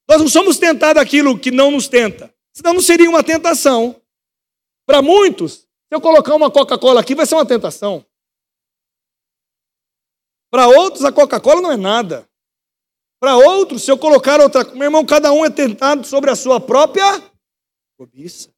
Nós 0.09 0.21
não 0.21 0.29
somos 0.29 0.57
tentados 0.57 1.01
aquilo 1.01 1.37
que 1.37 1.51
não 1.51 1.71
nos 1.71 1.89
tenta. 1.89 2.33
Senão 2.53 2.73
não 2.73 2.81
seria 2.81 3.09
uma 3.09 3.23
tentação. 3.23 3.99
Para 4.85 5.01
muitos, 5.01 5.53
se 5.55 5.67
eu 5.91 5.99
colocar 5.99 6.35
uma 6.35 6.49
Coca-Cola 6.49 7.01
aqui, 7.01 7.15
vai 7.15 7.25
ser 7.25 7.35
uma 7.35 7.45
tentação. 7.45 8.05
Para 10.49 10.67
outros, 10.67 11.03
a 11.03 11.11
Coca-Cola 11.11 11.61
não 11.61 11.71
é 11.71 11.77
nada. 11.77 12.29
Para 13.23 13.37
outros, 13.37 13.83
se 13.83 13.89
eu 13.89 13.97
colocar 13.97 14.41
outra. 14.41 14.65
Meu 14.73 14.83
irmão, 14.83 15.05
cada 15.05 15.31
um 15.31 15.45
é 15.45 15.49
tentado 15.49 16.05
sobre 16.05 16.29
a 16.29 16.35
sua 16.35 16.59
própria 16.59 17.23
cobiça. 17.97 18.49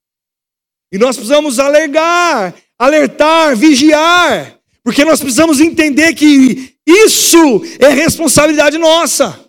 E 0.91 0.97
nós 0.97 1.15
precisamos 1.15 1.59
alergar, 1.59 2.55
alertar, 2.75 3.55
vigiar. 3.55 4.59
Porque 4.83 5.05
nós 5.05 5.19
precisamos 5.19 5.59
entender 5.59 6.15
que 6.15 6.79
isso 6.83 7.61
é 7.79 7.89
responsabilidade 7.89 8.79
nossa. 8.79 9.39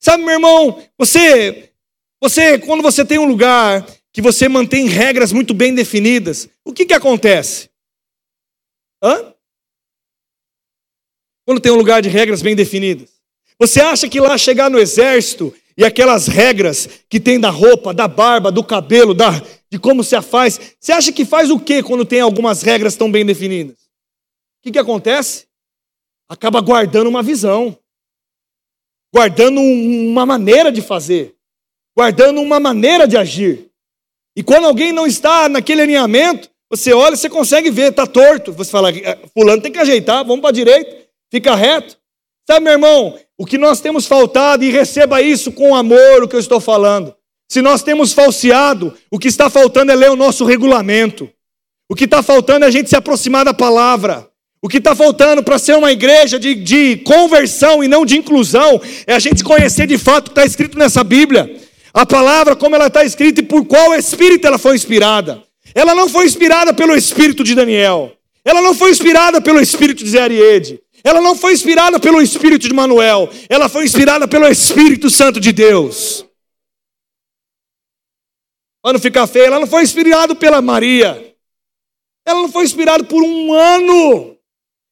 Sabe, 0.00 0.24
meu 0.24 0.32
irmão, 0.32 0.82
você, 0.96 1.74
você, 2.18 2.58
quando 2.58 2.82
você 2.82 3.04
tem 3.04 3.18
um 3.18 3.28
lugar 3.28 3.86
que 4.10 4.22
você 4.22 4.48
mantém 4.48 4.86
regras 4.86 5.32
muito 5.32 5.52
bem 5.52 5.74
definidas, 5.74 6.48
o 6.64 6.72
que, 6.72 6.86
que 6.86 6.94
acontece? 6.94 7.68
Hã? 9.04 9.34
Quando 11.44 11.60
tem 11.60 11.70
um 11.70 11.76
lugar 11.76 12.00
de 12.00 12.08
regras 12.08 12.40
bem 12.40 12.56
definidas. 12.56 13.15
Você 13.58 13.80
acha 13.80 14.08
que 14.08 14.20
lá 14.20 14.36
chegar 14.36 14.70
no 14.70 14.78
exército 14.78 15.54
e 15.76 15.84
aquelas 15.84 16.26
regras 16.26 16.88
que 17.08 17.20
tem 17.20 17.38
da 17.38 17.50
roupa, 17.50 17.92
da 17.92 18.08
barba, 18.08 18.50
do 18.50 18.64
cabelo, 18.64 19.14
da, 19.14 19.30
de 19.70 19.78
como 19.78 20.04
se 20.04 20.20
faz, 20.22 20.76
você 20.78 20.92
acha 20.92 21.12
que 21.12 21.24
faz 21.24 21.50
o 21.50 21.58
que 21.58 21.82
quando 21.82 22.04
tem 22.04 22.20
algumas 22.20 22.62
regras 22.62 22.96
tão 22.96 23.10
bem 23.10 23.24
definidas? 23.24 23.76
O 23.76 24.62
que, 24.64 24.72
que 24.72 24.78
acontece? 24.78 25.46
Acaba 26.28 26.60
guardando 26.60 27.08
uma 27.08 27.22
visão, 27.22 27.78
guardando 29.14 29.60
uma 29.60 30.26
maneira 30.26 30.72
de 30.72 30.82
fazer, 30.82 31.34
guardando 31.96 32.40
uma 32.40 32.58
maneira 32.58 33.06
de 33.06 33.16
agir. 33.16 33.70
E 34.36 34.42
quando 34.42 34.66
alguém 34.66 34.92
não 34.92 35.06
está 35.06 35.48
naquele 35.48 35.82
alinhamento, 35.82 36.50
você 36.68 36.92
olha 36.92 37.16
você 37.16 37.30
consegue 37.30 37.70
ver, 37.70 37.90
está 37.90 38.06
torto. 38.06 38.52
Você 38.52 38.70
fala, 38.70 38.90
é, 38.90 39.18
fulano 39.32 39.62
tem 39.62 39.72
que 39.72 39.78
ajeitar, 39.78 40.24
vamos 40.24 40.40
para 40.40 40.50
a 40.50 40.52
direita, 40.52 41.08
fica 41.30 41.54
reto. 41.54 41.96
Sabe, 42.46 42.64
meu 42.64 42.74
irmão, 42.74 43.18
o 43.36 43.44
que 43.44 43.58
nós 43.58 43.80
temos 43.80 44.06
faltado, 44.06 44.64
e 44.64 44.70
receba 44.70 45.20
isso 45.20 45.50
com 45.50 45.74
amor, 45.74 46.22
o 46.22 46.28
que 46.28 46.36
eu 46.36 46.40
estou 46.40 46.60
falando. 46.60 47.12
Se 47.48 47.60
nós 47.60 47.82
temos 47.82 48.12
falseado, 48.12 48.94
o 49.10 49.18
que 49.18 49.28
está 49.28 49.50
faltando 49.50 49.90
é 49.90 49.96
ler 49.96 50.10
o 50.10 50.16
nosso 50.16 50.44
regulamento. 50.44 51.28
O 51.88 51.94
que 51.94 52.04
está 52.04 52.22
faltando 52.22 52.64
é 52.64 52.68
a 52.68 52.70
gente 52.70 52.88
se 52.88 52.96
aproximar 52.96 53.44
da 53.44 53.52
palavra. 53.52 54.28
O 54.62 54.68
que 54.68 54.78
está 54.78 54.94
faltando 54.94 55.42
para 55.42 55.58
ser 55.58 55.76
uma 55.76 55.92
igreja 55.92 56.38
de, 56.38 56.54
de 56.54 56.96
conversão 56.98 57.84
e 57.84 57.88
não 57.88 58.06
de 58.06 58.16
inclusão 58.16 58.80
é 59.06 59.14
a 59.14 59.18
gente 59.18 59.44
conhecer 59.44 59.86
de 59.86 59.98
fato 59.98 60.26
o 60.26 60.30
que 60.30 60.30
está 60.30 60.44
escrito 60.44 60.78
nessa 60.78 61.04
Bíblia. 61.04 61.56
A 61.92 62.06
palavra, 62.06 62.56
como 62.56 62.74
ela 62.74 62.88
está 62.88 63.04
escrita 63.04 63.40
e 63.40 63.44
por 63.44 63.64
qual 63.64 63.94
espírito 63.94 64.46
ela 64.46 64.58
foi 64.58 64.74
inspirada. 64.74 65.42
Ela 65.74 65.94
não 65.94 66.08
foi 66.08 66.26
inspirada 66.26 66.72
pelo 66.72 66.96
espírito 66.96 67.44
de 67.44 67.54
Daniel. 67.54 68.12
Ela 68.44 68.62
não 68.62 68.74
foi 68.74 68.90
inspirada 68.90 69.40
pelo 69.40 69.60
espírito 69.60 70.02
de 70.02 70.10
Zeriede. 70.10 70.80
Ela 71.06 71.20
não 71.20 71.36
foi 71.36 71.52
inspirada 71.52 72.00
pelo 72.00 72.20
espírito 72.20 72.66
de 72.66 72.74
Manuel. 72.74 73.30
Ela 73.48 73.68
foi 73.68 73.84
inspirada 73.84 74.26
pelo 74.26 74.44
Espírito 74.48 75.08
Santo 75.08 75.38
de 75.38 75.52
Deus. 75.52 76.26
Para 78.82 78.94
não 78.94 79.00
ficar 79.00 79.28
feio, 79.28 79.44
ela 79.44 79.60
não 79.60 79.68
foi 79.68 79.84
inspirada 79.84 80.34
pela 80.34 80.60
Maria. 80.60 81.32
Ela 82.26 82.42
não 82.42 82.48
foi 82.50 82.64
inspirada 82.64 83.04
por 83.04 83.22
um 83.22 83.52
ano. 83.52 84.36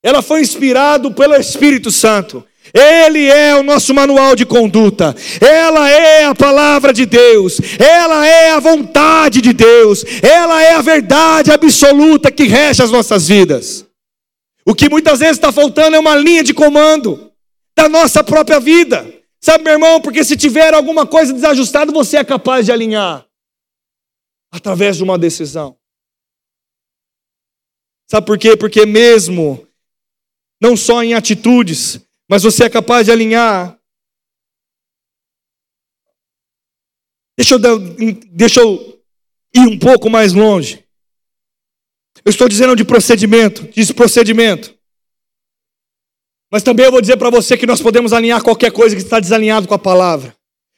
Ela 0.05 0.23
foi 0.23 0.41
inspirada 0.41 1.11
pelo 1.11 1.35
Espírito 1.35 1.91
Santo. 1.91 2.47
Ele 2.73 3.27
é 3.27 3.57
o 3.57 3.65
nosso 3.65 3.93
manual 3.93 4.37
de 4.37 4.47
conduta, 4.47 5.15
ela 5.41 5.91
é 5.91 6.25
a 6.25 6.35
palavra 6.35 6.95
de 6.95 7.05
Deus, 7.05 7.61
ela 7.79 8.27
é 8.27 8.53
a 8.53 8.59
vontade 8.59 9.43
de 9.43 9.53
Deus, 9.53 10.03
ela 10.23 10.63
é 10.63 10.75
a 10.75 10.81
verdade 10.81 11.53
absoluta 11.53 12.33
que 12.33 12.45
rege 12.45 12.83
as 12.83 12.91
nossas 12.91 13.29
vidas. 13.29 13.85
O 14.67 14.75
que 14.75 14.89
muitas 14.89 15.21
vezes 15.21 15.37
está 15.37 15.53
faltando 15.53 15.97
é 15.97 15.99
uma 15.99 16.17
linha 16.17 16.43
de 16.43 16.55
comando 16.55 17.33
da 17.77 17.89
nossa 17.89 18.25
própria 18.25 18.59
vida. 18.59 19.05
Sabe, 19.41 19.65
meu 19.65 19.75
irmão, 19.75 20.01
porque 20.01 20.25
se 20.25 20.37
tiver 20.37 20.73
alguma 20.73 21.07
coisa 21.07 21.33
desajustada, 21.33 21.93
você 21.93 22.17
é 22.17 22.25
capaz 22.25 22.65
de 22.65 22.73
alinhar 22.73 23.27
através 24.51 24.97
de 24.97 25.03
uma 25.03 25.19
decisão. 25.19 25.77
Sabe 28.09 28.27
por 28.27 28.39
quê? 28.39 28.57
Porque 28.57 28.87
mesmo 28.87 29.67
não 30.61 30.77
só 30.77 31.03
em 31.03 31.13
atitudes, 31.13 32.01
mas 32.29 32.43
você 32.43 32.65
é 32.65 32.71
capaz 32.71 33.07
de 33.07 33.13
alinhar. 33.13 33.79
Deixa 37.37 37.55
eu, 37.55 37.61
deixa 38.31 38.61
eu 38.61 39.05
ir 39.55 39.67
um 39.69 39.79
pouco 39.79 40.09
mais 40.09 40.33
longe. 40.33 40.84
Eu 42.25 42.31
estou 42.31 42.49
dizendo 42.49 42.75
de 42.75 42.85
procedimento, 42.85 43.69
diz 43.75 43.93
procedimento. 43.93 44.75
Mas 46.51 46.63
também 46.63 46.87
eu 46.87 46.93
vou 46.93 47.01
dizer 47.01 47.17
para 47.17 47.31
você 47.31 47.57
que 47.57 47.67
nós 47.67 47.83
podemos 47.83 48.13
alinhar 48.13 48.43
qualquer 48.43 48.71
coisa 48.71 48.97
que 48.97 49.03
está 49.03 49.21
desalinhado 49.21 49.69
com 49.69 49.75
a 49.75 49.79
palavra. 49.79 50.35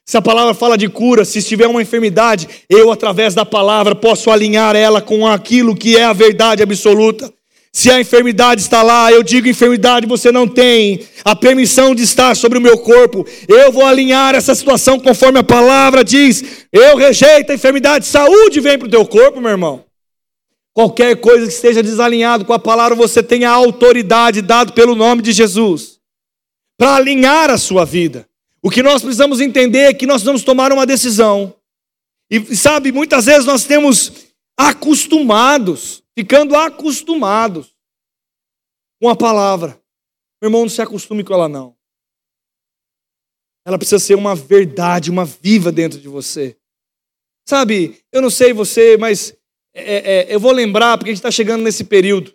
Se 0.09 0.17
a 0.17 0.23
palavra 0.23 0.55
fala 0.55 0.79
de 0.79 0.89
cura, 0.89 1.25
se 1.25 1.39
estiver 1.39 1.67
uma 1.67 1.83
enfermidade, 1.83 2.49
eu, 2.69 2.91
através 2.91 3.35
da 3.35 3.45
palavra, 3.45 3.95
posso 3.95 4.31
alinhar 4.31 4.75
ela 4.75 5.01
com 5.01 5.27
aquilo 5.27 5.77
que 5.77 5.97
é 5.97 6.05
a 6.05 6.13
verdade 6.13 6.63
absoluta. 6.63 7.33
Se 7.73 7.91
a 7.91 8.01
enfermidade 8.01 8.63
está 8.63 8.83
lá, 8.83 9.13
eu 9.13 9.23
digo: 9.23 9.49
enfermidade, 9.49 10.07
você 10.07 10.33
não 10.33 10.49
tem 10.49 11.01
a 11.25 11.37
permissão 11.37 11.95
de 11.95 12.03
estar 12.05 12.35
sobre 12.35 12.57
o 12.59 12.63
meu 12.63 12.79
corpo. 12.79 13.27
Eu 13.47 13.71
vou 13.71 13.85
alinhar 13.85 14.35
essa 14.35 14.55
situação 14.55 14.99
conforme 14.99 15.41
a 15.41 15.45
palavra 15.45 16.03
diz. 16.03 16.67
Eu 16.73 16.97
rejeito 16.97 17.53
a 17.53 17.55
enfermidade, 17.55 18.07
saúde 18.07 18.61
vem 18.61 18.79
para 18.79 18.89
o 18.89 18.91
teu 18.91 19.05
corpo, 19.05 19.41
meu 19.41 19.51
irmão. 19.51 19.85
Qualquer 20.77 21.19
coisa 21.19 21.47
que 21.47 21.55
esteja 21.55 21.83
desalinhado 21.83 22.45
com 22.45 22.53
a 22.53 22.59
palavra, 22.59 22.95
você 22.95 23.23
tem 23.23 23.47
a 23.47 23.51
autoridade 23.51 24.43
dada 24.43 24.75
pelo 24.75 24.95
nome 24.95 25.23
de 25.23 25.33
Jesus 25.33 25.99
para 26.79 26.97
alinhar 26.97 27.49
a 27.49 27.57
sua 27.57 27.87
vida. 27.87 28.29
O 28.63 28.69
que 28.69 28.83
nós 28.83 29.01
precisamos 29.01 29.41
entender 29.41 29.85
é 29.89 29.95
que 29.95 30.05
nós 30.05 30.23
vamos 30.23 30.43
tomar 30.43 30.75
uma 30.75 30.85
decisão. 30.85 31.57
E 32.31 32.55
sabe, 32.55 32.93
muitas 32.93 33.25
vezes 33.25 33.47
nós 33.47 33.65
temos 33.65 34.27
acostumados 34.55 36.03
ficando 36.15 36.55
acostumados 36.55 37.75
com 39.01 39.09
a 39.09 39.17
palavra. 39.17 39.81
Meu 40.43 40.49
irmão, 40.49 40.61
não 40.61 40.69
se 40.69 40.83
acostume 40.83 41.25
com 41.25 41.33
ela, 41.33 41.49
não. 41.49 41.75
Ela 43.67 43.79
precisa 43.79 43.99
ser 43.99 44.15
uma 44.15 44.37
verdade, 44.37 45.11
uma 45.11 45.25
viva 45.25 45.73
dentro 45.73 45.99
de 45.99 46.07
você. 46.07 46.55
Sabe, 47.49 47.99
eu 48.13 48.21
não 48.21 48.29
sei 48.29 48.53
você, 48.53 48.99
mas 48.99 49.35
é, 49.77 50.13
é, 50.33 50.35
eu 50.35 50.41
vou 50.41 50.53
lembrar, 50.53 50.97
porque 50.97 51.11
a 51.11 51.13
gente 51.13 51.19
está 51.19 51.31
chegando 51.31 51.63
nesse 51.63 51.85
período. 51.85 52.35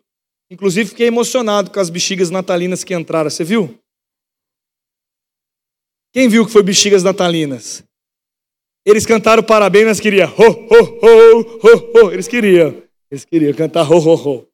Inclusive, 0.50 0.89
fiquei 0.89 1.08
emocionado 1.08 1.72
com 1.72 1.80
as 1.80 1.89
bexigas 1.89 2.30
natalinas 2.30 2.84
que 2.84 2.94
entraram. 2.94 3.30
Você 3.30 3.44
viu? 3.44 3.78
Quem 6.14 6.28
viu 6.28 6.46
que 6.46 6.52
foi 6.52 6.62
bexigas 6.62 7.04
natalinas? 7.04 7.84
Eles 8.86 9.06
cantaram 9.06 9.42
parabéns, 9.42 9.86
mas 9.86 10.00
queriam 10.00 10.30
ho, 10.30 10.44
ho, 10.44 11.00
ho, 11.02 11.60
ho, 11.64 12.06
ho. 12.08 12.12
Eles 12.12 12.28
queriam. 12.28 12.84
Eles 13.10 13.26
queriam 13.26 13.54
cantar 13.54 13.89
ho, 13.89 13.98
ho, 13.98 14.16
ho. 14.16 14.48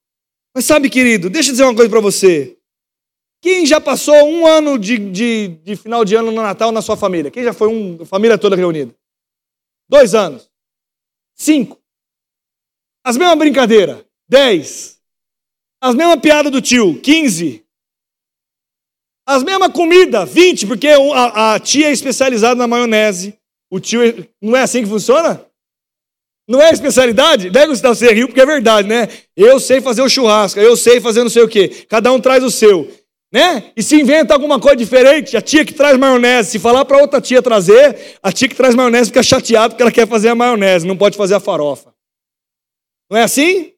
Mas 0.55 0.65
sabe, 0.65 0.89
querido, 0.89 1.29
deixa 1.29 1.49
eu 1.49 1.53
dizer 1.53 1.63
uma 1.63 1.75
coisa 1.75 1.89
para 1.89 1.99
você. 1.99 2.57
Quem 3.41 3.65
já 3.65 3.79
passou 3.79 4.15
um 4.27 4.45
ano 4.45 4.77
de, 4.77 4.97
de, 4.97 5.47
de, 5.47 5.75
final 5.75 6.03
de 6.03 6.15
ano 6.15 6.31
no 6.31 6.41
Natal 6.41 6.71
na 6.71 6.81
sua 6.81 6.97
família? 6.97 7.31
Quem 7.31 7.43
já 7.43 7.53
foi 7.53 7.67
um, 7.67 8.05
família 8.05 8.37
toda 8.37 8.55
reunida? 8.55 8.95
Dois 9.89 10.15
anos. 10.15 10.49
Cinco. 11.35 11.79
As 13.07 13.15
mesmas 13.15 13.37
brincadeiras. 13.37 14.03
Dez. 14.27 14.97
As 15.81 15.95
mesmas 15.95 16.19
piadas 16.19 16.51
do 16.51 16.61
tio. 16.61 16.99
Quinze. 16.99 17.63
As 19.25 19.43
mesmas 19.43 19.71
comidas. 19.71 20.29
Vinte, 20.29 20.67
porque 20.67 20.89
a, 20.89 21.53
a 21.53 21.59
tia 21.59 21.87
é 21.87 21.93
especializada 21.93 22.55
na 22.55 22.67
maionese. 22.67 23.39
O 23.71 23.79
tio. 23.79 24.03
É... 24.03 24.27
Não 24.41 24.57
é 24.57 24.63
assim 24.63 24.83
que 24.83 24.89
funciona? 24.89 25.41
Não 26.49 26.61
é 26.61 26.69
especialidade? 26.69 27.49
Deve 27.49 27.67
Gustavo, 27.67 27.95
você 27.95 28.11
riu 28.11 28.27
porque 28.27 28.41
é 28.41 28.45
verdade, 28.45 28.89
né? 28.89 29.07
Eu 29.37 29.57
sei 29.57 29.79
fazer 29.79 30.01
o 30.01 30.09
churrasco, 30.09 30.59
eu 30.59 30.75
sei 30.75 30.99
fazer 30.99 31.23
não 31.23 31.29
sei 31.29 31.43
o 31.43 31.47
quê. 31.47 31.85
Cada 31.87 32.11
um 32.11 32.19
traz 32.19 32.43
o 32.43 32.51
seu. 32.51 32.91
Né? 33.31 33.71
E 33.73 33.81
se 33.81 33.95
inventa 33.95 34.33
alguma 34.33 34.59
coisa 34.59 34.75
diferente, 34.75 35.37
a 35.37 35.41
tia 35.41 35.63
que 35.63 35.73
traz 35.73 35.97
maionese, 35.97 36.51
se 36.51 36.59
falar 36.59 36.83
para 36.83 36.97
outra 36.97 37.21
tia 37.21 37.41
trazer, 37.41 38.17
a 38.21 38.33
tia 38.33 38.49
que 38.49 38.55
traz 38.55 38.75
maionese 38.75 39.11
fica 39.11 39.23
chateada 39.23 39.69
porque 39.69 39.81
ela 39.81 39.91
quer 39.93 40.07
fazer 40.07 40.27
a 40.27 40.35
maionese, 40.35 40.85
não 40.85 40.97
pode 40.97 41.15
fazer 41.15 41.35
a 41.35 41.39
farofa. 41.39 41.96
Não 43.09 43.17
é 43.17 43.23
assim? 43.23 43.73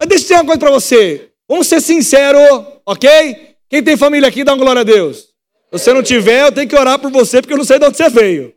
Mas 0.00 0.08
deixa 0.08 0.24
eu 0.24 0.28
dizer 0.28 0.34
uma 0.34 0.44
coisa 0.44 0.60
para 0.60 0.70
você. 0.70 1.32
Vamos 1.48 1.66
ser 1.66 1.80
sinceros, 1.80 2.42
ok? 2.84 3.56
Quem 3.68 3.82
tem 3.82 3.96
família 3.96 4.28
aqui, 4.28 4.44
dá 4.44 4.52
uma 4.52 4.62
glória 4.62 4.80
a 4.80 4.84
Deus. 4.84 5.18
Se 5.18 5.72
você 5.72 5.92
não 5.92 6.02
tiver, 6.02 6.46
eu 6.46 6.52
tenho 6.52 6.68
que 6.68 6.76
orar 6.76 6.98
por 6.98 7.10
você 7.10 7.40
porque 7.40 7.52
eu 7.54 7.58
não 7.58 7.64
sei 7.64 7.78
de 7.78 7.86
onde 7.86 7.96
você 7.96 8.08
veio. 8.08 8.54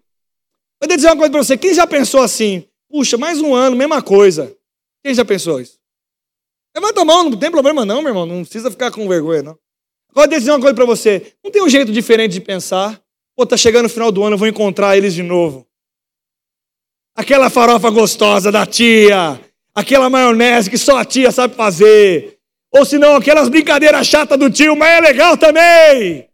Mas 0.82 0.88
deixa 0.88 0.94
eu 0.94 0.98
dizer 0.98 1.08
uma 1.08 1.18
coisa 1.18 1.32
para 1.32 1.44
você. 1.44 1.58
Quem 1.58 1.74
já 1.74 1.86
pensou 1.86 2.22
assim? 2.22 2.66
Puxa, 2.90 3.18
mais 3.18 3.42
um 3.42 3.54
ano, 3.54 3.76
mesma 3.76 4.02
coisa. 4.02 4.56
Quem 5.04 5.14
já 5.14 5.26
pensou 5.26 5.60
isso? 5.60 5.80
Levanta 6.76 7.02
a 7.02 7.06
mão, 7.06 7.30
não 7.30 7.38
tem 7.38 7.52
problema 7.52 7.86
não, 7.86 8.02
meu 8.02 8.12
irmão. 8.12 8.26
Não 8.26 8.42
precisa 8.44 8.72
ficar 8.72 8.92
com 8.92 9.08
vergonha, 9.08 9.44
não. 9.44 9.58
Agora, 10.10 10.28
deixa 10.28 10.38
eu 10.38 10.40
dizer 10.40 10.52
uma 10.52 10.60
coisa 10.60 10.76
para 10.76 10.86
você. 10.86 11.34
Não 11.44 11.52
tem 11.52 11.62
um 11.62 11.70
jeito 11.70 11.92
diferente 11.92 12.34
de 12.34 12.42
pensar? 12.42 13.02
Pô, 13.36 13.46
tá 13.46 13.56
chegando 13.58 13.86
o 13.86 13.90
final 13.90 14.12
do 14.12 14.24
ano, 14.24 14.34
eu 14.34 14.38
vou 14.38 14.48
encontrar 14.48 14.98
eles 14.98 15.14
de 15.14 15.24
novo. 15.24 15.68
Aquela 17.16 17.50
farofa 17.50 17.90
gostosa 17.90 18.52
da 18.52 18.66
tia. 18.66 19.40
Aquela 19.80 20.10
maionese 20.10 20.70
que 20.70 20.78
só 20.78 20.98
a 20.98 21.06
tia 21.06 21.32
sabe 21.32 21.56
fazer. 21.56 22.38
Ou 22.70 22.84
se 22.84 22.98
não, 22.98 23.16
aquelas 23.16 23.48
brincadeiras 23.48 24.06
chatas 24.06 24.38
do 24.38 24.52
tio, 24.52 24.76
mas 24.76 24.90
é 24.90 25.00
legal 25.00 25.38
também. 25.38 26.30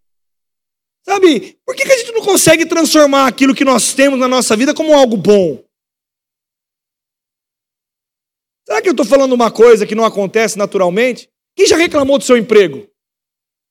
Sabe, 1.03 1.55
por 1.63 1.75
que, 1.75 1.85
que 1.85 1.91
a 1.91 1.97
gente 1.97 2.11
não 2.11 2.23
consegue 2.23 2.65
transformar 2.65 3.27
aquilo 3.27 3.53
que 3.53 3.63
nós 3.63 3.93
temos 3.93 4.19
na 4.19 4.27
nossa 4.27 4.55
vida 4.57 4.73
como 4.73 4.95
algo 4.95 5.15
bom? 5.15 5.63
Será 8.65 8.81
que 8.81 8.89
eu 8.89 8.93
estou 8.93 9.05
falando 9.05 9.33
uma 9.33 9.51
coisa 9.51 9.85
que 9.85 9.93
não 9.93 10.05
acontece 10.05 10.57
naturalmente? 10.57 11.29
Quem 11.55 11.67
já 11.67 11.77
reclamou 11.77 12.17
do 12.17 12.23
seu 12.23 12.35
emprego? 12.35 12.89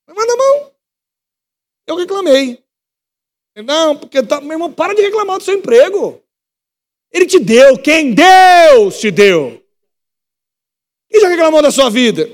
Manda 0.09 0.35
a 0.35 0.37
mão. 0.37 0.73
Eu 1.89 1.97
reclamei. 1.97 2.63
Não, 3.57 3.97
porque 3.97 4.23
tá... 4.23 4.41
meu 4.41 4.53
irmão, 4.53 4.73
para 4.73 4.95
de 4.95 5.03
reclamar 5.03 5.39
do 5.39 5.43
seu 5.43 5.55
emprego. 5.55 6.23
Ele 7.13 7.27
te 7.27 7.41
deu, 7.41 7.77
quem 7.77 8.15
Deus 8.15 9.01
te 9.01 9.11
deu. 9.11 9.64
Quem 11.15 11.21
já 11.21 11.29
reclamou 11.29 11.63
da 11.63 11.71
sua 11.71 11.89
vida? 11.89 12.29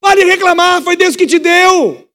Pare 0.00 0.24
de 0.24 0.30
reclamar, 0.30 0.80
foi 0.80 0.96
Deus 0.96 1.14
que 1.14 1.26
te 1.26 1.38
deu. 1.38 2.08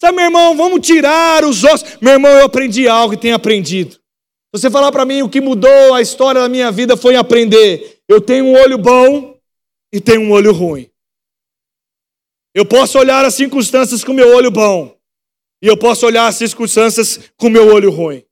Sabe, 0.00 0.16
meu 0.16 0.24
irmão, 0.24 0.56
vamos 0.56 0.84
tirar 0.84 1.44
os 1.44 1.62
ossos. 1.62 1.98
Meu 2.00 2.14
irmão, 2.14 2.32
eu 2.32 2.46
aprendi 2.46 2.88
algo 2.88 3.14
e 3.14 3.16
tenho 3.16 3.36
aprendido. 3.36 4.00
Você 4.52 4.68
falar 4.68 4.90
para 4.90 5.04
mim 5.04 5.22
o 5.22 5.28
que 5.28 5.40
mudou 5.40 5.94
a 5.94 6.02
história 6.02 6.40
da 6.40 6.48
minha 6.48 6.72
vida 6.72 6.96
foi 6.96 7.14
aprender. 7.14 8.00
Eu 8.08 8.20
tenho 8.20 8.44
um 8.44 8.54
olho 8.60 8.76
bom 8.76 9.38
e 9.92 10.00
tenho 10.00 10.22
um 10.22 10.32
olho 10.32 10.52
ruim. 10.52 10.90
Eu 12.52 12.66
posso 12.66 12.98
olhar 12.98 13.24
as 13.24 13.34
circunstâncias 13.34 14.02
com 14.02 14.12
meu 14.12 14.34
olho 14.34 14.50
bom 14.50 14.98
e 15.62 15.68
eu 15.68 15.76
posso 15.76 16.04
olhar 16.04 16.26
as 16.26 16.34
circunstâncias 16.34 17.20
com 17.36 17.48
meu 17.48 17.72
olho 17.72 17.92
ruim. 17.92 18.24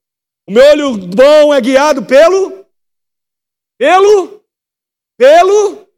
O 0.45 0.51
meu 0.51 0.65
olho 0.65 0.97
bom 0.97 1.53
é 1.53 1.61
guiado 1.61 2.03
pelo 2.03 2.65
pelo 3.79 4.43
pelo 5.17 5.90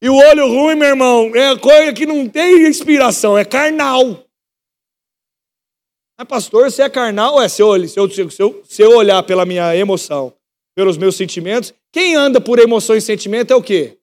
e 0.00 0.08
o 0.08 0.14
olho 0.14 0.46
ruim, 0.46 0.76
meu 0.76 0.88
irmão, 0.88 1.34
é 1.34 1.58
coisa 1.58 1.92
que 1.92 2.06
não 2.06 2.28
tem 2.28 2.68
inspiração, 2.68 3.36
é 3.36 3.44
carnal. 3.44 4.24
Mas, 6.18 6.28
pastor, 6.28 6.70
você 6.70 6.82
é 6.82 6.90
carnal? 6.90 7.40
É, 7.40 7.48
se 7.48 7.62
eu, 7.62 7.88
se, 7.88 7.98
eu, 7.98 8.10
se, 8.10 8.42
eu, 8.42 8.62
se 8.64 8.82
eu 8.82 8.96
olhar 8.96 9.22
pela 9.22 9.46
minha 9.46 9.74
emoção, 9.76 10.34
pelos 10.74 10.96
meus 10.96 11.16
sentimentos, 11.16 11.72
quem 11.92 12.14
anda 12.14 12.40
por 12.40 12.58
emoção 12.58 12.96
e 12.96 13.00
sentimento 13.00 13.52
é 13.52 13.56
o 13.56 13.62
quê? 13.62 13.98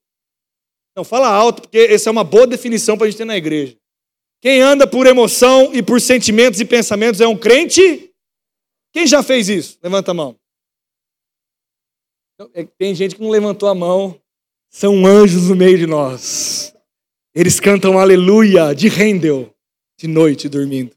Não, 0.95 1.03
fala 1.03 1.27
alto, 1.27 1.63
porque 1.63 1.77
essa 1.77 2.09
é 2.09 2.11
uma 2.11 2.23
boa 2.23 2.47
definição 2.47 2.97
para 2.97 3.07
a 3.07 3.09
gente 3.09 3.17
ter 3.17 3.25
na 3.25 3.35
igreja. 3.35 3.77
Quem 4.41 4.61
anda 4.61 4.87
por 4.87 5.07
emoção 5.07 5.73
e 5.73 5.83
por 5.83 5.99
sentimentos 5.99 6.59
e 6.59 6.65
pensamentos 6.65 7.19
é 7.19 7.27
um 7.27 7.37
crente? 7.37 8.13
Quem 8.93 9.05
já 9.05 9.21
fez 9.21 9.49
isso? 9.49 9.77
Levanta 9.83 10.11
a 10.11 10.13
mão. 10.13 10.37
É, 12.53 12.63
tem 12.63 12.93
gente 12.95 13.15
que 13.15 13.21
não 13.21 13.29
levantou 13.29 13.67
a 13.67 13.75
mão. 13.75 14.21
São 14.77 15.05
anjos 15.05 15.47
no 15.47 15.55
meio 15.55 15.77
de 15.77 15.87
nós. 15.87 16.73
Eles 17.33 17.61
cantam 17.61 17.97
aleluia 17.97 18.75
de 18.75 18.89
Rendel, 18.89 19.49
de 19.97 20.05
noite 20.05 20.49
dormindo. 20.49 20.91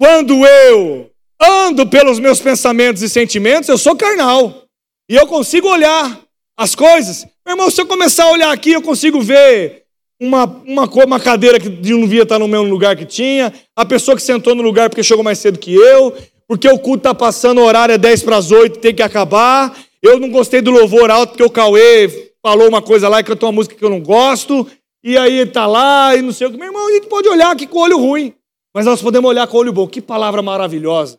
Quando 0.00 0.46
eu 0.46 1.10
ando 1.42 1.84
pelos 1.88 2.20
meus 2.20 2.40
pensamentos 2.40 3.02
e 3.02 3.08
sentimentos, 3.08 3.68
eu 3.68 3.76
sou 3.76 3.96
carnal. 3.96 4.66
E 5.10 5.16
eu 5.16 5.26
consigo 5.26 5.66
olhar 5.66 6.20
as 6.56 6.76
coisas. 6.76 7.26
Meu 7.44 7.56
irmão, 7.56 7.72
se 7.72 7.80
eu 7.80 7.86
começar 7.86 8.26
a 8.26 8.30
olhar 8.30 8.52
aqui, 8.52 8.70
eu 8.70 8.80
consigo 8.80 9.20
ver 9.20 9.82
uma, 10.22 10.44
uma, 10.64 10.84
uma 10.84 11.18
cadeira 11.18 11.58
que 11.58 11.68
não 11.68 12.02
devia 12.02 12.22
estar 12.22 12.38
no 12.38 12.46
mesmo 12.46 12.68
lugar 12.68 12.94
que 12.94 13.04
tinha, 13.04 13.52
a 13.74 13.84
pessoa 13.84 14.16
que 14.16 14.22
sentou 14.22 14.54
no 14.54 14.62
lugar 14.62 14.88
porque 14.88 15.02
chegou 15.02 15.24
mais 15.24 15.40
cedo 15.40 15.58
que 15.58 15.74
eu, 15.74 16.16
porque 16.46 16.68
o 16.68 16.78
culto 16.78 16.98
está 16.98 17.12
passando, 17.12 17.60
o 17.60 17.64
horário 17.64 17.96
é 17.96 17.98
10 17.98 18.22
para 18.22 18.36
as 18.36 18.52
8, 18.52 18.78
tem 18.78 18.94
que 18.94 19.02
acabar. 19.02 19.87
Eu 20.02 20.18
não 20.18 20.30
gostei 20.30 20.60
do 20.60 20.70
louvor 20.70 21.10
alto 21.10 21.30
porque 21.30 21.42
o 21.42 21.50
Cauê 21.50 22.32
falou 22.42 22.68
uma 22.68 22.80
coisa 22.80 23.08
lá 23.08 23.20
e 23.20 23.24
cantou 23.24 23.48
uma 23.48 23.56
música 23.56 23.74
que 23.74 23.84
eu 23.84 23.90
não 23.90 24.00
gosto, 24.00 24.66
e 25.02 25.16
aí 25.16 25.40
está 25.40 25.66
lá 25.66 26.14
e 26.14 26.22
não 26.22 26.32
sei 26.32 26.46
o 26.46 26.50
que. 26.50 26.56
Meu 26.56 26.68
irmão, 26.68 26.88
a 26.88 26.92
gente 26.92 27.06
pode 27.06 27.28
olhar 27.28 27.50
aqui 27.50 27.66
com 27.66 27.78
o 27.78 27.82
olho 27.82 27.98
ruim. 27.98 28.34
Mas 28.74 28.86
nós 28.86 29.02
podemos 29.02 29.28
olhar 29.28 29.46
com 29.46 29.56
o 29.56 29.60
olho 29.60 29.72
bom. 29.72 29.86
Que 29.86 30.00
palavra 30.00 30.42
maravilhosa. 30.42 31.18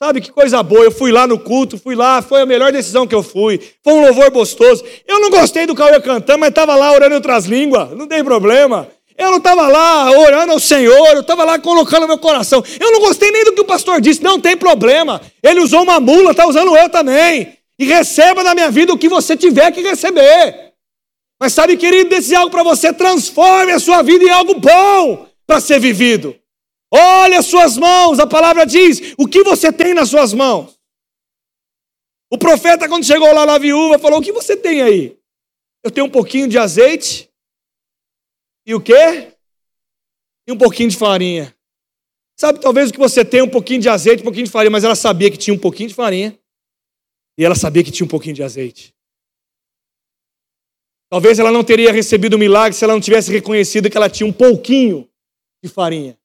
Sabe 0.00 0.20
que 0.20 0.30
coisa 0.30 0.62
boa. 0.62 0.84
Eu 0.84 0.92
fui 0.92 1.10
lá 1.10 1.26
no 1.26 1.38
culto, 1.38 1.78
fui 1.78 1.96
lá, 1.96 2.22
foi 2.22 2.40
a 2.40 2.46
melhor 2.46 2.70
decisão 2.70 3.06
que 3.06 3.14
eu 3.14 3.22
fui. 3.22 3.60
Foi 3.82 3.94
um 3.94 4.00
louvor 4.00 4.30
gostoso. 4.30 4.84
Eu 5.06 5.20
não 5.20 5.30
gostei 5.30 5.66
do 5.66 5.74
Cauê 5.74 6.00
cantando, 6.00 6.38
mas 6.38 6.50
estava 6.50 6.76
lá 6.76 6.92
orando 6.92 7.12
em 7.12 7.16
outras 7.16 7.46
línguas. 7.46 7.90
Não 7.96 8.06
tem 8.06 8.22
problema. 8.22 8.88
Eu 9.16 9.32
não 9.32 9.38
estava 9.38 9.66
lá 9.66 10.12
orando 10.12 10.52
ao 10.52 10.60
Senhor, 10.60 11.08
eu 11.08 11.22
estava 11.22 11.42
lá 11.42 11.58
colocando 11.58 12.06
meu 12.06 12.18
coração. 12.18 12.62
Eu 12.78 12.92
não 12.92 13.00
gostei 13.00 13.32
nem 13.32 13.44
do 13.44 13.52
que 13.52 13.60
o 13.60 13.64
pastor 13.64 14.00
disse, 14.00 14.22
não 14.22 14.38
tem 14.38 14.56
problema. 14.56 15.20
Ele 15.42 15.58
usou 15.58 15.82
uma 15.82 15.98
mula, 15.98 16.30
está 16.30 16.46
usando 16.46 16.76
eu 16.76 16.88
também. 16.88 17.58
E 17.78 17.84
receba 17.84 18.42
na 18.42 18.54
minha 18.54 18.70
vida 18.70 18.92
o 18.92 18.98
que 18.98 19.08
você 19.08 19.36
tiver 19.36 19.70
que 19.72 19.80
receber. 19.80 20.74
Mas 21.40 21.52
sabe, 21.52 21.76
querido, 21.76 22.10
desse 22.10 22.34
algo 22.34 22.50
para 22.50 22.64
você, 22.64 22.92
transforme 22.92 23.72
a 23.72 23.78
sua 23.78 24.02
vida 24.02 24.24
em 24.24 24.30
algo 24.30 24.54
bom 24.58 25.28
para 25.46 25.60
ser 25.60 25.78
vivido. 25.78 26.36
Olha 26.90 27.38
as 27.38 27.46
suas 27.46 27.76
mãos, 27.76 28.18
a 28.18 28.26
palavra 28.26 28.64
diz: 28.64 29.14
o 29.16 29.28
que 29.28 29.42
você 29.44 29.72
tem 29.72 29.94
nas 29.94 30.08
suas 30.08 30.32
mãos? 30.32 30.78
O 32.30 32.36
profeta, 32.36 32.88
quando 32.88 33.04
chegou 33.04 33.32
lá 33.32 33.46
na 33.46 33.58
viúva, 33.58 33.98
falou: 33.98 34.18
O 34.18 34.22
que 34.22 34.32
você 34.32 34.56
tem 34.56 34.82
aí? 34.82 35.16
Eu 35.82 35.90
tenho 35.90 36.06
um 36.06 36.10
pouquinho 36.10 36.48
de 36.48 36.58
azeite. 36.58 37.30
E 38.66 38.74
o 38.74 38.80
quê? 38.80 39.32
E 40.46 40.52
um 40.52 40.58
pouquinho 40.58 40.90
de 40.90 40.96
farinha. 40.96 41.54
Sabe, 42.38 42.60
talvez 42.60 42.90
o 42.90 42.92
que 42.92 42.98
você 42.98 43.24
tem 43.24 43.42
um 43.42 43.48
pouquinho 43.48 43.80
de 43.80 43.88
azeite, 43.88 44.20
um 44.20 44.24
pouquinho 44.24 44.44
de 44.46 44.50
farinha, 44.50 44.70
mas 44.70 44.84
ela 44.84 44.94
sabia 44.94 45.30
que 45.30 45.36
tinha 45.36 45.54
um 45.54 45.58
pouquinho 45.58 45.88
de 45.88 45.94
farinha. 45.94 46.37
E 47.38 47.44
ela 47.44 47.54
sabia 47.54 47.84
que 47.84 47.92
tinha 47.92 48.04
um 48.04 48.08
pouquinho 48.08 48.34
de 48.34 48.42
azeite. 48.42 48.92
Talvez 51.08 51.38
ela 51.38 51.52
não 51.52 51.62
teria 51.62 51.92
recebido 51.92 52.34
o 52.34 52.38
milagre 52.38 52.76
se 52.76 52.84
ela 52.84 52.92
não 52.92 53.00
tivesse 53.00 53.30
reconhecido 53.30 53.88
que 53.88 53.96
ela 53.96 54.10
tinha 54.10 54.26
um 54.26 54.32
pouquinho 54.32 55.08
de 55.62 55.70
farinha 55.70 56.18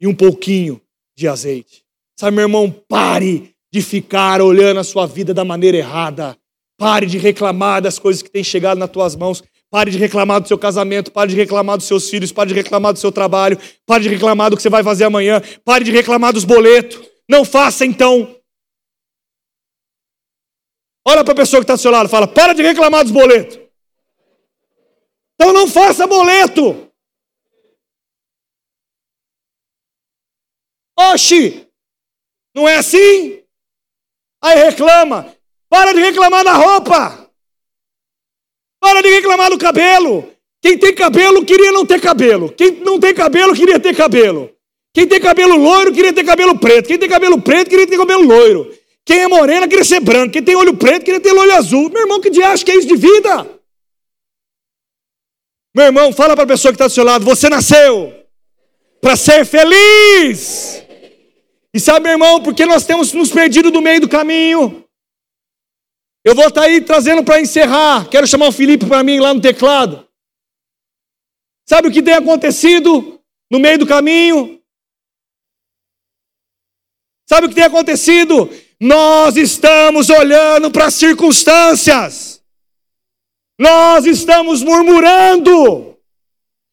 e 0.00 0.06
um 0.06 0.14
pouquinho 0.14 0.80
de 1.16 1.26
azeite. 1.26 1.84
Sabe, 2.18 2.36
meu 2.36 2.44
irmão, 2.44 2.70
pare 2.70 3.54
de 3.72 3.80
ficar 3.80 4.42
olhando 4.42 4.78
a 4.78 4.84
sua 4.84 5.06
vida 5.06 5.32
da 5.32 5.44
maneira 5.44 5.78
errada. 5.78 6.36
Pare 6.78 7.06
de 7.06 7.18
reclamar 7.18 7.80
das 7.80 7.98
coisas 7.98 8.22
que 8.22 8.30
têm 8.30 8.44
chegado 8.44 8.78
nas 8.78 8.90
tuas 8.90 9.16
mãos. 9.16 9.42
Pare 9.70 9.90
de 9.90 9.98
reclamar 9.98 10.40
do 10.40 10.48
seu 10.48 10.58
casamento, 10.58 11.12
pare 11.12 11.30
de 11.30 11.36
reclamar 11.36 11.76
dos 11.76 11.86
seus 11.86 12.10
filhos, 12.10 12.32
pare 12.32 12.48
de 12.48 12.54
reclamar 12.54 12.92
do 12.92 12.98
seu 12.98 13.12
trabalho, 13.12 13.56
pare 13.86 14.02
de 14.02 14.08
reclamar 14.08 14.50
do 14.50 14.56
que 14.56 14.62
você 14.62 14.68
vai 14.68 14.82
fazer 14.82 15.04
amanhã, 15.04 15.40
pare 15.64 15.84
de 15.84 15.92
reclamar 15.92 16.32
dos 16.32 16.44
boletos. 16.44 17.00
Não 17.28 17.44
faça 17.44 17.86
então. 17.86 18.39
Olha 21.06 21.24
para 21.24 21.32
a 21.32 21.36
pessoa 21.36 21.60
que 21.60 21.64
está 21.64 21.74
do 21.74 21.80
seu 21.80 21.90
lado, 21.90 22.08
fala: 22.08 22.28
para 22.28 22.52
de 22.52 22.62
reclamar 22.62 23.02
dos 23.02 23.12
boletos. 23.12 23.58
Então 25.34 25.52
não 25.52 25.66
faça 25.66 26.06
boleto. 26.06 26.90
Oxi, 30.98 31.66
não 32.54 32.68
é 32.68 32.76
assim? 32.76 33.42
Aí 34.42 34.58
reclama. 34.64 35.34
Para 35.68 35.94
de 35.94 36.00
reclamar 36.00 36.44
da 36.44 36.52
roupa. 36.52 37.30
Para 38.80 39.02
de 39.02 39.08
reclamar 39.08 39.50
do 39.50 39.58
cabelo. 39.58 40.30
Quem 40.60 40.78
tem 40.78 40.94
cabelo 40.94 41.44
queria 41.44 41.72
não 41.72 41.86
ter 41.86 42.00
cabelo. 42.00 42.52
Quem 42.52 42.72
não 42.80 43.00
tem 43.00 43.14
cabelo 43.14 43.54
queria 43.54 43.80
ter 43.80 43.96
cabelo. 43.96 44.54
Quem 44.92 45.06
tem 45.06 45.20
cabelo 45.20 45.56
loiro 45.56 45.92
queria 45.92 46.12
ter 46.12 46.24
cabelo 46.24 46.58
preto. 46.58 46.88
Quem 46.88 46.98
tem 46.98 47.08
cabelo 47.08 47.40
preto 47.40 47.70
queria 47.70 47.86
ter 47.86 47.96
cabelo 47.96 48.24
loiro. 48.24 48.76
Quem 49.04 49.20
é 49.20 49.28
morena 49.28 49.66
queria 49.68 49.84
ser 49.84 50.00
branco. 50.00 50.32
Quem 50.32 50.42
tem 50.42 50.56
olho 50.56 50.76
preto 50.76 51.04
queria 51.04 51.20
ter 51.20 51.32
olho 51.32 51.54
azul. 51.54 51.90
Meu 51.90 52.02
irmão, 52.02 52.20
que 52.20 52.30
dia 52.30 52.48
acha 52.48 52.64
que 52.64 52.70
é 52.70 52.76
isso 52.76 52.88
de 52.88 52.96
vida? 52.96 53.60
Meu 55.74 55.86
irmão, 55.86 56.12
fala 56.12 56.34
para 56.34 56.44
a 56.44 56.48
pessoa 56.48 56.72
que 56.72 56.76
está 56.76 56.86
do 56.86 56.92
seu 56.92 57.04
lado: 57.04 57.24
você 57.24 57.48
nasceu 57.48 58.14
para 59.00 59.16
ser 59.16 59.44
feliz. 59.44 60.84
E 61.72 61.78
sabe, 61.78 62.00
meu 62.00 62.12
irmão, 62.12 62.42
porque 62.42 62.66
nós 62.66 62.84
temos 62.84 63.12
nos 63.12 63.30
perdido 63.30 63.70
do 63.70 63.80
meio 63.80 64.00
do 64.00 64.08
caminho. 64.08 64.84
Eu 66.24 66.34
vou 66.34 66.48
estar 66.48 66.62
tá 66.62 66.66
aí 66.66 66.80
trazendo 66.80 67.24
para 67.24 67.40
encerrar. 67.40 68.08
Quero 68.08 68.26
chamar 68.26 68.48
o 68.48 68.52
Felipe 68.52 68.86
para 68.86 69.02
mim 69.02 69.20
lá 69.20 69.32
no 69.32 69.40
teclado. 69.40 70.06
Sabe 71.66 71.88
o 71.88 71.92
que 71.92 72.02
tem 72.02 72.14
acontecido 72.14 73.20
no 73.50 73.58
meio 73.58 73.78
do 73.78 73.86
caminho? 73.86 74.60
Sabe 77.28 77.46
o 77.46 77.48
que 77.48 77.54
tem 77.54 77.64
acontecido? 77.64 78.50
Nós 78.80 79.36
estamos 79.36 80.08
olhando 80.08 80.70
para 80.70 80.86
as 80.86 80.94
circunstâncias. 80.94 82.40
Nós 83.60 84.06
estamos 84.06 84.62
murmurando. 84.62 85.94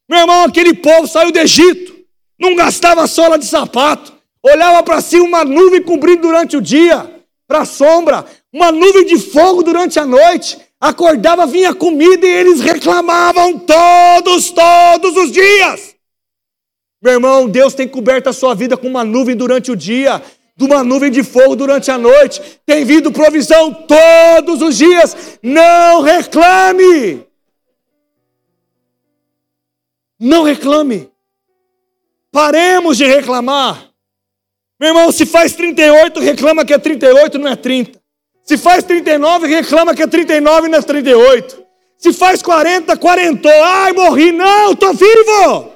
Meu 0.10 0.20
irmão, 0.20 0.46
aquele 0.46 0.74
povo 0.74 1.06
saiu 1.06 1.34
do 1.34 1.40
Egito, 1.40 1.98
não 2.40 2.56
gastava 2.56 3.06
sola 3.08 3.38
de 3.38 3.46
sapato, 3.46 4.14
olhava 4.42 4.82
para 4.84 5.02
si 5.02 5.20
uma 5.20 5.44
nuvem 5.44 5.84
cobrindo 5.84 6.22
durante 6.22 6.56
o 6.56 6.62
dia, 6.62 7.14
para 7.46 7.64
a 7.64 7.66
sombra, 7.66 8.26
uma 8.54 8.72
nuvem 8.72 9.06
de 9.06 9.20
fogo 9.20 9.62
durante 9.62 10.00
a 10.00 10.06
noite. 10.06 10.58
Acordava, 10.80 11.46
vinha 11.46 11.74
comida 11.74 12.26
e 12.26 12.30
eles 12.30 12.62
reclamavam 12.62 13.60
todos, 13.60 14.52
todos 14.52 15.18
os 15.18 15.32
dias. 15.32 15.96
Meu 17.02 17.14
irmão, 17.14 17.50
Deus 17.50 17.74
tem 17.74 17.88
coberto 17.88 18.30
a 18.30 18.34
sua 18.34 18.56
vida 18.56 18.78
com 18.78 18.88
uma 18.88 19.04
nuvem 19.04 19.36
durante 19.36 19.72
o 19.72 19.76
dia, 19.76 20.24
de 20.58 20.66
uma 20.66 20.84
nuvem 20.84 21.12
de 21.12 21.24
fogo 21.24 21.56
durante 21.56 21.92
a 21.92 22.00
noite. 22.00 22.60
Tem 22.66 22.84
vindo 22.84 23.12
provisão 23.12 23.72
todos 23.72 24.62
os 24.64 24.76
dias. 24.76 25.38
Não 25.44 26.02
reclame. 26.02 27.24
Não 30.20 30.42
reclame. 30.42 31.12
Paremos 32.32 32.98
de 32.98 33.06
reclamar. 33.06 33.92
Meu 34.80 34.90
irmão, 34.90 35.12
se 35.12 35.28
faz 35.28 35.54
38, 35.54 36.20
reclama 36.20 36.66
que 36.66 36.74
é 36.74 36.80
38, 36.80 37.38
não 37.38 37.52
é 37.52 37.56
30. 37.56 38.02
Se 38.44 38.58
faz 38.58 38.84
39, 38.84 39.48
reclama 39.48 39.94
que 39.94 40.02
é 40.02 40.08
39 40.08 40.70
não 40.70 40.80
é 40.80 40.82
38. 40.82 41.66
Se 41.98 42.14
faz 42.14 42.42
40, 42.42 42.98
40. 42.98 43.50
Ai, 43.50 43.94
morri. 43.94 44.32
Não, 44.32 44.76
tô 44.76 44.94
vivo. 44.94 45.74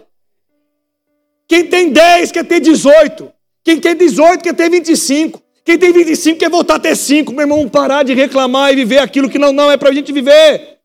Quem 1.48 1.68
tem 1.68 1.92
10 1.92 2.32
quer 2.32 2.46
ter 2.46 2.60
18. 2.60 3.32
Quem 3.64 3.80
tem 3.80 3.96
18 3.96 4.44
quer 4.44 4.56
ter 4.56 4.70
25. 4.70 5.42
Quem 5.64 5.78
tem 5.78 5.92
25 5.92 6.40
quer 6.40 6.50
voltar 6.50 6.76
a 6.76 6.80
ter 6.80 6.96
5. 6.96 7.32
Meu 7.32 7.42
irmão, 7.42 7.70
parar 7.70 8.04
de 8.04 8.14
reclamar 8.14 8.72
e 8.72 8.76
viver 8.76 8.98
aquilo 8.98 9.30
que 9.30 9.38
não, 9.38 9.54
não 9.54 9.72
é 9.72 9.78
para 9.78 9.90
a 9.90 9.94
gente 9.94 10.12
viver. 10.12 10.80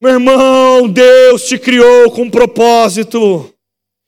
Meu 0.00 0.12
irmão, 0.12 0.88
Deus 0.88 1.44
te 1.44 1.58
criou 1.58 2.10
com 2.10 2.22
um 2.22 2.30
propósito. 2.30 3.52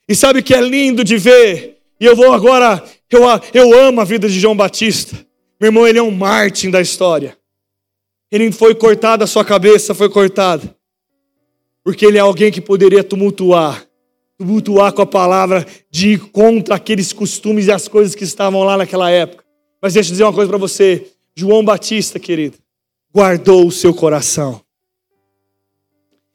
E 0.08 0.14
sabe 0.14 0.40
o 0.40 0.42
que 0.42 0.54
é 0.54 0.60
lindo 0.60 1.04
de 1.04 1.16
ver? 1.16 1.78
E 2.00 2.04
eu 2.04 2.16
vou 2.16 2.32
agora 2.32 2.82
eu, 3.10 3.22
eu 3.52 3.78
amo 3.78 4.00
a 4.00 4.04
vida 4.04 4.28
de 4.28 4.40
João 4.40 4.56
Batista. 4.56 5.16
Meu 5.60 5.68
irmão, 5.68 5.86
ele 5.86 5.98
é 5.98 6.02
um 6.02 6.10
Martin 6.10 6.70
da 6.70 6.80
história. 6.80 7.36
Ele 8.30 8.50
foi 8.50 8.74
cortado, 8.74 9.22
a 9.22 9.26
sua 9.26 9.44
cabeça 9.44 9.94
foi 9.94 10.08
cortada. 10.08 10.74
Porque 11.84 12.06
ele 12.06 12.16
é 12.16 12.20
alguém 12.20 12.50
que 12.50 12.60
poderia 12.60 13.04
tumultuar 13.04 13.86
tumultuar 14.42 14.92
com 14.92 15.02
a 15.02 15.06
palavra 15.06 15.64
de 15.88 16.10
ir 16.10 16.18
contra 16.18 16.74
aqueles 16.74 17.12
costumes 17.12 17.68
e 17.68 17.72
as 17.72 17.86
coisas 17.86 18.14
que 18.14 18.24
estavam 18.24 18.64
lá 18.64 18.76
naquela 18.76 19.08
época. 19.08 19.44
Mas 19.80 19.94
deixa 19.94 20.08
eu 20.08 20.12
dizer 20.12 20.24
uma 20.24 20.32
coisa 20.32 20.48
para 20.48 20.58
você. 20.58 21.06
João 21.34 21.64
Batista, 21.64 22.18
querido, 22.18 22.58
guardou 23.14 23.66
o 23.66 23.72
seu 23.72 23.94
coração. 23.94 24.60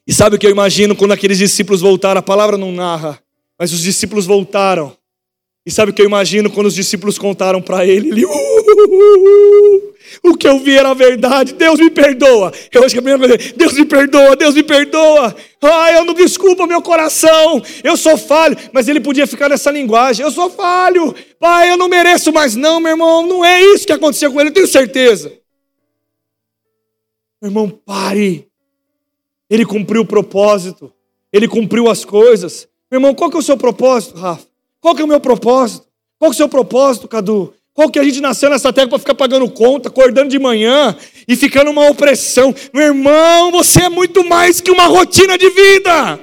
E 0.08 0.14
sabe 0.14 0.38
o 0.38 0.40
que 0.40 0.48
eu 0.48 0.52
imagino 0.52 0.96
quando 0.96 1.12
aqueles 1.12 1.38
discípulos 1.38 1.82
voltaram? 1.82 2.20
A 2.20 2.24
palavra 2.24 2.58
não 2.58 2.72
narra, 2.72 3.20
mas 3.60 3.74
os 3.74 3.82
discípulos 3.82 4.26
voltaram. 4.26 4.96
E 5.66 5.72
sabe 5.72 5.92
o 5.92 5.94
que 5.94 6.02
eu 6.02 6.06
imagino 6.06 6.50
quando 6.50 6.68
os 6.68 6.76
discípulos 6.76 7.18
contaram 7.18 7.62
para 7.62 7.86
ele? 7.86 8.08
Ele, 8.08 8.26
uh, 8.26 8.57
o 10.24 10.36
que 10.36 10.48
eu 10.48 10.60
vi 10.60 10.78
era 10.78 10.94
verdade, 10.94 11.54
Deus 11.54 11.80
me 11.80 11.90
perdoa. 11.90 12.52
Eu 12.72 12.84
acho 12.84 12.94
que 12.94 13.00
a 13.00 13.02
primeira 13.02 13.38
coisa, 13.38 13.54
Deus 13.56 13.74
me 13.74 13.86
perdoa, 13.86 14.36
Deus 14.36 14.56
me 14.56 14.64
perdoa. 14.64 15.36
Ah, 15.62 15.92
eu 15.92 16.06
não 16.06 16.14
desculpa 16.14 16.68
meu 16.68 16.82
coração, 16.82 17.62
eu 17.84 17.98
sou 17.98 18.18
falho. 18.18 18.58
Mas 18.72 18.88
ele 18.88 19.00
podia 19.00 19.28
ficar 19.28 19.50
nessa 19.50 19.72
linguagem, 19.72 20.26
eu 20.26 20.32
sou 20.32 20.50
falho, 20.50 21.14
pai, 21.40 21.70
eu 21.72 21.78
não 21.78 21.88
mereço 21.88 22.32
mais. 22.32 22.56
Não, 22.56 22.80
meu 22.80 22.92
irmão, 22.92 23.26
não 23.26 23.44
é 23.44 23.62
isso 23.62 23.86
que 23.86 23.94
aconteceu 23.94 24.32
com 24.32 24.40
ele, 24.40 24.50
eu 24.50 24.54
tenho 24.54 24.68
certeza. 24.68 25.32
Meu 27.42 27.50
irmão, 27.50 27.70
pare. 27.70 28.48
Ele 29.50 29.66
cumpriu 29.66 30.02
o 30.02 30.06
propósito, 30.06 30.92
ele 31.32 31.48
cumpriu 31.48 31.90
as 31.90 32.04
coisas. 32.04 32.68
Meu 32.92 33.00
irmão, 33.00 33.14
qual 33.16 33.30
que 33.30 33.38
é 33.38 33.40
o 33.40 33.44
seu 33.44 33.58
propósito, 33.58 34.18
Rafa? 34.18 34.46
Qual 34.80 34.96
que 34.96 35.02
é 35.02 35.06
o 35.06 35.08
meu 35.08 35.20
propósito? 35.20 35.88
Qual 36.20 36.32
que 36.32 36.36
é 36.36 36.38
o 36.38 36.38
seu 36.38 36.50
propósito, 36.50 37.08
Cadu? 37.08 37.54
Qual 37.78 37.92
que 37.92 38.00
a 38.00 38.04
gente 38.04 38.20
nasceu 38.20 38.50
nessa 38.50 38.74
terra 38.74 38.88
para 38.88 38.98
ficar 38.98 39.14
pagando 39.14 39.48
conta, 39.52 39.88
acordando 39.88 40.30
de 40.30 40.40
manhã 40.40 40.98
e 41.28 41.36
ficando 41.36 41.70
uma 41.70 41.88
opressão? 41.88 42.52
Meu 42.74 42.88
irmão, 42.88 43.52
você 43.52 43.84
é 43.84 43.88
muito 43.88 44.28
mais 44.28 44.60
que 44.60 44.72
uma 44.72 44.88
rotina 44.88 45.38
de 45.38 45.48
vida. 45.48 46.20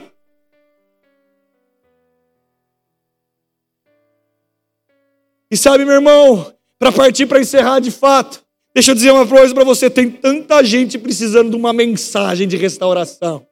E 5.49 5.57
sabe, 5.57 5.85
meu 5.85 5.95
irmão, 5.95 6.53
para 6.77 6.91
partir 6.91 7.27
para 7.27 7.41
encerrar 7.41 7.79
de 7.79 7.93
fato, 7.93 8.45
deixa 8.75 8.91
eu 8.91 8.97
dizer 8.97 9.13
uma 9.13 9.25
coisa 9.25 9.55
para 9.55 9.63
você: 9.63 9.89
tem 9.89 10.11
tanta 10.11 10.61
gente 10.65 10.99
precisando 10.99 11.51
de 11.51 11.57
uma 11.57 11.73
mensagem 11.73 12.49
de 12.49 12.57
restauração. 12.57 13.47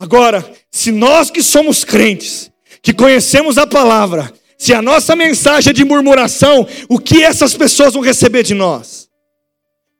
Agora, 0.00 0.44
se 0.68 0.90
nós 0.90 1.30
que 1.30 1.44
somos 1.44 1.84
crentes, 1.84 2.50
que 2.82 2.92
conhecemos 2.92 3.56
a 3.56 3.68
palavra, 3.68 4.34
se 4.58 4.72
a 4.72 4.80
nossa 4.80 5.14
mensagem 5.14 5.70
é 5.70 5.72
de 5.72 5.84
murmuração, 5.84 6.66
o 6.88 6.98
que 6.98 7.22
essas 7.22 7.54
pessoas 7.54 7.94
vão 7.94 8.02
receber 8.02 8.42
de 8.42 8.54
nós? 8.54 9.08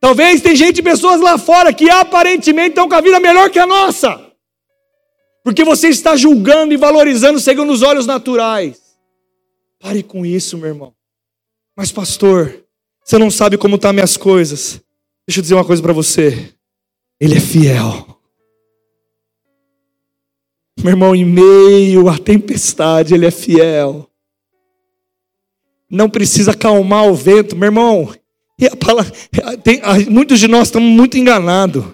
Talvez 0.00 0.40
tem 0.40 0.54
gente, 0.54 0.82
pessoas 0.82 1.20
lá 1.20 1.36
fora 1.38 1.72
que 1.72 1.90
aparentemente 1.90 2.70
estão 2.70 2.88
com 2.88 2.94
a 2.94 3.00
vida 3.00 3.18
melhor 3.20 3.50
que 3.50 3.58
a 3.58 3.66
nossa. 3.66 4.20
Porque 5.42 5.64
você 5.64 5.88
está 5.88 6.16
julgando 6.16 6.72
e 6.74 6.76
valorizando 6.76 7.38
segundo 7.38 7.72
os 7.72 7.82
olhos 7.82 8.06
naturais. 8.06 8.80
Pare 9.78 10.02
com 10.02 10.24
isso, 10.24 10.56
meu 10.56 10.68
irmão. 10.68 10.94
Mas 11.76 11.92
pastor, 11.92 12.64
você 13.04 13.18
não 13.18 13.30
sabe 13.30 13.56
como 13.58 13.76
estão 13.76 13.90
tá 13.90 13.92
minhas 13.92 14.16
coisas. 14.16 14.80
Deixa 15.26 15.40
eu 15.40 15.42
dizer 15.42 15.54
uma 15.54 15.64
coisa 15.64 15.82
para 15.82 15.92
você. 15.92 16.52
Ele 17.20 17.36
é 17.36 17.40
fiel. 17.40 18.16
Meu 20.78 20.90
irmão, 20.90 21.14
em 21.14 21.24
meio 21.24 22.08
à 22.08 22.18
tempestade, 22.18 23.14
Ele 23.14 23.26
é 23.26 23.30
fiel. 23.30 24.08
Não 25.96 26.10
precisa 26.10 26.50
acalmar 26.50 27.06
o 27.06 27.14
vento, 27.14 27.56
meu 27.56 27.68
irmão. 27.68 28.14
Palavra, 28.78 29.10
tem, 29.64 29.80
muitos 30.10 30.38
de 30.38 30.46
nós 30.46 30.68
estamos 30.68 30.88
muito 30.90 31.16
enganados. 31.16 31.84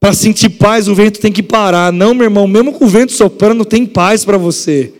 Para 0.00 0.14
sentir 0.14 0.48
paz, 0.48 0.88
o 0.88 0.94
vento 0.94 1.20
tem 1.20 1.30
que 1.30 1.42
parar. 1.42 1.92
Não, 1.92 2.14
meu 2.14 2.24
irmão, 2.24 2.48
mesmo 2.48 2.72
com 2.72 2.86
o 2.86 2.88
vento 2.88 3.12
soprando, 3.12 3.62
tem 3.64 3.84
paz 3.84 4.24
para 4.24 4.38
você. 4.38 4.94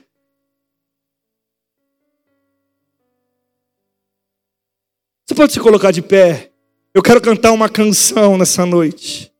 Você 5.27 5.35
pode 5.35 5.53
se 5.55 5.61
colocar 5.61 5.91
de 5.91 6.03
pé? 6.03 6.51
Eu 6.93 7.03
quero 7.03 7.23
cantar 7.23 7.53
uma 7.53 7.71
canção 7.71 8.37
nessa 8.37 8.67
noite. 8.67 9.33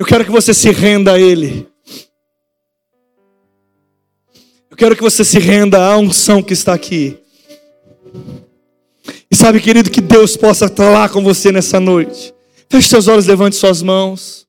Eu 0.00 0.04
quero 0.04 0.24
que 0.24 0.32
você 0.32 0.52
se 0.52 0.72
renda 0.72 1.12
a 1.12 1.20
Ele. 1.20 1.67
Quero 4.78 4.94
que 4.94 5.02
você 5.02 5.24
se 5.24 5.38
renda 5.40 5.84
à 5.84 5.98
unção 5.98 6.40
que 6.40 6.52
está 6.52 6.72
aqui. 6.72 7.18
E 9.30 9.36
sabe, 9.36 9.60
querido, 9.60 9.90
que 9.90 10.00
Deus 10.00 10.36
possa 10.36 10.66
estar 10.66 10.90
lá 10.90 11.08
com 11.08 11.22
você 11.22 11.50
nessa 11.50 11.80
noite. 11.80 12.32
Feche 12.70 12.88
seus 12.88 13.08
olhos, 13.08 13.26
levante 13.26 13.56
suas 13.56 13.82
mãos. 13.82 14.47